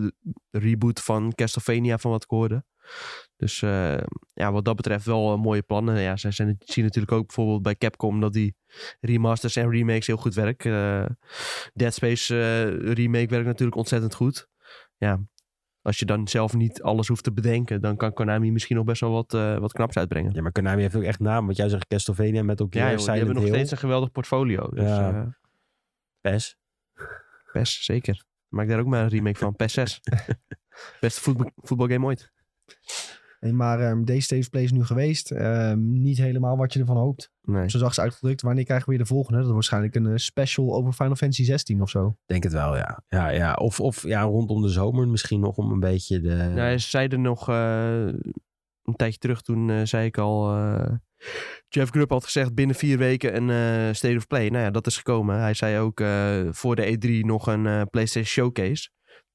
[0.52, 2.64] reboot van Castlevania, van wat ik hoorde.
[3.36, 3.98] Dus eh,
[4.34, 6.02] ja, wat dat betreft wel mooie plannen.
[6.02, 8.56] Ja, zij zijn, zien natuurlijk ook bijvoorbeeld bij Capcom dat die
[9.00, 10.72] remasters en remakes heel goed werken.
[11.74, 12.36] Dead Space
[12.94, 14.48] remake werkt natuurlijk ontzettend goed.
[14.98, 15.20] Ja,
[15.82, 19.02] als je dan zelf niet alles hoeft te bedenken, dan kan Konami misschien nog best
[19.02, 20.34] wel wat, eh, wat knaps uitbrengen.
[20.34, 21.46] Ja, maar Konami heeft ook echt naam.
[21.46, 24.70] Want jij zegt Castlevania met ook Ja, joh, die hebben nog steeds een geweldig portfolio.
[24.70, 25.10] Dus, Ja.
[25.14, 25.28] eh,
[26.22, 26.58] PES.
[27.52, 28.24] PES, zeker.
[28.48, 29.56] Maak daar ook maar een remake van.
[29.56, 30.00] PES 6.
[31.00, 32.32] Beste voetbal, voetbalgame ooit.
[33.50, 35.32] Maar ehm, deze State of Play is nu geweest.
[35.32, 37.32] Ehm, niet helemaal wat je ervan hoopt.
[37.42, 37.70] Nee.
[37.70, 38.42] Zo zag ze uitgedrukt.
[38.42, 39.38] Wanneer krijgen we weer de volgende?
[39.40, 42.16] Dat is waarschijnlijk een eh, special over Final Fantasy 16 of zo.
[42.26, 43.04] Denk het wel, ja.
[43.08, 43.54] ja, ja.
[43.54, 46.52] Of, of ja, rondom de zomer misschien nog om een beetje de...
[46.56, 48.06] Nou, ze zeiden nog eh,
[48.84, 50.56] een tijdje terug, toen eh, zei ik al...
[50.56, 50.92] eh,
[51.70, 54.50] Jeff Grubb had gezegd binnen vier weken een eh, State of Play.
[54.50, 55.40] Nou ja, dat is gekomen.
[55.40, 58.90] Hij zei ook eh, voor de E3 nog een eh, PlayStation Showcase.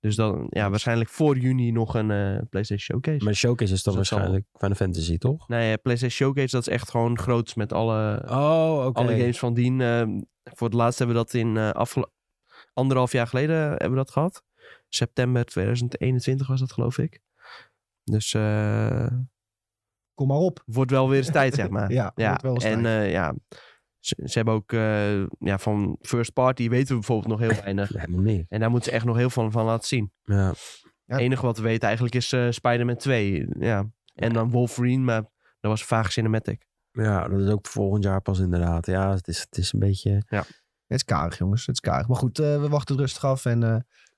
[0.06, 3.24] Dus dan, ja, waarschijnlijk voor juni nog een eh, PlayStation Showcase.
[3.24, 5.48] Maar de showcase is dan Dus zal- waarschijnlijk Final Fantasy, toch?
[5.48, 8.98] Nee, eh, PlayStation Showcase, dat is echt gewoon groots met alle, Oh, oké.
[9.00, 9.80] alle games van dien.
[9.80, 12.02] Ehm, voor het laatst hebben we dat in eh
[12.72, 14.42] anderhalf jaar geleden hebben we dat gehad.
[14.88, 17.20] September 2021 was dat, geloof ik.
[18.04, 19.06] Dus eh
[20.14, 20.62] Kom maar op.
[20.66, 21.92] wordt wel weer eens tijd, zeg maar.
[22.00, 23.04] Ja, wordt wel eens en tijd.
[23.06, 23.34] eh, ja,
[24.06, 27.88] ze, ze hebben ook eh, ja, van first party weten we bijvoorbeeld nog heel weinig.
[27.88, 28.46] Helemaal niet.
[28.48, 30.12] En daar moeten ze echt nog heel veel van laten zien.
[30.22, 30.54] Ja.
[31.04, 31.14] Ja.
[31.14, 33.46] Het enige wat we weten eigenlijk is eh Spider-Man 2.
[33.58, 33.90] Ja.
[34.14, 35.20] En dan Wolverine, maar
[35.60, 36.66] dat was vaag cinematic.
[36.92, 38.86] ja, dat is ook volgend jaar pas inderdaad.
[38.86, 40.22] Ja, het is, het is een beetje...
[40.86, 41.66] Het is karig, jongens.
[41.66, 42.08] Het is karig.
[42.08, 43.44] Maar goed, eh, we wachten het rustig af.
[43.44, 43.76] En eh,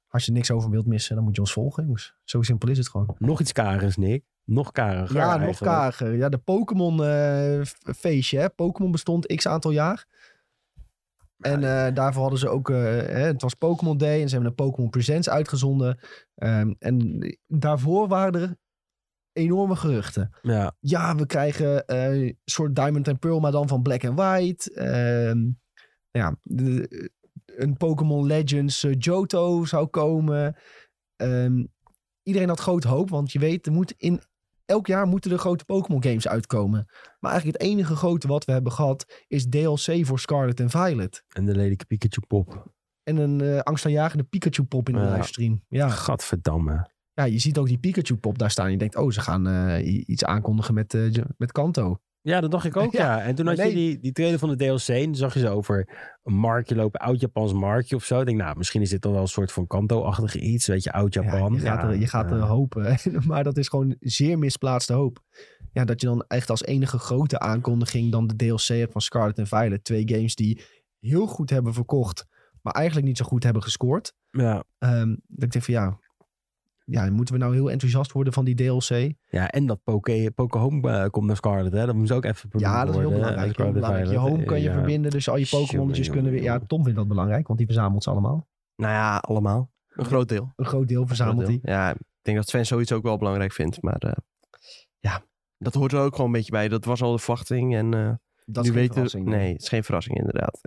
[0.08, 2.14] als je niks over wilt missen, dan moet je ons volgen, jongens.
[2.24, 3.14] Zo simpel is het gewoon.
[3.18, 4.24] Nog iets karigs, Nick.
[4.48, 5.76] Nog kariger Ja, nog eigenlijk.
[5.76, 6.16] kariger.
[6.16, 7.60] Ja, de Pokémon eh,
[7.96, 8.52] feestje.
[8.56, 10.06] Pokémon bestond x aantal jaar.
[11.38, 12.70] En eh, daarvoor hadden ze ook...
[12.70, 15.98] eh, hè, het was Pokémon Day en ze hebben een Pokémon Presents uitgezonden.
[16.34, 18.56] Ehm, en daarvoor waren er
[19.32, 20.30] enorme geruchten.
[20.42, 24.72] Ja, Ja, we krijgen een soort Diamond and Pearl, maar dan van Black and White.
[24.74, 25.38] Ehm,
[26.10, 27.10] ja, de-
[27.46, 30.56] een Pokémon Legends Johto zou komen.
[31.16, 31.64] Ehm,
[32.22, 34.20] iedereen had grote hoop, want je weet, er moet in
[34.68, 36.86] elk jaar moeten er grote Pokémon games uitkomen.
[37.20, 41.24] Maar eigenlijk het enige grote wat we hebben gehad is DLC voor Scarlet en Violet.
[41.28, 42.72] en de lelijke Pikachu pop.
[43.02, 45.12] En een eh angstaanjagende Pikachu pop in de Ja.
[45.12, 45.62] livestream.
[45.68, 45.88] Ja.
[45.88, 46.90] Gadverdamme.
[47.12, 48.70] ja, je ziet ook die Pikachu pop daar staan.
[48.70, 51.98] Je denkt, oh, ze gaan eh, iets aankondigen met, eh, met Kanto.
[52.20, 53.16] Ja, dat dacht ik ook, ja.
[53.16, 55.40] Ja, En toen had je die, die trailer van de DLC en toen zag je
[55.40, 55.88] ze over
[56.22, 58.20] een marktje lopen, oud-Japans marktje of zo.
[58.20, 60.90] Ik denk, nou, misschien is dit dan wel een soort van Kanto-achtig iets, weet je,
[60.92, 61.52] Ja, oud-Japan.
[61.52, 62.96] je gaat, er, je gaat er hopen.
[63.28, 65.18] maar dat is gewoon zeer misplaatste hoop.
[65.72, 69.38] Ja, dat je dan echt als enige grote aankondiging dan de DLC hebt van Scarlet
[69.38, 69.84] en Violet.
[69.84, 70.62] Twee games die
[71.00, 72.26] heel goed hebben verkocht,
[72.62, 74.12] maar eigenlijk niet zo goed hebben gescoord.
[74.30, 74.64] Ja.
[74.78, 75.98] Ehm, dat ik denk van ja,
[76.90, 79.12] ja, moeten we nou heel enthousiast worden van die DLC?
[79.26, 81.86] ja, en dat Poke, Poke Home eh, komt naar Scarlet, hè.
[81.86, 83.56] Dat moet ze ook even Ja, dat is heel belangrijk.
[83.56, 84.10] Heel belangrijk.
[84.10, 84.72] Je home kan je Ja.
[84.72, 86.42] verbinden, dus al je Pokémonnetjes kunnen weer...
[86.42, 86.58] Ja.
[86.66, 88.48] Tom vindt dat belangrijk, want die verzamelt ze allemaal.
[88.76, 89.70] Nou ja, allemaal.
[89.88, 90.52] Een groot deel.
[90.56, 91.58] Een groot deel verzamelt hij.
[91.62, 93.82] Ja, ik denk dat Sven zoiets ook wel belangrijk vindt.
[93.82, 94.12] Maar eh,
[94.98, 95.22] ja,
[95.58, 96.68] dat hoort er ook gewoon een beetje bij.
[96.68, 97.74] Dat was al de verwachting.
[97.76, 98.12] En eh,
[98.44, 99.26] Dat nu is geen weten verrassing.
[99.26, 100.60] Nee, het is geen verrassing inderdaad.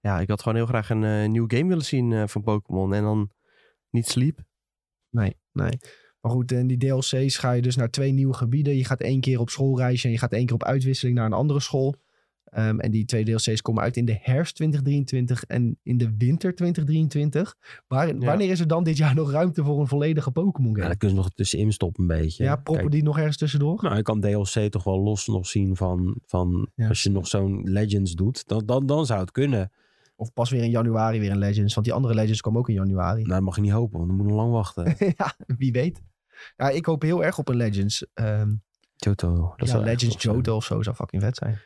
[0.00, 2.94] Ja, ik had gewoon heel graag een eh, nieuwe game willen zien eh, van Pokémon.
[2.94, 3.30] En dan
[3.90, 4.38] niet Sleep.
[5.10, 5.78] Nee, nee.
[6.20, 8.76] Maar goed, in die DLC's ga je dus naar twee nieuwe gebieden.
[8.76, 11.32] Je gaat één keer op schoolreisje en je gaat één keer op uitwisseling naar een
[11.32, 11.94] andere school.
[12.44, 16.54] Ehm, en die twee DLC's komen uit in de herfst 2023 en in de winter
[16.54, 17.56] 2023.
[17.88, 18.14] Waar, Ja.
[18.18, 20.86] Wanneer is er dan dit jaar nog ruimte voor een volledige Pokémon Ja, game?
[20.88, 22.44] daar kunnen ze nog tussenin stoppen een beetje.
[22.44, 23.82] Ja, proppen Kijk, die nog ergens tussendoor?
[23.82, 26.88] Nou, je kan DLC toch wel los nog zien van, van Ja.
[26.88, 29.72] als je nog zo'n Legends doet, dan, dan, dan zou het kunnen.
[30.20, 31.74] Of pas weer in januari weer een Legends.
[31.74, 33.20] Want die andere Legends komen ook in januari.
[33.20, 34.94] Nou, dat mag je niet hopen, want dan moet je nog lang wachten.
[35.16, 36.02] ja, wie weet.
[36.56, 38.06] Ja, ik hoop heel erg op een Legends.
[38.14, 38.54] Ehm,
[38.96, 39.54] Johto.
[39.56, 40.22] Dat ja, zou Legends.
[40.22, 41.58] Johto of zo zou fucking vet zijn.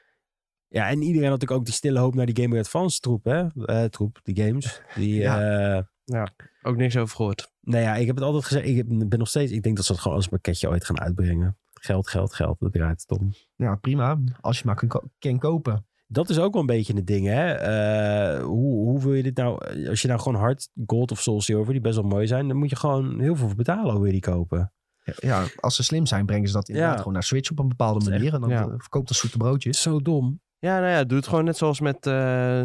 [0.68, 3.24] Ja, en iedereen had natuurlijk ook die stille hoop naar die Game Boy Advance troep,
[3.24, 3.46] hè?
[3.64, 4.82] Eh, troep, die games.
[4.94, 5.76] Die, Ja.
[6.06, 6.24] eh,
[6.62, 7.52] Ook niks over gehoord.
[7.60, 9.84] nou ja, ik heb het altijd gezegd, ik heb- ben nog steeds, ik denk dat
[9.84, 11.56] ze het gewoon als pakketje ooit gaan uitbrengen.
[11.74, 13.32] Geld, geld, geld, dat draait het om.
[13.56, 14.18] Ja, prima.
[14.40, 15.86] Als je maar kan, ko- kan kopen.
[16.14, 17.52] Dat is ook wel een beetje het ding, hè?
[17.52, 19.86] Eh, hoe, hoe wil je dit nou...
[19.88, 22.48] Als je nou gewoon hard Gold of Soul Silver, die best wel mooi zijn...
[22.48, 24.72] dan moet je gewoon heel veel voor betalen, wil je die kopen.
[25.16, 26.98] Ja, als ze slim zijn, brengen ze dat inderdaad Ja.
[26.98, 28.34] gewoon naar Switch op een bepaalde Dat manier.
[28.34, 28.62] En dan ja.
[28.62, 29.82] eh, verkoopt als zoete broodjes.
[29.82, 30.40] Zo dom.
[30.58, 32.64] Ja, nou ja, doe het gewoon net zoals met eh,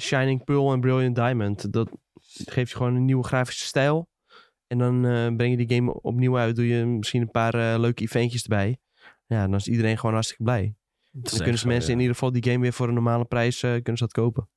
[0.00, 1.72] Shining Pearl en Brilliant Diamond.
[1.72, 1.90] Dat
[2.44, 4.08] geeft je gewoon een nieuwe grafische stijl.
[4.66, 6.56] En dan eh, breng je die game opnieuw uit.
[6.56, 8.78] Doe je misschien een paar leuke eventjes erbij.
[9.26, 10.74] Ja, dan is iedereen gewoon hartstikke blij.
[11.22, 13.70] Dan kunnen ze mensen in ieder geval die game weer voor een normale prijs eh,
[13.70, 14.48] kunnen ze dat kopen.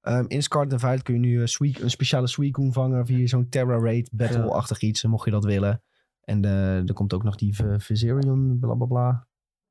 [0.00, 3.48] Ehm, in Scarlet Violet kun je nu eh, Suic- een speciale Suicune vangen via zo'n
[3.48, 5.82] Terra Raid battle-achtig iets, mocht je dat willen.
[6.20, 9.26] En eh, er komt ook nog die V- Viserion, bla bla bla.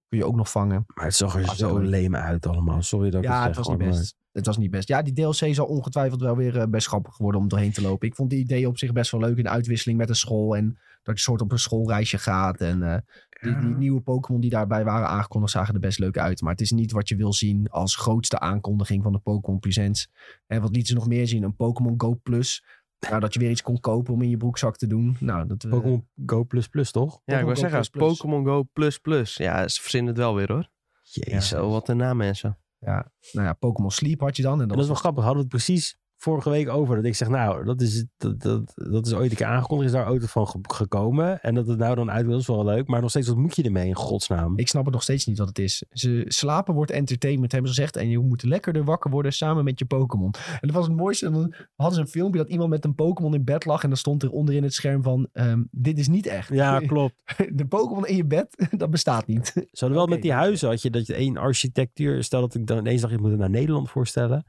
[0.08, 0.84] Kun je ook nog vangen.
[0.94, 2.82] Maar het zag er Ah, zo leem uit allemaal.
[2.82, 3.66] Sorry dat ik ja, het het zeg.
[3.66, 4.16] was niet maar- best.
[4.32, 4.88] Het was niet best.
[4.88, 8.08] Ja, die DLC zal ongetwijfeld wel weer eh, best grappig worden om doorheen te lopen.
[8.08, 10.56] Ik vond die idee op zich best wel leuk in de uitwisseling met een school.
[10.56, 12.60] En dat je soort op een schoolreisje gaat.
[12.62, 12.98] En eh,
[13.46, 16.42] die, die nieuwe Pokémon die daarbij waren aangekondigd zagen er best leuk uit.
[16.42, 20.10] Maar het is niet wat je wil zien als grootste aankondiging van de Pokémon Presents.
[20.48, 21.44] En wat lieten ze nog meer zien?
[21.44, 22.64] Een Pokémon Go Plus.
[23.10, 25.18] Nou, dat je weer iets kon kopen om in je broekzak te doen.
[25.20, 27.22] Nou, dat, eh, Pokémon Go Plus Plus, toch?
[27.26, 27.90] Ja, ik wil zeggen.
[27.90, 29.36] Pokémon Go plus plus.
[29.36, 30.70] Ja, ze verzinnen het wel weer hoor.
[31.02, 31.48] Jezus.
[31.48, 32.58] Zo, wat een naam mensen.
[32.80, 34.54] ja, nou ja, Pokémon Sleep had je dan.
[34.54, 35.24] En En dat, dat is wel grappig.
[35.24, 36.96] Hadden we het precies vorige week over.
[36.96, 39.90] Dat ik zeg, nou, dat is, dat, dat, dat is ooit een keer aangekondigd.
[39.90, 41.42] Is daar ooit van ge- gekomen.
[41.42, 42.88] En dat het nou dan uit wil, is wel leuk.
[42.88, 44.58] Maar nog steeds, wat moet je ermee in godsnaam?
[44.58, 45.84] Ik snap het nog steeds niet wat het is.
[45.90, 47.96] Ze slapen wordt entertainment, hebben ze gezegd.
[47.98, 50.34] En je moet lekkerder wakker worden samen met je Pokémon.
[50.48, 51.26] En dat was het mooiste.
[51.26, 53.84] En dan hadden ze een filmpje dat iemand met een Pokémon in bed lag.
[53.84, 56.50] En dan stond er onderin het scherm van, ehm, dit is niet echt.
[56.50, 57.16] Ja, klopt.
[57.54, 59.54] De Pokémon in je bed, dat bestaat niet.
[59.72, 62.24] Hadden wel met die huizen, had je dat je één architectuur...
[62.24, 64.46] Stel dat ik dan ineens dacht, ik moet het naar Nederland voorstellen.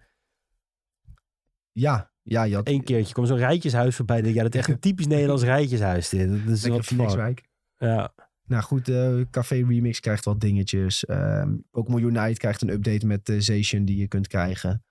[1.78, 4.22] Ja, ja, je had Eén keertje kwam zo'n rijtjeshuis voorbij.
[4.22, 6.28] denk Ja, dat is echt een typisch Nederlands rijtjeshuis dit.
[6.28, 7.42] Dat is lekker wat Phoenixwijk.
[7.78, 8.14] Ja,
[8.46, 11.04] Nou goed, eh, Café Remix krijgt wat dingetjes.
[11.04, 14.84] Ehm, Pokémon Unite krijgt een update met de Zacian die je kunt krijgen.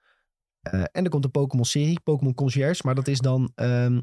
[0.62, 2.82] Eh, en er komt een Pokémon serie, Pokémon Concierge.
[2.86, 4.02] Maar dat is dan, ehm,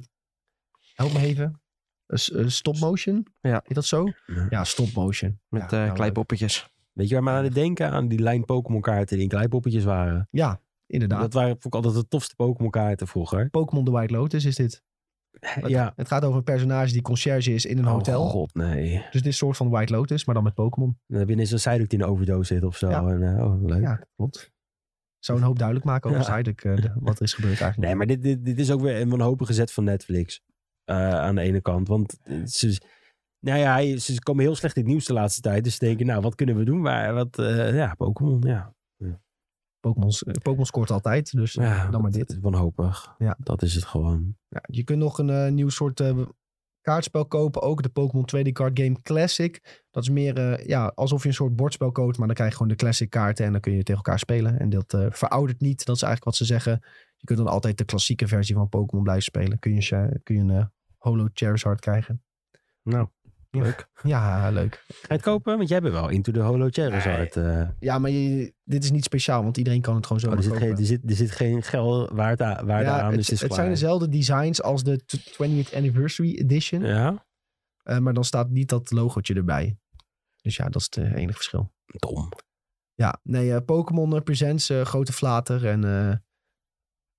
[0.94, 1.60] help me even,
[2.06, 3.26] een s- een stop motion?
[3.40, 3.60] Ja.
[3.64, 4.06] Heet dat zo?
[4.26, 4.46] Ja.
[4.50, 5.40] Ja, stop motion.
[5.48, 6.70] Met Ja, eh nou, kleipoppetjes.
[6.92, 7.90] Weet je waar me aan het denken?
[7.90, 10.28] Aan die lijn Pokémon kaarten die in kleipoppetjes waren.
[10.30, 11.20] Ja, inderdaad.
[11.20, 13.50] Dat waren ik altijd de tofste Pokémon kaarten vroeger.
[13.50, 14.82] Pokémon The White Lotus is dit.
[15.40, 15.92] Het, Ja.
[15.96, 18.22] het gaat over een personage die concierge is in een hotel.
[18.22, 18.92] Oh god, nee.
[18.92, 20.98] Dus dit is een soort van White Lotus, maar dan met Pokémon.
[21.06, 22.88] Dan heb je ineens een Psyduck die in een overdose zit of zo.
[22.90, 23.06] Ja.
[23.06, 23.80] En, eh, oh, leuk.
[23.82, 24.50] Ja, klopt.
[25.18, 26.32] Zou een hoop duidelijk maken over Ja.
[26.34, 27.88] Psyduck, eh, wat er is gebeurd eigenlijk.
[27.88, 30.40] Nee, maar dit, dit, dit is ook weer een wanhopige zet van Netflix.
[30.84, 31.88] eh, aan de ene kant.
[31.88, 32.80] Want ze,
[33.40, 35.64] nou ja, ze komen heel slecht in het nieuws de laatste tijd.
[35.64, 36.80] Dus ze denken, nou, wat kunnen we doen?
[36.80, 37.36] Maar wat,
[37.72, 38.74] ja, Pokémon, ja.
[39.82, 42.30] Eh, Pokémon scoort altijd, dus ja dan maar dat dit.
[42.30, 43.14] is wanhopig.
[43.18, 43.36] Ja.
[43.38, 44.36] Dat is het gewoon.
[44.48, 46.18] Ja, je kunt nog een eh, nieuw soort eh,
[46.80, 47.62] kaartspel kopen.
[47.62, 49.82] Ook de Pokémon 2D Card Game Classic.
[49.90, 52.18] Dat is meer ja, alsof je een soort bordspel koopt.
[52.18, 53.44] Maar dan krijg je gewoon de classic kaarten.
[53.46, 54.58] En dan kun je tegen elkaar spelen.
[54.58, 55.84] En dat veroudert niet.
[55.84, 56.80] Dat is eigenlijk wat ze zeggen.
[57.16, 59.58] Je kunt dan altijd de klassieke versie van Pokémon blijven spelen.
[59.58, 62.22] Kun je, kun je een Holo Charizard krijgen.
[62.82, 63.08] Nou,
[63.56, 63.88] Leuk.
[64.02, 64.84] Ja, leuk.
[64.86, 65.56] ga je het kopen?
[65.56, 67.36] Want jij bent wel into de Holo Charizard.
[67.36, 67.68] eh.
[67.78, 69.42] Ja, maar je, dit is niet speciaal.
[69.42, 70.66] Want iedereen kan het gewoon zo Oh, er, zit kopen.
[70.68, 73.34] geen, er, zit, er zit geen geld waarde, aan- waarde ja, aan, het, dus het
[73.34, 76.82] is het zijn dezelfde designs als de t- 20th Anniversary Edition.
[76.84, 77.26] Ja?
[77.82, 79.76] Eh, maar dan staat niet dat logootje erbij.
[80.42, 81.72] Dus ja, dat is het eh, enige verschil.
[81.86, 82.28] Dom.
[82.94, 85.66] Ja, nee, Pokémon Presents, grote flater.
[85.66, 86.14] En eh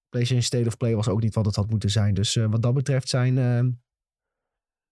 [0.10, 2.14] PlayStation State of Play was ook niet wat het had moeten zijn.
[2.14, 3.60] Dus eh, wat dat betreft zijn, eh,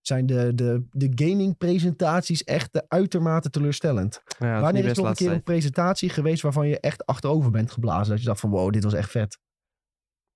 [0.06, 4.22] zijn de, de, de gaming presentaties echt eh, uitermate teleurstellend.
[4.38, 7.70] Ja, Wanneer is nog een keer laatste een presentatie geweest waarvan je echt achterover bent
[7.70, 8.10] geblazen?
[8.10, 9.38] Dat je dacht van wow, dit was echt vet.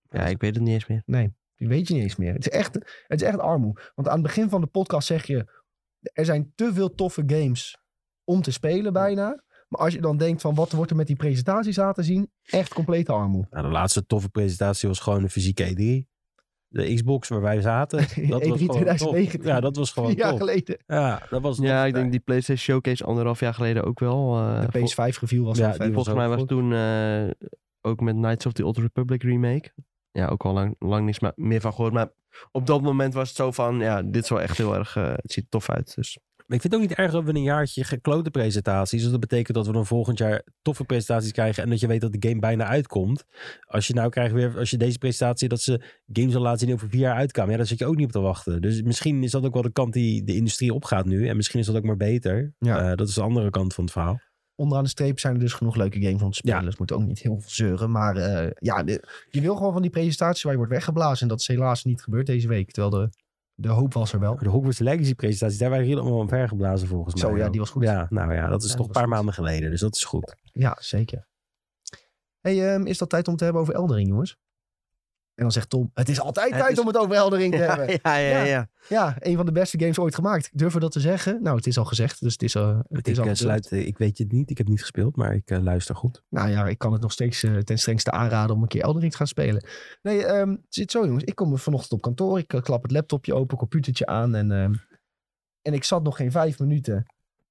[0.08, 1.02] Ja, ik weet het niet eens meer.
[1.06, 2.32] Nee, die weet je niet eens meer.
[2.32, 2.74] Het is echt,
[3.06, 3.80] het is echt armoe.
[3.94, 5.64] Want aan het begin van de podcast zeg je...
[6.12, 7.78] er zijn te veel toffe games
[8.24, 9.44] om te spelen bijna.
[9.68, 12.30] Maar als je dan denkt van wat wordt er met die presentaties laten zien...
[12.42, 13.46] echt complete armoe.
[13.50, 16.15] Nou, de laatste toffe presentatie was gewoon een fysieke E3.
[16.68, 17.98] De Xbox waar wij zaten.
[18.28, 18.76] Dat E3 was gewoon tof.
[18.76, 19.42] 2019.
[19.42, 20.76] Ja, dat was gewoon Vier jaar geleden.
[20.86, 24.36] Ja, dat was Ja, ik denk die PlayStation Showcase anderhalf jaar geleden ook wel.
[24.36, 24.80] eh, De vol-
[25.12, 26.48] PS5 review was Ja, die volgens mij was goed.
[26.48, 27.30] toen eh,
[27.80, 29.72] ook met Knights of the Old Republic remake.
[30.10, 31.92] Ja, ook al lang, lang niks meer van gehoord.
[31.92, 32.10] Maar
[32.52, 35.08] op dat moment was het zo van, ja, dit is wel echt heel erg, eh,
[35.16, 35.94] het ziet er tof uit.
[35.94, 36.18] Dus
[36.48, 39.02] ik vind het ook niet erg dat we een jaartje geklote presentaties.
[39.02, 41.62] Dus dat betekent dat we dan volgend jaar toffe presentaties krijgen.
[41.62, 43.24] En dat je weet dat de game bijna uitkomt.
[43.66, 45.82] Als je nou krijgt weer, als je deze presentatie, dat ze
[46.12, 47.50] games al laten zien over vier jaar uitkomen.
[47.50, 48.60] Ja, daar zit je ook niet op te wachten.
[48.62, 51.28] Dus misschien is dat ook wel de kant die de industrie opgaat nu.
[51.28, 52.54] En misschien is dat ook maar beter.
[52.58, 52.90] Ja.
[52.90, 54.20] Eh, dat is de andere kant van het verhaal.
[54.54, 56.58] Onderaan de streep zijn er dus genoeg leuke games om te spelen.
[56.58, 56.64] Ja.
[56.64, 57.90] Dus moet ook niet heel veel zeuren.
[57.90, 61.22] Maar eh, ja, de- je wil gewoon van die presentaties waar je wordt weggeblazen.
[61.22, 62.70] En dat is helaas niet gebeurd deze week.
[62.70, 63.10] Terwijl de,
[63.58, 64.36] de hoop was er wel.
[64.38, 67.30] De Hogwarts Legacy presentatie, daar waren jullie allemaal omver geblazen volgens mij.
[67.30, 67.82] Zo, ja, die was goed.
[67.82, 69.12] Ja, nou ja, dat is Ja, toch een paar goed.
[69.12, 69.70] maanden geleden.
[69.70, 70.34] Dus dat is goed.
[70.52, 71.26] Ja, zeker.
[72.40, 74.36] Hey, ehm, is dat tijd om te hebben over Eldering, jongens?
[75.36, 77.58] En dan zegt Tom, het is altijd tijd is- om het over Elden Ring te
[77.62, 77.98] Ja, hebben.
[78.02, 78.44] ja, ja, Ja.
[78.44, 78.68] ja.
[78.88, 80.50] Ja, een van de beste games ooit gemaakt.
[80.52, 81.42] Durven we dat te zeggen?
[81.42, 83.36] Nou, het is al gezegd, dus het is, al het Ik, is al eh, geduld.
[83.38, 86.22] sluit, eh, ik weet het niet, ik heb niet gespeeld, maar ik eh, luister goed.
[86.28, 89.00] Nou ja, ik kan het nog steeds eh, ten strengste aanraden om een keer Elden
[89.00, 89.64] Ring te gaan spelen.
[90.02, 91.24] Nee, ehm, het zit zo jongens.
[91.24, 92.38] Ik kom vanochtend op kantoor.
[92.38, 94.34] Ik eh, klap het laptopje open, computertje aan.
[94.34, 94.74] En, ehm,
[95.62, 97.06] en ik zat nog geen vijf minuten.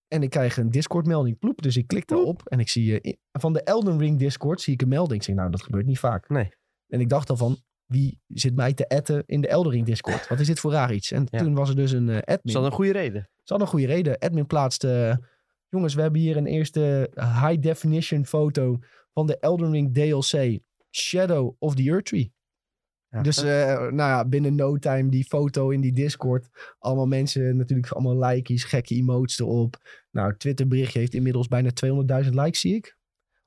[0.08, 1.40] En ik krijg een Discord melding.
[1.40, 1.62] Ploep.
[1.62, 2.42] Dus ik klik daarop.
[2.48, 5.20] En ik zie eh, van de Elden Ring Discord zie ik een melding.
[5.20, 6.30] Ik zeg, nou dat gebeurt niet vaak.
[6.30, 6.50] Nee.
[6.88, 10.28] En ik dacht al van, wie zit mij te atten in de Elden Ring Discord?
[10.28, 11.12] Wat is dit voor raar iets?
[11.12, 11.40] En Ja.
[11.40, 12.54] toen was er dus een eh, Is admin.
[12.54, 13.22] dat een goede reden?
[13.22, 14.18] Ze hadden een goede reden.
[14.20, 15.18] Admin plaatste...
[15.22, 15.28] eh,
[15.70, 18.80] jongens, we hebben hier een eerste high definition foto
[19.14, 20.60] van de Elden Ring DLC
[20.92, 22.34] Shadow of the Earth Tree.
[23.10, 26.50] Ja, dus eh, nou ja, binnen no time die foto in die Discord.
[26.80, 29.76] Allemaal mensen, natuurlijk allemaal likejes, gekke emotes erop.
[30.12, 31.70] Nou, het Twitter berichtje heeft inmiddels bijna
[32.24, 32.98] 200.000 likes, zie ik.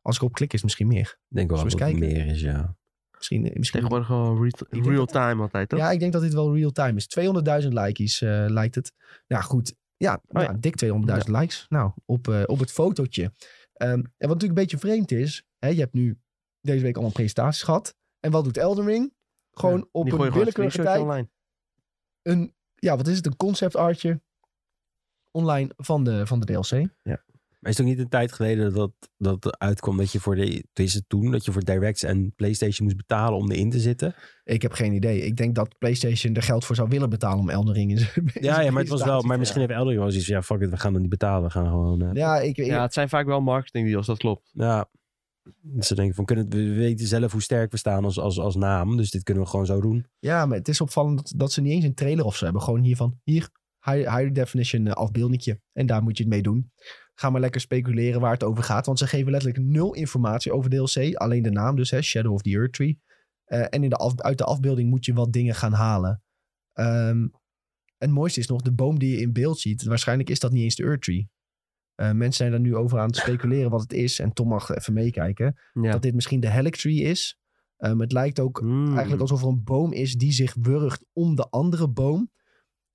[0.02, 1.18] Als ik op klik is misschien meer.
[1.28, 2.76] Denk wel dat het meer is, ja.
[3.18, 5.78] Misschien, eh, misschien Tegenwoordig gewoon re- denk real dat- time altijd, toch?
[5.78, 7.06] Ja, ik denk dat dit wel real time is.
[7.06, 8.92] 200.000 likejes eh, lijkt het.
[9.26, 9.74] Ja, goed.
[9.96, 10.48] Ja, Oh ja.
[10.48, 11.66] nou, dik 200.000 likes.
[11.68, 13.32] Nou, op, eh, op het fotootje.
[13.72, 15.44] Ehm, en wat natuurlijk een beetje vreemd is.
[15.58, 16.18] Hè, je hebt nu
[16.60, 17.96] deze week allemaal presentaties gehad.
[18.20, 19.14] En wat doet Elden Ring?
[19.50, 21.00] Gewoon Ja, op een willekeurige tijd.
[21.00, 21.28] online.
[22.22, 23.26] Een, ja, wat is het?
[23.26, 24.20] Een concept artje
[25.30, 26.88] online van de, van de DLC.
[27.58, 30.64] Maar is het ook niet een tijd geleden dat dat uitkwam dat je voor de,
[30.72, 34.14] deze toen, dat je voor Directs en PlayStation moest betalen om erin te zitten?
[34.44, 35.20] Ik heb geen idee.
[35.20, 38.10] Ik denk dat PlayStation er geld voor zou willen betalen om Elden Ring in zijn
[38.40, 40.60] Ja, ja, maar het was wel, maar misschien heeft Elder wel zoiets van, ja, fuck
[40.60, 42.92] it, we gaan dan niet betalen, we gaan gewoon, eh, Ja, ik, ik- Ja, het
[42.92, 44.50] zijn vaak wel marketing deals, dat klopt.
[44.52, 44.88] ja.
[45.60, 48.56] Dus ze denken van, kunnen, we weten zelf hoe sterk we staan als, als, als
[48.56, 50.06] naam, dus dit kunnen we gewoon zo doen.
[50.18, 52.62] Ja, maar het is opvallend dat, dat ze niet eens een trailer of zo hebben.
[52.62, 53.48] Gewoon hiervan, hier,
[53.84, 55.60] high, high definition uh, afbeeldingetje.
[55.72, 56.70] En daar moet je het mee doen.
[57.20, 58.86] Ga maar lekker speculeren waar het over gaat.
[58.86, 61.14] Want ze geven letterlijk nul informatie over DLC.
[61.14, 63.00] Alleen de naam dus, hè, Shadow of the Earth Tree.
[63.44, 66.22] Eh, en in de af, uit de afbeelding moet je wat dingen gaan halen.
[66.72, 67.32] En
[67.96, 69.82] het mooiste is nog, de boom die je in beeld ziet.
[69.82, 71.28] Waarschijnlijk is dat niet eens de Earth Tree.
[71.94, 74.18] Eh, mensen zijn daar nu over aan het speculeren wat het is.
[74.18, 75.58] En Tom mag even meekijken.
[75.72, 75.90] Ja.
[75.90, 77.38] Dat dit misschien de Helix Tree is.
[77.76, 78.86] Ehm, het lijkt ook Mm.
[78.86, 82.18] Eigenlijk alsof er een boom is die zich wurgt om de andere boom.
[82.18, 82.28] In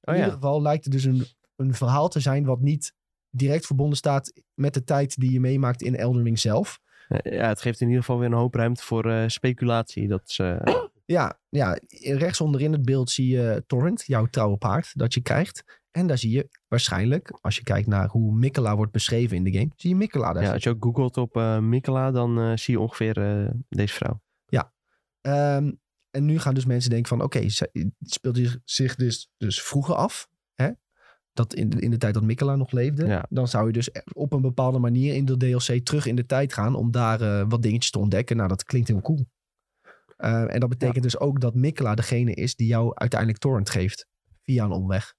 [0.02, 0.16] Oh ja.
[0.16, 2.94] ieder geval lijkt het dus een, een verhaal te zijn wat niet
[3.36, 6.80] direct verbonden staat met de tijd die je meemaakt in Elden Ring zelf.
[7.08, 10.08] Eh, Ja, het geeft in ieder geval weer een hoop ruimte voor eh, speculatie.
[10.08, 10.58] Dat is, eh,
[11.06, 15.82] Ja, ja, rechts onderin het beeld zie je Torrent, jouw trouwe paard, dat je krijgt.
[15.92, 19.52] En daar zie je waarschijnlijk, als je kijkt naar hoe Mikkela wordt beschreven in de
[19.52, 22.74] game, zie je Mikkela daar ja, als je ook googelt op eh Mikela, dan zie
[22.74, 23.14] je ongeveer
[23.70, 24.22] deze vrouw.
[25.22, 25.72] Ehm,
[26.12, 29.96] en nu gaan dus mensen denken van, oké, ze- speelt hij zich dus, dus vroeger
[29.96, 30.28] af?
[31.34, 33.06] Dat in de, in de tijd dat Mikkela nog leefde.
[33.06, 33.26] Ja.
[33.30, 36.54] Dan zou je dus op een bepaalde manier in de DLC terug in de tijd
[36.54, 38.36] gaan om daar eh, wat dingetjes te ontdekken.
[38.36, 39.26] Nou, dat klinkt heel cool.
[40.18, 44.08] Eh, en dat betekent dus ook dat Mikkela degene is die jou uiteindelijk torrent geeft.
[44.42, 45.14] Via een omweg.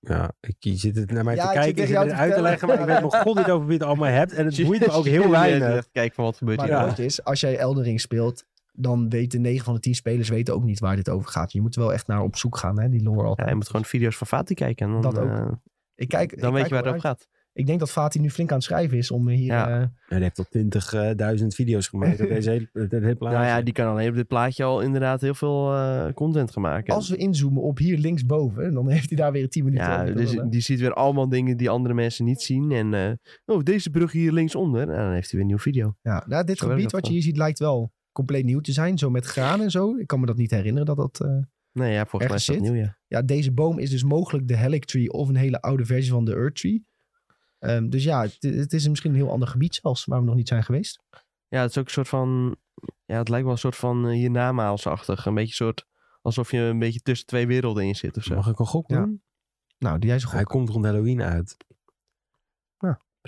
[0.00, 2.16] Ja, ik, je zit het naar mij Ja, te kijken, ik tegen zit jou het
[2.16, 4.32] te uit te leggen, maar ik weet nog god niet over wie het allemaal hebt.
[4.32, 5.90] En het boeit me ook heel weinig.
[5.92, 6.78] Kijk van wat gebeurt Maar hier.
[6.78, 8.44] mooiste is, als jij Elden Ring speelt,
[8.76, 11.52] dan weten 9 van de 10 spelers weten ook niet waar dit over gaat.
[11.52, 13.48] Je moet er wel echt naar op zoek gaan, hè, die lore Ja, altijd.
[13.48, 14.86] je moet gewoon video's van Fati kijken.
[14.86, 15.28] En dan, Dat ook.
[15.28, 15.46] eh,
[15.94, 17.28] ik kijk, ik dan weet kijk je waar het over gaat.
[17.52, 19.52] Ik denk dat Fatih nu flink aan het schrijven is om hier...
[19.52, 19.68] Ja.
[19.68, 22.20] eh, Ja, die heeft al 20.000 video's gemaakt.
[22.20, 23.38] op Deze hele, het hele plaatje.
[23.38, 26.62] Nou ja, die kan alleen op dit plaatje al inderdaad heel veel eh, content gaan
[26.62, 26.94] maken.
[26.94, 30.36] als we inzoomen op hier linksboven, dan heeft hij daar weer 10 minuten ja, dus
[30.50, 32.72] die ziet weer allemaal dingen die andere mensen niet zien.
[32.72, 33.12] En eh,
[33.44, 34.80] oh, deze brug hier linksonder.
[34.80, 35.96] En dan heeft hij weer een nieuwe video.
[36.02, 38.98] Ja, nou, dit Zo gebied wat je hier ziet lijkt wel compleet nieuw te zijn.
[38.98, 39.96] Zo met graan en zo.
[39.96, 41.20] Ik kan me dat niet herinneren dat dat...
[41.20, 41.38] eh,
[41.72, 42.98] Nee, ja, volgens mij is dat Ergens nieuw, ja.
[43.06, 46.24] ja, deze boom is dus mogelijk de Helic Tree of een hele oude versie van
[46.24, 46.86] de Earth Tree.
[47.58, 50.34] Ehm, dus ja, het, het is misschien een heel ander gebied zelfs, waar we nog
[50.34, 51.02] niet zijn geweest.
[51.48, 52.56] Ja, het is ook een soort van...
[53.04, 55.26] Ja, het lijkt wel een soort van uh, hiernamaals-achtig.
[55.26, 55.86] Een beetje soort...
[56.22, 58.34] Alsof je een beetje tussen twee werelden in zit of zo.
[58.34, 58.96] Mag ik een gok Ja.
[59.00, 59.22] doen?
[59.78, 61.56] Nou, die jij zo Hij komt rond Halloween uit.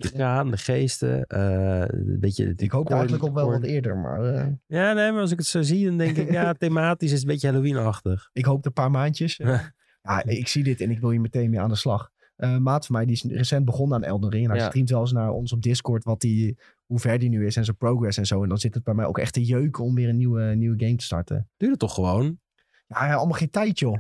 [0.01, 0.45] Ja.
[0.45, 2.53] De de geesten, eh, een beetje...
[2.57, 5.47] Ik hoop eigenlijk op wel wat eerder, maar eh, Ja, nee, maar als ik het
[5.47, 8.31] zo zie, dan denk ik, ja, thematisch is het een beetje Halloween-achtig.
[8.33, 9.37] ik hoop een paar maandjes.
[10.03, 12.11] ja, ik zie dit en ik wil hier meteen mee aan de slag.
[12.37, 14.45] Eh maat van mij, die is recent begonnen aan Elden Ring.
[14.45, 14.67] En hij Ja.
[14.67, 17.65] streamt wel eens naar ons op Discord wat die, hoe ver die nu is en
[17.65, 18.43] zijn progress en zo.
[18.43, 20.85] En dan zit het bij mij ook echt te jeuken om weer een nieuwe, nieuwe
[20.85, 21.49] game te starten.
[21.57, 22.39] Doe dat toch gewoon?
[22.87, 23.99] Ja, ja, allemaal geen tijd, joh.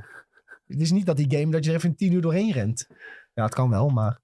[0.67, 2.87] Het is niet dat die game dat je er even tien uur doorheen rent.
[3.35, 4.21] Ja, het kan wel, maar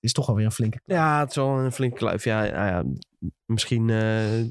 [0.00, 0.80] is toch alweer een flinke...
[0.84, 2.24] Ja, het is wel een flinke kluif.
[2.24, 2.84] Ja, ja, ja,
[3.44, 4.44] misschien eh,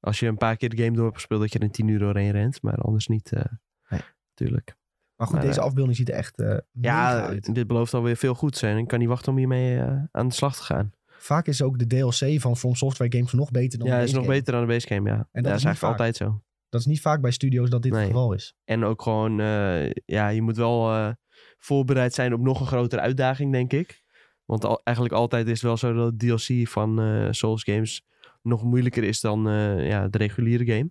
[0.00, 1.40] als je een paar keer de game door hebt gespeeld...
[1.40, 2.62] dat je er een tien uur doorheen rent.
[2.62, 3.42] Maar anders niet, eh
[3.88, 4.00] Nee.
[4.28, 4.76] natuurlijk.
[5.16, 7.54] Maar goed, Maar, deze eh, afbeelding ziet er echt eh Ja, uit.
[7.54, 8.78] dit belooft alweer veel goed zijn.
[8.78, 10.92] Ik kan niet wachten om hiermee eh, aan de slag te gaan.
[11.06, 14.12] Vaak is ook de DLC van From Software games nog beter dan ja, de is
[14.12, 14.34] nog game.
[14.34, 15.16] beter dan de base game, ja.
[15.16, 15.90] dat ja, is eigenlijk vaak.
[15.90, 16.42] altijd zo.
[16.68, 18.00] Dat is niet vaak bij studio's dat dit Nee.
[18.00, 18.54] het geval is.
[18.64, 21.10] En ook gewoon, eh, ja, je moet wel eh,
[21.58, 24.03] voorbereid zijn op nog een grotere uitdaging, denk ik.
[24.44, 28.02] Want al, eigenlijk altijd is het wel zo dat DLC van eh, Souls games
[28.42, 30.90] nog moeilijker is dan eh, ja, de reguliere game.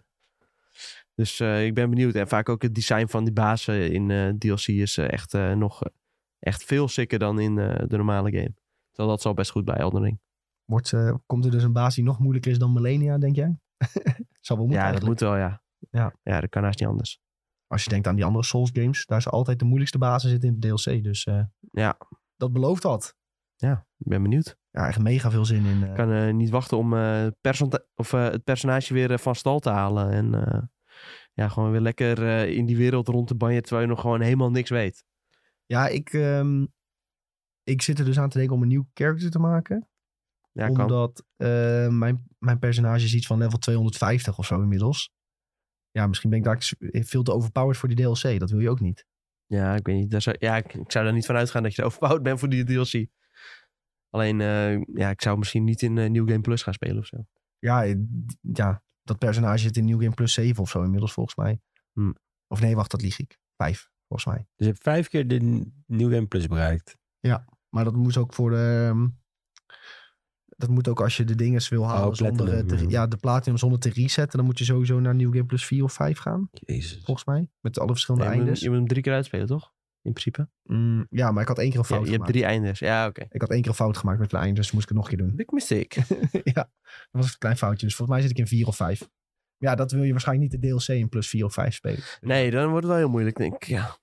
[1.16, 2.16] Dus eh, ik ben benieuwd.
[2.16, 5.82] En vaak ook het design van die bazen in DLC is echt nog
[6.40, 8.54] echt veel sicker dan in de normale game.
[8.92, 10.20] Terwijl dat zal best goed bij Elden Ring.
[10.66, 10.94] Wordt,
[11.26, 13.58] komt er dus een baas die nog moeilijker is dan Millennia, denk jij?
[14.42, 15.64] Wel moeten ja, dat moet wel, ja.
[15.92, 16.16] Ja.
[16.24, 17.20] Ja, dat kan haast niet anders.
[17.68, 20.50] Als je denkt aan die andere Souls games, daar is altijd de moeilijkste bazen zitten
[20.50, 21.04] in de DLC.
[21.04, 21.28] Dus
[21.72, 21.98] Ja.
[22.36, 23.16] dat belooft wat.
[23.72, 24.58] Ik ben benieuwd.
[24.72, 25.84] Ja, echt mega veel zin in.
[25.84, 25.90] eh.
[25.90, 27.28] Ik kan eh, niet wachten om eh,
[27.96, 30.10] of, eh, het personage weer eh, van stal te halen.
[30.12, 30.62] En eh,
[31.34, 34.22] ja, gewoon weer lekker eh, in die wereld rond te banjen terwijl je nog gewoon
[34.22, 35.04] helemaal niks weet.
[35.66, 36.66] Ja, ik, ehm,
[37.64, 39.88] ik zit er dus aan te denken om een nieuw character te maken.
[40.52, 40.82] Ja, kan.
[40.82, 45.12] omdat eh, mijn, mijn personage is iets van level 250 of zo inmiddels.
[45.92, 46.72] Ja, misschien ben ik daar
[47.04, 48.40] veel te overpowered voor die DLC.
[48.40, 49.06] Dat wil je ook niet.
[49.46, 50.12] Ja, ik weet niet.
[50.12, 52.50] Daar zou, ja, ik, ik zou er niet van uitgaan dat je overbouwd bent voor
[52.50, 53.08] die DLC.
[54.14, 57.06] Alleen, eh, ja, ik zou misschien niet in eh, New Game Plus gaan spelen of
[57.06, 57.26] zo.
[57.60, 57.96] Ja, eh,
[58.42, 61.62] ja, dat personage zit in New Game Plus 7 of zo inmiddels volgens mij.
[61.94, 62.12] Hm.
[62.48, 63.40] Of nee, wacht, dat lieg ik.
[63.56, 64.46] Vijf, volgens mij.
[64.56, 66.98] Dus je hebt vijf keer de New Game Plus bereikt.
[67.70, 68.90] Maar dat moet ook voor de...
[68.90, 69.08] ehm,
[70.48, 72.90] dat moet ook als je de dinges wil halen zonder platinum, eh, te, ja.
[72.90, 74.38] ja, de platinum zonder te resetten.
[74.38, 77.02] Dan moet je sowieso naar New Game Plus 4 of 5 gaan, Jezus.
[77.04, 77.50] volgens mij.
[77.60, 78.64] Met alle verschillende Nee, je, moet, eindes.
[78.64, 79.74] je moet hem drie keer uitspelen, toch?
[80.04, 80.50] In principe.
[80.64, 82.32] Mm, ja, maar ik had één keer een Ja, fout je hebt gemaakt.
[82.32, 82.80] drie eindes.
[82.80, 83.26] Ja, oké.
[83.30, 85.10] Ik had één keer een fout gemaakt met een einde, dus moest ik het nog
[85.12, 85.36] een keer doen.
[85.36, 86.02] Big mistake.
[86.54, 87.86] ja, dat was een klein foutje.
[87.86, 89.10] Dus volgens mij zit ik in 4 of 5.
[89.58, 92.00] Ja, dat wil je waarschijnlijk niet de DLC in plus 4 of 5 spelen.
[92.22, 93.64] nee, dan wordt het wel heel moeilijk, denk ik.
[93.64, 93.98] Ja,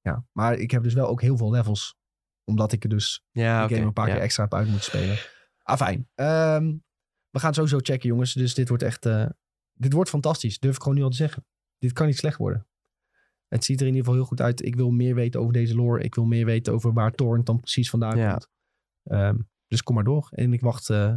[0.00, 1.96] Ja, maar ik heb dus wel ook heel veel levels.
[2.44, 4.12] Omdat ik er dus ja de game een paar ja.
[4.14, 5.18] keer extra heb uit moeten spelen.
[5.62, 6.08] Ah, fijn.
[6.14, 6.74] Ehm,
[7.30, 8.32] we gaan sowieso checken, jongens.
[8.32, 9.06] Dus dit wordt echt...
[9.06, 9.26] eh,
[9.72, 10.58] dit wordt fantastisch.
[10.58, 11.46] Durf ik gewoon nu al te zeggen.
[11.78, 12.66] Dit kan niet slecht worden.
[13.52, 14.64] Het ziet er in ieder geval heel goed uit.
[14.64, 16.02] Ik wil meer weten over deze lore.
[16.02, 18.30] Ik wil meer weten over waar Torrent dan precies vandaan Ja.
[18.30, 18.48] komt.
[19.02, 20.28] Ehm, dus kom maar door.
[20.30, 21.14] En ik wacht eh,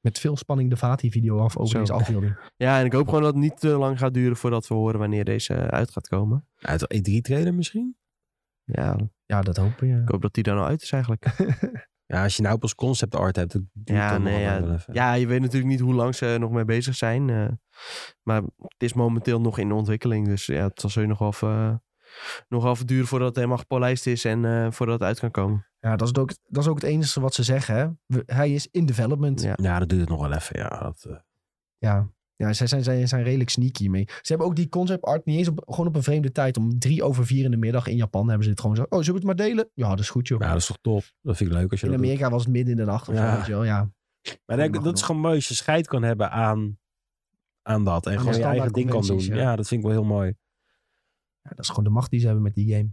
[0.00, 1.78] met veel spanning de Vati-video af over Zo.
[1.78, 2.36] deze afbeelding.
[2.56, 4.98] Ja, en ik hoop gewoon dat het niet te lang gaat duren voordat we horen
[4.98, 6.46] wanneer deze uit gaat komen.
[6.60, 7.96] Uit de E3-trailer misschien?
[8.64, 8.96] Ja,
[9.26, 10.00] Ja, dat hoop je.
[10.02, 11.24] ik hoop dat die dan al uit is eigenlijk.
[12.12, 14.60] Ja, als je nou pas concept art hebt, duurt Ja, dan nee, nog ja.
[14.62, 14.94] wel even.
[14.94, 17.30] Ja, je weet natuurlijk niet hoe lang ze nog mee bezig zijn.
[17.30, 17.48] eh,
[18.22, 20.26] maar het is momenteel nog in ontwikkeling.
[20.26, 21.82] Dus ja, het zal je nog wel even,
[22.48, 25.66] nog even duren voordat het helemaal gepolijst is en eh, voordat het uit kan komen.
[25.80, 27.74] Ja, dat is, ook, dat is ook het enige wat ze zeggen.
[27.76, 27.88] Hè?
[28.06, 29.42] We- hij is in development.
[29.42, 29.52] Ja.
[29.62, 30.58] Ja, dat duurt het nog wel even.
[30.58, 31.16] Ja, dat, eh,
[31.78, 32.08] Ja,
[32.46, 34.04] ja zij zijn, zijn, zijn redelijk sneaky mee.
[34.08, 36.56] Ze hebben ook die concept art niet eens op, gewoon op een vreemde tijd.
[36.56, 38.82] Om drie over vier in de middag in Japan hebben ze het gewoon zo.
[38.82, 39.70] Oh, zullen we het maar delen?
[39.74, 40.40] Ja, dat is goed joh.
[40.40, 41.02] ja, dat is toch top.
[41.20, 42.10] Dat vind ik leuk als je in dat doet.
[42.10, 43.30] Amerika was het midden in de nacht of Ja.
[43.30, 43.64] zo, weet je wel.
[43.64, 43.90] Ja.
[44.46, 46.78] Maar dat, mag dat is gewoon mooi als je scheid kan hebben aan,
[47.62, 48.06] aan dat.
[48.06, 49.20] En gewoon je eigen ding kan doen.
[49.20, 49.36] Ja.
[49.36, 49.56] ja.
[49.56, 50.34] dat vind ik wel heel mooi.
[51.42, 52.90] ja, dat is gewoon de macht die ze hebben met die game.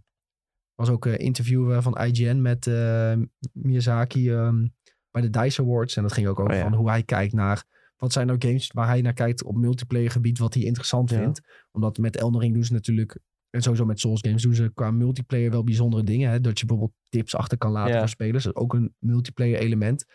[0.75, 3.13] Er was ook een interview eh, van IGN met eh,
[3.51, 4.67] Miyazaki ehm,
[5.11, 5.95] bij de DICE Awards.
[5.95, 6.63] En dat ging ook over Oh ja.
[6.63, 7.63] van hoe hij kijkt naar...
[7.99, 11.17] Wat zijn nou games waar hij naar kijkt op multiplayer gebied, wat hij interessant Ja.
[11.17, 11.41] vindt.
[11.71, 13.19] Omdat met Elden Ring doen ze natuurlijk...
[13.49, 16.29] En sowieso met Souls games doen ze qua multiplayer wel bijzondere dingen.
[16.31, 16.39] Hè?
[16.41, 17.99] Dat je bijvoorbeeld tips achter kan laten Ja.
[17.99, 18.43] voor spelers.
[18.43, 20.05] Dat is ook een multiplayer element.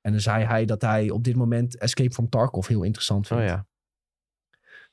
[0.00, 3.36] En dan zei hij dat hij op dit moment Escape from Tarkov heel interessant Oh
[3.36, 3.52] vindt.
[3.52, 3.66] ja.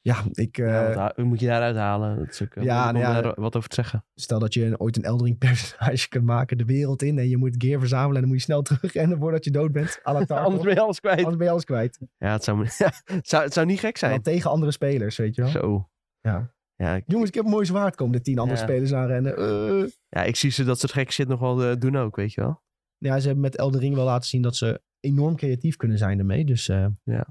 [0.06, 0.58] Ja, ik...
[0.58, 2.18] eh, ja wat, moet je daaruit halen?
[2.18, 3.22] Dat is ook, eh, Ja, nou ja.
[3.22, 4.06] daar wat over te zeggen.
[4.16, 7.20] Stel dat je ooit een Eldering personage kunt maken, de wereld in.
[7.20, 10.00] En je moet gear verzamelen en dan moet je snel terugrennen voordat je dood bent.
[10.04, 11.18] Anders ben je alles kwijt.
[11.18, 12.00] Anders ben je alles kwijt.
[12.18, 14.22] Ja, het zou, het zou, het zou niet gek dan zijn.
[14.22, 15.52] tegen andere spelers, weet je wel.
[15.52, 15.90] Zo.
[16.22, 16.54] Ja.
[16.76, 17.96] Ja, ik, Jongens, ik heb een mooi zwaard.
[17.96, 18.64] Komen de tien andere Ja.
[18.66, 19.38] spelers aanrennen.
[19.38, 19.90] Eh.
[20.10, 22.62] ja, ik zie ze dat soort gekke shit nog wel doen ook, weet je wel.
[22.98, 26.20] Ja, ze hebben met Elden Ring wel laten zien dat ze enorm creatief kunnen zijn
[26.20, 26.46] ermee.
[26.46, 27.26] Dus Ja.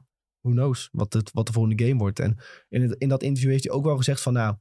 [0.45, 2.19] Who knows wat, het, wat de volgende game wordt.
[2.19, 2.39] En
[2.69, 4.33] in, het, in dat interview heeft hij ook wel gezegd van...
[4.33, 4.57] Nou,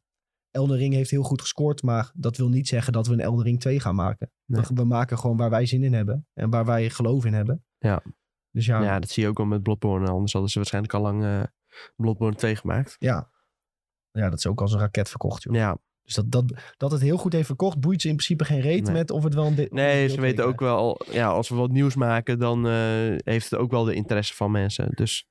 [0.51, 1.83] Elden Ring heeft heel goed gescoord.
[1.83, 4.31] Maar dat wil niet zeggen dat we een Elden Ring 2 gaan maken.
[4.45, 4.63] Nee.
[4.73, 6.27] We, maken gewoon waar wij zin in hebben.
[6.33, 7.65] En waar wij geloof in hebben.
[7.77, 8.03] Ja.
[8.51, 10.07] Dus ja, Ja, dat zie je ook wel met Bloodborne.
[10.09, 11.43] Anders hadden ze waarschijnlijk al lang eh
[11.95, 12.95] Bloodborne 2 gemaakt.
[12.99, 13.31] Ja.
[14.11, 15.55] Ja, dat is ook als een raket verkocht, joh.
[15.55, 18.59] Ja, Dus dat, dat, dat het heel goed heeft verkocht, boeit ze in principe geen
[18.59, 18.93] reet Nee.
[18.93, 19.67] met of het wel een...
[19.69, 23.49] nee, een ze weten ook wel, ja, als we wat nieuws maken, dan eh, heeft
[23.49, 24.89] het ook wel de interesse van mensen.
[24.95, 25.27] Dus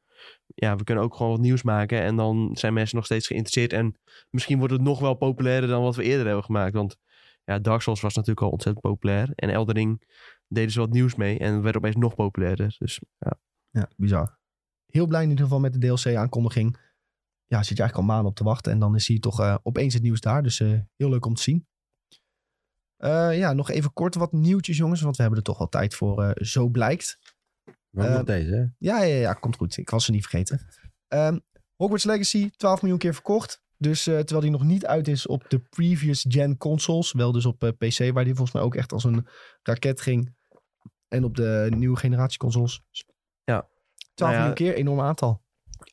[0.47, 3.73] ja, we kunnen ook gewoon wat nieuws maken en dan zijn mensen nog steeds geïnteresseerd.
[3.73, 3.97] En
[4.31, 6.74] misschien wordt het nog wel populairder dan wat we eerder hebben gemaakt.
[6.74, 6.97] Want
[7.44, 9.32] ja, Dark Souls was natuurlijk al ontzettend populair.
[9.35, 10.03] En Elden Ring
[10.49, 12.77] deden ze wat nieuws mee en werd opeens nog populairder.
[12.78, 13.39] Dus ja,
[13.70, 14.40] Ja, bizar.
[14.86, 16.77] Heel blij in ieder geval met de DLC-aankondiging.
[17.47, 18.73] Ja, zit je eigenlijk al maanden op te wachten.
[18.73, 20.43] En dan is hier toch eh, opeens het nieuws daar.
[20.43, 21.66] Dus eh, heel leuk om te zien.
[22.97, 25.01] Eh, ja, nog even kort wat nieuwtjes, jongens.
[25.01, 27.32] Want we hebben er toch wel tijd voor, zo blijkt.
[27.93, 28.64] Maar Eh, nog deze, hè?
[28.78, 29.77] Ja, ja, ja, komt goed.
[29.77, 30.60] Ik was ze niet vergeten.
[31.09, 31.39] Ehm,
[31.77, 33.62] Hogwarts Legacy, 12 miljoen keer verkocht.
[33.82, 37.12] Dus eh, terwijl die nog niet uit is op de previous gen consoles.
[37.12, 39.27] Wel dus op eh, PC, waar die volgens mij ook echt als een
[39.62, 40.35] raket ging.
[41.09, 42.82] En op de nieuwe generatie consoles.
[43.44, 43.69] Ja.
[44.14, 45.43] 12 Nou ja, miljoen keer, enorm aantal.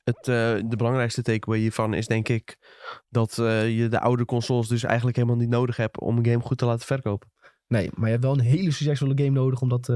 [0.04, 2.58] Het, eh, de belangrijkste takeaway hiervan is denk ik
[3.10, 6.58] dat je de oude consoles dus eigenlijk helemaal niet nodig hebt om een game goed
[6.58, 7.32] te laten verkopen.
[7.68, 9.88] Nee, maar je hebt wel een hele succesvolle game nodig om dat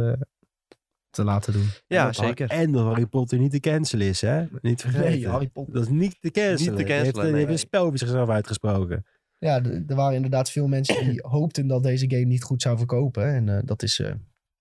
[1.14, 1.68] te laten doen.
[1.88, 2.50] Ja, Dat- zeker.
[2.50, 4.46] En dat Harry Potter niet te cancelen is, hè?
[4.62, 5.10] Niet vergeten.
[5.10, 5.74] Nee, Harry Potter.
[5.74, 6.58] Dat is niet te cancelen.
[6.58, 7.54] Niet te Die heeft, cancelen, die heeft nee.
[7.54, 9.06] een spel over zichzelf uitgesproken.
[9.38, 13.26] Ja, er waren inderdaad veel mensen die hoopten dat deze game niet goed zou verkopen.
[13.34, 14.14] En eh, dat is eh,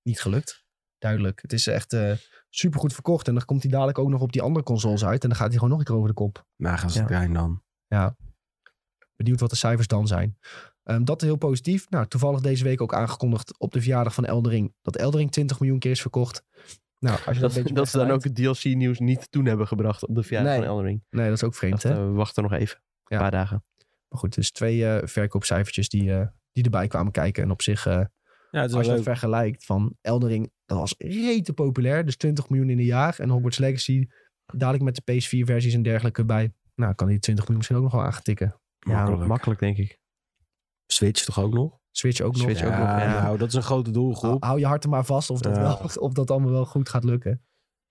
[0.03, 0.65] niet gelukt.
[0.99, 1.43] Duidelijk.
[1.43, 2.20] Het is echt super
[2.51, 3.29] supergoed verkocht.
[3.29, 5.23] En dan komt hij dadelijk ook nog op die andere consoles uit.
[5.23, 6.47] En dan gaat hij gewoon nog een keer over de kop.
[6.57, 7.05] Nou, gaan ze Ja.
[7.05, 7.62] klein dan.
[7.87, 8.16] Ja.
[9.16, 10.39] Benieuwd wat de cijfers dan zijn.
[10.83, 11.91] Ehm, dat is heel positief.
[11.91, 14.75] Nou, toevallig deze week ook aangekondigd op de verjaardag van Eldering.
[14.81, 16.43] Dat Eldering 20 miljoen keer is verkocht.
[16.99, 19.45] Nou, als je dat, Dat, een beetje dat ze dan ook het DLC-nieuws niet toen
[19.45, 20.61] hebben gebracht op de verjaardag Nee.
[20.61, 21.03] van Elden Ring.
[21.11, 22.01] Nee, dat is ook vreemd, Dacht, hè?
[22.03, 22.83] eh, we wachten nog even.
[23.05, 23.17] Ja.
[23.17, 23.65] Een paar dagen.
[24.09, 27.43] Maar goed, dus twee eh, verkoopcijfertjes die, eh, die erbij kwamen kijken.
[27.43, 27.87] En op zich...
[27.87, 27.93] eh,
[28.51, 32.05] Ja, het is als je dat vergelijkt van Eldering, dat was rete populair.
[32.05, 33.19] Dus 20 miljoen in een jaar.
[33.19, 34.07] En Hogwarts Legacy,
[34.47, 36.53] dadelijk met de PS4-versies en dergelijke bij.
[36.75, 38.61] Nou, kan die 20 miljoen misschien ook nog wel aangetikken.
[38.79, 39.27] Ja, Makkelijk.
[39.29, 39.99] makkelijk denk ik.
[40.93, 41.78] Switch toch ook nog?
[41.90, 42.43] Switch ook nog.
[42.43, 43.23] Switch ja, ook nog, ja.
[43.23, 44.31] nou, dat is een grote doelgroep.
[44.31, 45.62] Hou, hou je hart er maar vast of dat, Ja.
[45.62, 47.43] wel, of dat allemaal wel goed gaat lukken.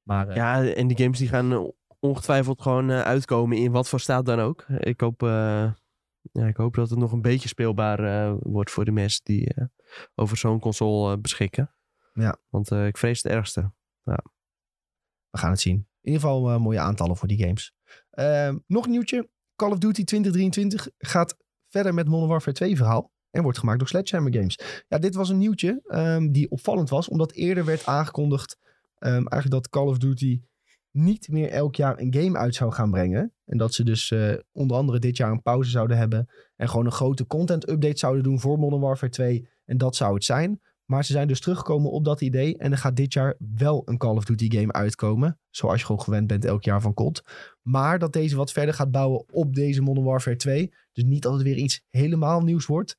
[0.07, 1.63] Maar eh, Ja, en die games die gaan eh,
[1.99, 4.65] ongetwijfeld gewoon eh, uitkomen in wat voor staat dan ook.
[4.67, 5.71] Ik hoop, eh,
[6.31, 9.53] ja, ik hoop dat het nog een beetje speelbaar eh, wordt voor de mensen die
[9.53, 9.65] eh,
[10.15, 11.75] over zo'n console beschikken.
[12.13, 12.37] Ja.
[12.49, 13.71] Want eh, ik vrees het ergste.
[15.29, 15.75] we gaan het zien.
[15.75, 17.73] In ieder geval mooie aantallen voor die games.
[18.09, 19.29] Ehm, nog een nieuwtje.
[19.55, 21.37] Call of Duty 2023 gaat
[21.71, 23.11] verder met Modern Warfare 2 verhaal.
[23.31, 24.83] En wordt gemaakt door Sledgehammer Games.
[24.87, 27.07] Ja, dit was een nieuwtje ehm, die opvallend was.
[27.07, 28.57] Omdat eerder werd aangekondigd
[28.97, 30.41] ehm, eigenlijk dat Call of Duty
[30.91, 33.33] niet meer elk jaar een game uit zou gaan brengen.
[33.45, 36.29] En dat ze dus eh, onder andere dit jaar een pauze zouden hebben.
[36.55, 39.49] En gewoon een grote content update zouden doen voor Modern Warfare 2.
[39.65, 40.61] En dat zou het zijn.
[40.85, 42.57] Maar ze zijn dus teruggekomen op dat idee.
[42.57, 45.39] En er gaat dit jaar wel een Call of Duty game uitkomen.
[45.49, 47.23] Zoals je gewoon gewend bent elk jaar van COD.
[47.61, 50.73] Maar dat deze wat verder gaat bouwen op deze Modern Warfare 2.
[50.91, 52.97] Dus niet dat het weer iets helemaal nieuws wordt.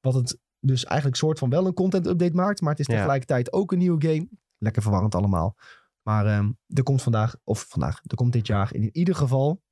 [0.00, 2.60] Wat het dus eigenlijk soort van wel een content update maakt.
[2.60, 2.94] Maar het is Ja.
[2.94, 4.28] tegelijkertijd ook een nieuwe game.
[4.58, 5.56] Lekker verwarrend allemaal.
[6.02, 9.62] Maar ehm, er komt vandaag, of vandaag, er komt dit jaar in ieder geval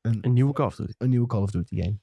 [0.00, 0.92] Een nieuwe Call of Duty.
[0.98, 1.98] een nieuwe Call of Duty game.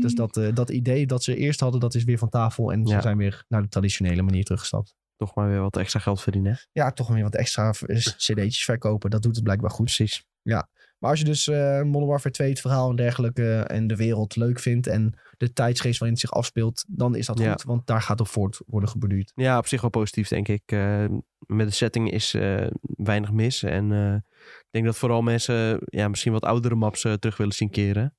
[0.00, 2.72] Dus dat, eh, dat idee dat ze eerst hadden, dat is weer van tafel.
[2.72, 3.00] En ze Ja.
[3.00, 4.94] zijn weer naar de traditionele manier teruggestapt.
[5.16, 6.52] Toch maar weer wat extra geld verdienen.
[6.52, 6.58] hè?
[6.82, 9.10] Ja, toch weer wat extra cd'tjes verkopen.
[9.10, 9.84] Dat doet het blijkbaar goed.
[9.84, 10.24] Precies.
[11.02, 14.36] Maar als je dus eh Modern Warfare 2, het verhaal en dergelijke en de wereld
[14.36, 17.50] leuk vindt en de tijdsgeest waarin het zich afspeelt, dan is dat Ja.
[17.52, 19.32] goed, want daar gaat op voort worden geborduurd.
[19.34, 20.62] Ja, op zich wel positief, denk ik.
[20.66, 21.04] Eh,
[21.46, 23.62] met de setting is eh, weinig mis.
[23.62, 24.14] En eh,
[24.60, 28.16] ik denk dat vooral mensen ja, misschien wat oudere maps eh, terug willen zien keren.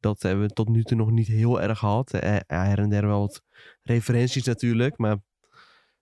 [0.00, 2.12] Dat hebben we tot nu toe nog niet heel erg gehad.
[2.12, 3.42] Eh, her en der wel wat
[3.82, 4.98] referenties natuurlijk.
[4.98, 5.16] Maar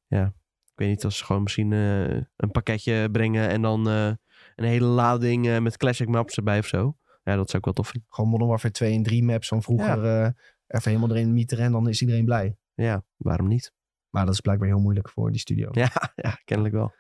[0.06, 0.24] ja,
[0.66, 4.10] ik weet niet als ze gewoon misschien eh, een pakketje brengen en dan eh,
[4.56, 6.96] een hele lading eh, met classic maps erbij of zo.
[7.22, 8.08] Ja, dat zou ik wel tof vinden.
[8.10, 10.30] Gewoon Modern Warfare 2 en 3 maps van vroeger eh,
[10.66, 12.56] even helemaal erin mieteren en dan is iedereen blij.
[12.74, 13.72] Ja, waarom niet?
[14.10, 15.68] Maar dat is blijkbaar heel moeilijk voor die studio.
[15.72, 16.92] Ja, ja kennelijk wel.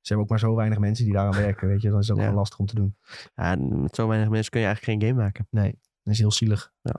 [0.00, 1.90] Ze hebben ook maar zo weinig mensen die daaraan werken, weet je.
[1.90, 2.96] Dan is het ook gewoon lastig om te doen.
[3.34, 5.46] Ja, met zo weinig mensen kun je eigenlijk geen game maken.
[5.50, 5.70] Nee,
[6.02, 6.72] dat is heel zielig.
[6.80, 6.94] Ja.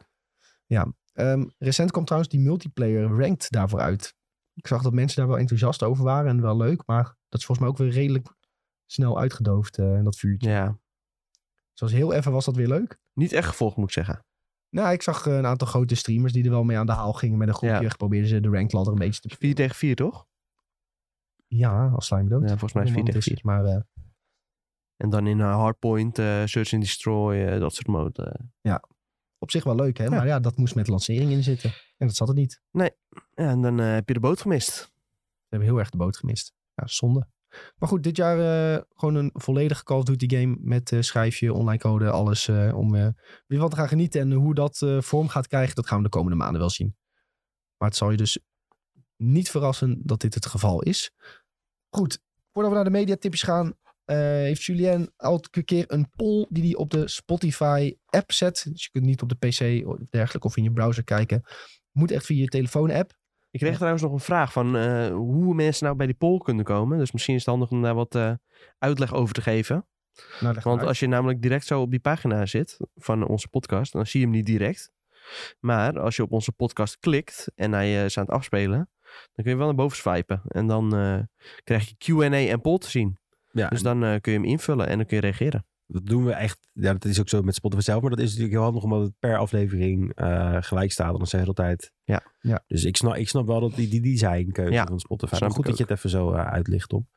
[0.66, 0.94] ja.
[1.14, 4.16] Ehm, recent kwam trouwens die multiplayer ranked daarvoor uit.
[4.54, 6.84] Ik zag dat mensen daar wel enthousiast over waren en wel leuk.
[6.86, 8.28] Maar dat is volgens mij ook weer redelijk
[8.92, 10.50] snel uitgedoofd, eh, dat vuurtje.
[10.50, 10.80] Ja,
[11.74, 13.00] Zoals heel even was dat weer leuk.
[13.14, 14.26] niet echt gevolgd moet ik zeggen.
[14.70, 17.14] Nou, ik zag eh, een aantal grote streamers die er wel mee aan de haal
[17.14, 17.82] gingen met een groepje.
[17.82, 17.96] Ja.
[17.98, 19.36] Probeerden ze de ranked ladder een beetje te...
[19.40, 20.28] 4 tegen 4 toch?
[21.48, 22.42] Ja, als slime dood.
[22.42, 23.40] Ja, volgens mij is het 4 tegen 4.
[23.44, 23.82] Maar eh,
[24.98, 28.40] En dan in hardpoint, search and destroy, dat soort mode.
[28.62, 28.76] eh.
[29.38, 30.04] op zich wel leuk, hè.
[30.04, 30.10] Ja.
[30.10, 31.70] Maar ja, dat moest met lancering in zitten.
[31.98, 32.62] En dat zat er niet.
[32.72, 32.90] Ja,
[33.34, 34.92] en dan heb je de boot gemist.
[34.94, 36.54] We hebben heel erg de boot gemist.
[36.74, 37.28] Ja, zonde.
[37.78, 41.54] Maar goed, dit jaar eh, gewoon een volledige Call of Duty game met eh, schijfje,
[41.54, 42.92] online code, alles eh, om
[43.48, 44.22] weer wat te gaan genieten.
[44.22, 46.96] En hoe dat vorm gaat krijgen, dat gaan we de komende maanden wel zien.
[47.78, 48.40] Maar het zal je dus
[49.18, 51.12] niet verrassen dat dit het geval is.
[51.90, 52.20] Goed,
[52.52, 53.74] voordat we naar de mediatipjes gaan,
[54.06, 58.68] heeft Julien elke keer een poll die hij op de Spotify app zet.
[58.72, 61.44] Dus je kunt niet op de PC of dergelijke of in je browser kijken.
[61.92, 63.20] Moet echt via je telefoon app.
[63.52, 66.66] Ik kreeg trouwens nog een vraag van eh, hoe mensen nou bij die poll kunnen
[66.66, 66.98] komen.
[66.98, 68.32] Dus misschien is het handig om daar wat eh,
[68.78, 69.86] uitleg over te geven.
[70.40, 70.88] Nou, Want uit.
[70.88, 74.26] als je namelijk direct zo op die pagina zit van onze podcast, dan zie je
[74.26, 74.92] hem niet direct.
[75.60, 79.52] Maar als je op onze podcast klikt en hij is aan het afspelen, dan kun
[79.52, 80.42] je wel naar boven swipen.
[80.48, 81.20] En dan eh,
[81.64, 83.20] krijg je Q&A en poll te zien.
[83.52, 85.66] Ja, Dus dan eh, kun je hem invullen en dan kun je reageren.
[85.92, 86.68] Dat doen we echt.
[86.74, 88.02] Ja, dat is ook zo met Spotify zelf.
[88.02, 91.18] Maar dat is natuurlijk heel handig omdat het per aflevering eh, gelijk staat.
[91.18, 91.94] Dan zeg je altijd.
[92.04, 92.24] Ja.
[92.40, 92.64] Ja.
[92.68, 95.38] Dus ik snap, ik snap wel dat die, die designkeuze Ja, van Spotify.
[95.40, 97.08] Maar goed dat je het even zo eh, uitlicht om.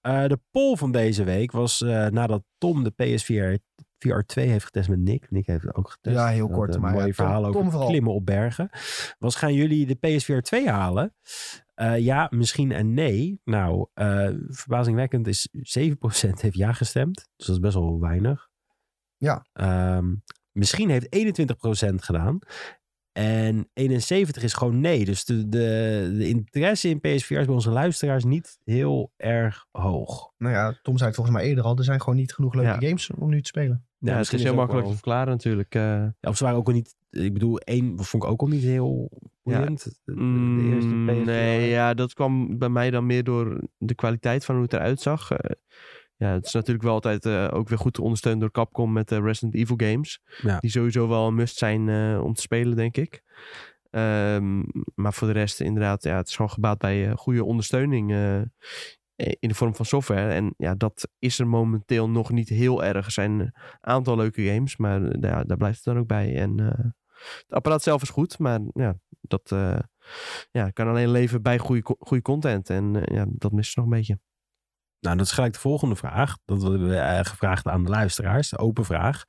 [0.00, 1.80] Eh, de poll van deze week was
[2.10, 3.56] nadat Tom de PSVR
[4.04, 5.30] VR 2 heeft getest met Nick.
[5.30, 6.16] Nick heeft het ook getest.
[6.16, 7.88] Ja, heel kort, eh, maar ja, mooie Tom over vooral.
[7.88, 8.70] klimmen op bergen.
[9.18, 11.14] Was gaan jullie de PSVR 2 halen?
[11.74, 13.40] Eh, ja, misschien en nee.
[13.44, 17.14] Nou, eh, verbazingwekkend is 7% heeft ja gestemd.
[17.36, 18.48] Dus dat is best wel weinig.
[19.16, 19.46] Ja.
[19.52, 20.14] Ehm,
[20.52, 22.38] misschien heeft 21% gedaan.
[23.14, 25.04] En 71 is gewoon nee.
[25.04, 30.32] Dus de, de, de interesse in PSVR is bij onze luisteraars niet heel erg hoog.
[30.38, 31.76] Nou ja, Tom zei het volgens mij eerder al.
[31.76, 32.88] Er zijn gewoon niet genoeg leuke Ja.
[32.88, 33.84] games om nu te spelen.
[33.98, 35.74] Ja, het is heel makkelijk wel- te verklaren natuurlijk.
[35.74, 35.82] eh.
[35.82, 36.94] Ja, of ze waren ook al niet...
[37.10, 39.10] Ik bedoel, één vond ik ook al niet heel
[39.42, 39.84] boeiend.
[40.04, 40.12] De,
[40.74, 41.24] eerste Mm, PSVR.
[41.24, 45.00] Nee, ja, dat kwam bij mij dan meer door de kwaliteit van hoe het eruit
[45.00, 45.30] zag.
[45.30, 45.50] Eh,
[46.16, 49.20] ja, het is natuurlijk wel altijd eh, ook weer goed ondersteund door Capcom met de
[49.20, 50.20] Resident Evil games.
[50.42, 50.58] Ja.
[50.58, 53.22] Die sowieso wel een must zijn eh, om te spelen, denk ik.
[53.90, 54.62] Ehm,
[54.94, 58.40] maar voor de rest inderdaad, ja, het is gewoon gebaat bij eh, goede ondersteuning eh,
[59.16, 60.32] in de vorm van software.
[60.32, 63.06] En ja, dat is er momenteel nog niet heel erg.
[63.06, 66.36] Er zijn een aantal leuke games, maar eh, ja, daar blijft het dan ook bij.
[66.36, 66.84] En eh,
[67.24, 69.78] het apparaat zelf is goed, maar ja, dat eh,
[70.50, 72.70] ja, kan alleen leven bij goede, goede content.
[72.70, 74.18] En eh, ja, dat mist nog een beetje.
[75.04, 76.38] Nou, dat is gelijk de volgende vraag.
[76.44, 78.48] Dat hebben we eh, gevraagd aan de luisteraars.
[78.48, 79.24] De open vraag.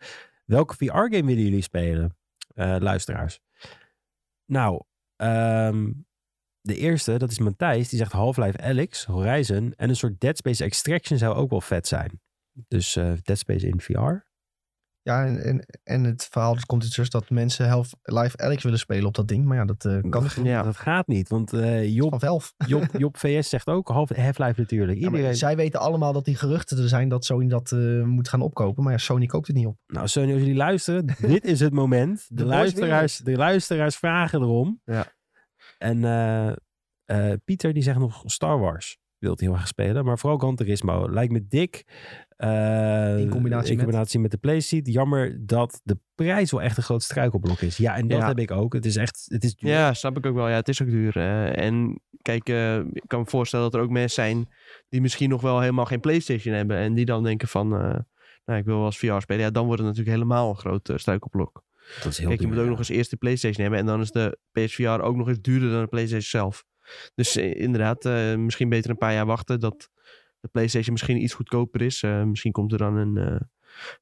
[0.45, 3.39] Welke VR-game willen jullie spelen, eh, luisteraars?
[4.45, 4.83] Nou,
[5.15, 5.91] ehm,
[6.61, 7.89] de eerste, dat is Matthijs.
[7.89, 11.87] Die zegt Half-Life Alyx, Horizon en een soort Dead Space Extraction zou ook wel vet
[11.87, 12.21] zijn.
[12.67, 14.25] Dus eh, Dead Space in VR.
[15.05, 19.05] Ja, en, en, en het verhaal dat komt dus dat mensen Half-Life Alex willen spelen
[19.05, 19.45] op dat ding.
[19.45, 20.39] Maar ja, dat eh, kan niet.
[20.43, 20.63] Ja.
[20.63, 22.53] Dat gaat niet, want eh, Job, Valve.
[22.67, 24.99] Job, Job VS zegt ook Half- Half-Life natuurlijk.
[24.99, 28.29] Ja, Iedereen, zij weten allemaal dat die geruchten er zijn dat Sony dat eh, moet
[28.29, 28.83] gaan opkopen.
[28.83, 29.77] Maar ja, Sony koopt het niet op.
[29.87, 32.25] Nou, Sony, als jullie luisteren, dit is het moment.
[32.37, 34.81] De, luisteraars, de luisteraars vragen erom.
[34.85, 35.13] Ja.
[35.77, 35.99] En
[37.45, 38.97] Pieter die zegt nog Star Wars.
[39.17, 40.05] Wilt hij heel erg spelen.
[40.05, 41.09] Maar vooral Gran Turismo.
[41.09, 41.83] Lijkt me dik.
[42.35, 44.93] Eh, In combinatie in met- combinatie met de PlayStation.
[44.93, 47.77] Jammer dat de prijs wel echt een groot struikelblok is.
[47.77, 48.27] Ja, en dat Ja.
[48.27, 48.73] heb ik ook.
[48.73, 49.69] Het is echt, het is duur.
[49.71, 50.47] Ja, snap ik ook wel.
[50.49, 51.17] Ja, het is ook duur.
[51.55, 54.49] en kijk, eh, ik kan me voorstellen dat er ook mensen zijn
[54.89, 56.77] die misschien nog wel helemaal geen PlayStation hebben.
[56.77, 57.99] En die dan denken van, eh,
[58.45, 59.41] nou, ik wil wel eens VR spelen.
[59.43, 61.63] Ja, dan wordt het natuurlijk helemaal een groot struikelblok.
[62.03, 63.79] Dat is heel Kijk, je moet ook nog eens eerst de PlayStation hebben.
[63.79, 66.63] En dan is de PSVR ook nog eens duurder dan de PlayStation zelf.
[67.15, 68.03] Dus inderdaad,
[68.37, 69.89] misschien beter een paar jaar wachten dat
[70.45, 72.03] de PlayStation misschien iets goedkoper is.
[72.03, 73.39] Eh, misschien komt er dan een eh,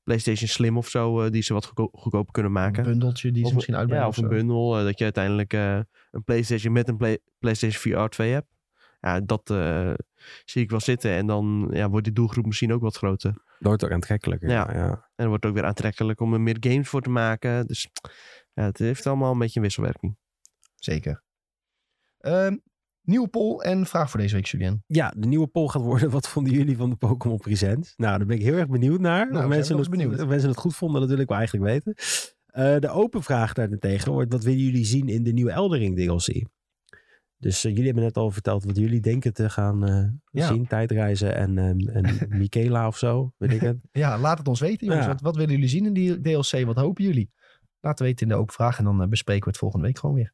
[0.03, 2.83] PlayStation Slim of zo, eh, die ze wat goedko- goedkoper kunnen maken.
[2.83, 4.03] Een bundeltje die ze Of- misschien uitbrengen.
[4.03, 4.71] Ja, of een bundel.
[4.83, 5.79] dat je uiteindelijk eh,
[6.11, 8.47] een PlayStation met een Play- PlayStation VR 2 hebt.
[9.01, 9.93] Ja, dat eh,
[10.45, 11.11] zie ik wel zitten.
[11.11, 13.31] En dan ja, wordt die doelgroep misschien ook wat groter.
[13.33, 14.49] Dat wordt ook aantrekkelijker.
[14.49, 14.67] Ja.
[14.69, 17.67] En dan wordt het ook weer aantrekkelijk om er meer games voor te maken.
[17.67, 17.89] Dus
[18.53, 20.17] ja, het heeft allemaal een beetje een wisselwerking.
[20.75, 21.23] Zeker.
[22.17, 22.57] Ehm,
[23.03, 24.83] nieuwe poll en vraag voor deze week, Julien.
[24.87, 26.09] Ja, de nieuwe poll gaat worden.
[26.09, 27.93] Wat vonden jullie van de Pokémon Presents?
[27.95, 29.31] Nou, daar ben ik heel erg benieuwd naar.
[29.31, 30.27] Nou, mensen het, benieuwd.
[30.27, 31.93] mensen het goed vonden, dat wil ik wel eigenlijk weten.
[32.45, 36.43] Eh, de open vraag daartegen wordt: wat willen jullie zien in de nieuwe Eldering DLC?
[37.37, 40.47] Dus eh, jullie hebben net al verteld wat jullie denken te gaan eh, Ja.
[40.47, 40.67] zien.
[40.67, 43.77] Tijdreizen en, ehm, en Michaela of zo, weet ik het.
[43.91, 45.05] Ja, laat het ons weten, jongens.
[45.05, 45.11] Ja.
[45.11, 46.65] Wat, wat willen jullie zien in die DLC?
[46.65, 47.31] Wat hopen jullie?
[47.79, 50.15] Laat het weten in de open vraag en dan bespreken we het volgende week gewoon
[50.15, 50.33] weer.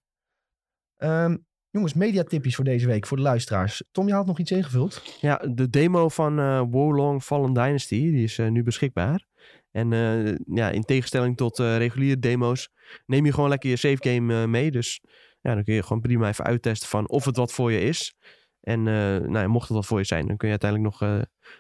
[0.98, 1.38] Ehm,
[1.72, 3.84] jongens, mediatipjes voor deze week, voor de luisteraars.
[3.92, 5.18] Tom, je had nog iets ingevuld.
[5.22, 9.26] Ja, de demo van eh Wolong Fallen Dynasty, die is eh, nu beschikbaar.
[9.72, 12.70] En eh, ja, in tegenstelling tot reguliere demo's,
[13.06, 14.72] neem je gewoon lekker je save game mee.
[14.72, 15.02] Dus
[15.42, 18.16] ja, dan kun je gewoon prima even uittesten van of het wat voor je is.
[18.60, 18.84] En
[19.32, 21.10] nou mocht het wat voor je zijn, dan kun je uiteindelijk nog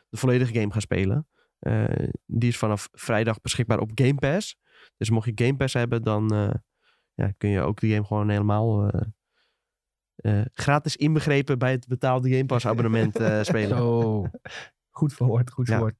[0.09, 1.27] de volledige game gaan spelen.
[2.25, 4.57] Die is vanaf vrijdag beschikbaar op Game Pass.
[4.97, 6.27] Dus mocht je Game Pass hebben, dan
[7.13, 8.91] ja, kun je ook die game gewoon helemaal
[10.21, 13.77] eh, gratis inbegrepen bij het betaalde Game Pass abonnement eh, spelen.
[13.77, 14.25] Zo.
[14.89, 15.95] Goed verwoord, goed verwoord.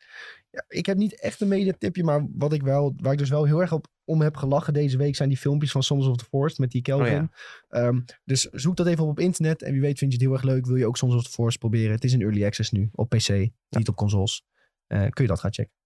[0.52, 3.46] Ja, ik heb niet echt een mediatipje, maar wat ik wel, waar ik dus wel
[3.46, 6.26] heel erg op om heb gelachen deze week zijn die filmpjes van Sons of the
[6.26, 7.22] Forest met die Kelvin.
[7.22, 7.30] Oh
[7.70, 10.36] Ehm, dus zoek dat even op op internet en wie weet vind je het heel
[10.36, 10.66] erg leuk.
[10.66, 11.92] Wil je ook Sons of the Forest proberen?
[11.92, 14.44] Het is in early access nu op PC, niet op consoles.
[14.88, 15.79] Eh, kun je dat gaan checken.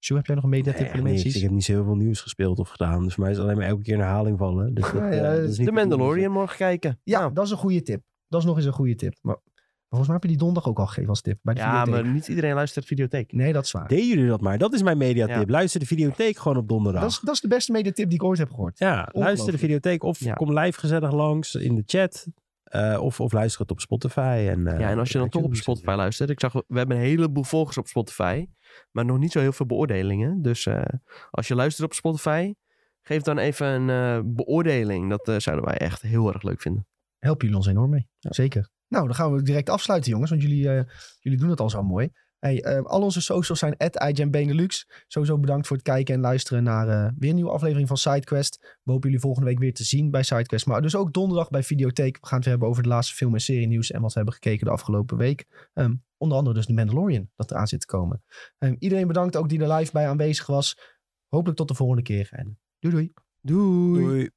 [0.00, 1.34] Sjoe, heb jij nog een mediatip Nee, voor de mensen?
[1.34, 3.02] Ik heb niet zo heel veel nieuws gespeeld of gedaan.
[3.04, 4.74] Dus voor mij is het alleen maar elke keer een herhaling vallen.
[4.74, 7.00] Dus dat, Ja, ja, eh, dat is niet De Mandalorian morgen kijken.
[7.04, 8.02] Ja, Nou, dat is een goede tip.
[8.28, 9.14] Dat is nog eens een goede tip.
[9.20, 9.36] Maar
[9.88, 11.38] volgens mij heb je die donderdag ook al gegeven als tip.
[11.42, 12.04] Bij de ja, videotheek.
[12.04, 13.32] maar niet iedereen luistert videotheek.
[13.32, 13.88] Nee, dat is waar.
[13.88, 14.58] Deden jullie dat maar.
[14.58, 15.36] Dat is mijn mediatip.
[15.48, 15.52] Ja.
[15.52, 17.02] Luister de videotheek gewoon op donderdag.
[17.02, 18.78] Dat is, dat is de beste mediatip die ik ooit heb gehoord.
[18.78, 20.34] Ja, luister de videotheek of Ja.
[20.34, 22.26] kom live gezellig langs in de chat.
[22.64, 24.46] eh, of, of luister het op Spotify.
[24.50, 25.54] En, eh, Ja, en als je dan toch op.
[25.54, 26.30] Spotify luistert.
[26.30, 28.46] Ik zag, we hebben een heleboel volgers op Spotify.
[28.90, 30.42] Maar nog niet zo heel veel beoordelingen.
[30.42, 30.82] Dus eh,
[31.30, 32.54] als je luistert op Spotify,
[33.02, 35.10] geef dan even een eh, beoordeling.
[35.10, 36.86] Dat eh, zouden wij echt heel erg leuk vinden.
[37.18, 38.08] helpen jullie ons enorm mee.
[38.18, 38.32] Ja.
[38.32, 38.70] Zeker.
[38.88, 40.30] Nou, dan gaan we direct afsluiten, jongens.
[40.30, 40.84] Want jullie,
[41.20, 42.10] jullie doen het al zo mooi.
[42.38, 44.88] Hey, al onze socials zijn at Benelux.
[45.06, 48.78] Sowieso bedankt voor het kijken en luisteren naar weer een nieuwe aflevering van SideQuest.
[48.82, 50.66] We hopen jullie volgende week weer te zien bij SideQuest.
[50.66, 52.18] Maar dus ook donderdag bij Videotheek.
[52.20, 53.90] We gaan het hebben over de laatste film- en serie nieuws.
[53.90, 55.68] En wat we hebben gekeken de afgelopen week.
[55.74, 58.22] Ehm, onder andere dus de Mandalorian dat eraan zit te komen.
[58.58, 60.96] Ehm, iedereen bedankt ook die er live bij aanwezig was.
[61.28, 62.28] Hopelijk tot de volgende keer.
[62.30, 63.12] En doei doei.
[63.40, 64.04] Doei!
[64.04, 64.30] Doei.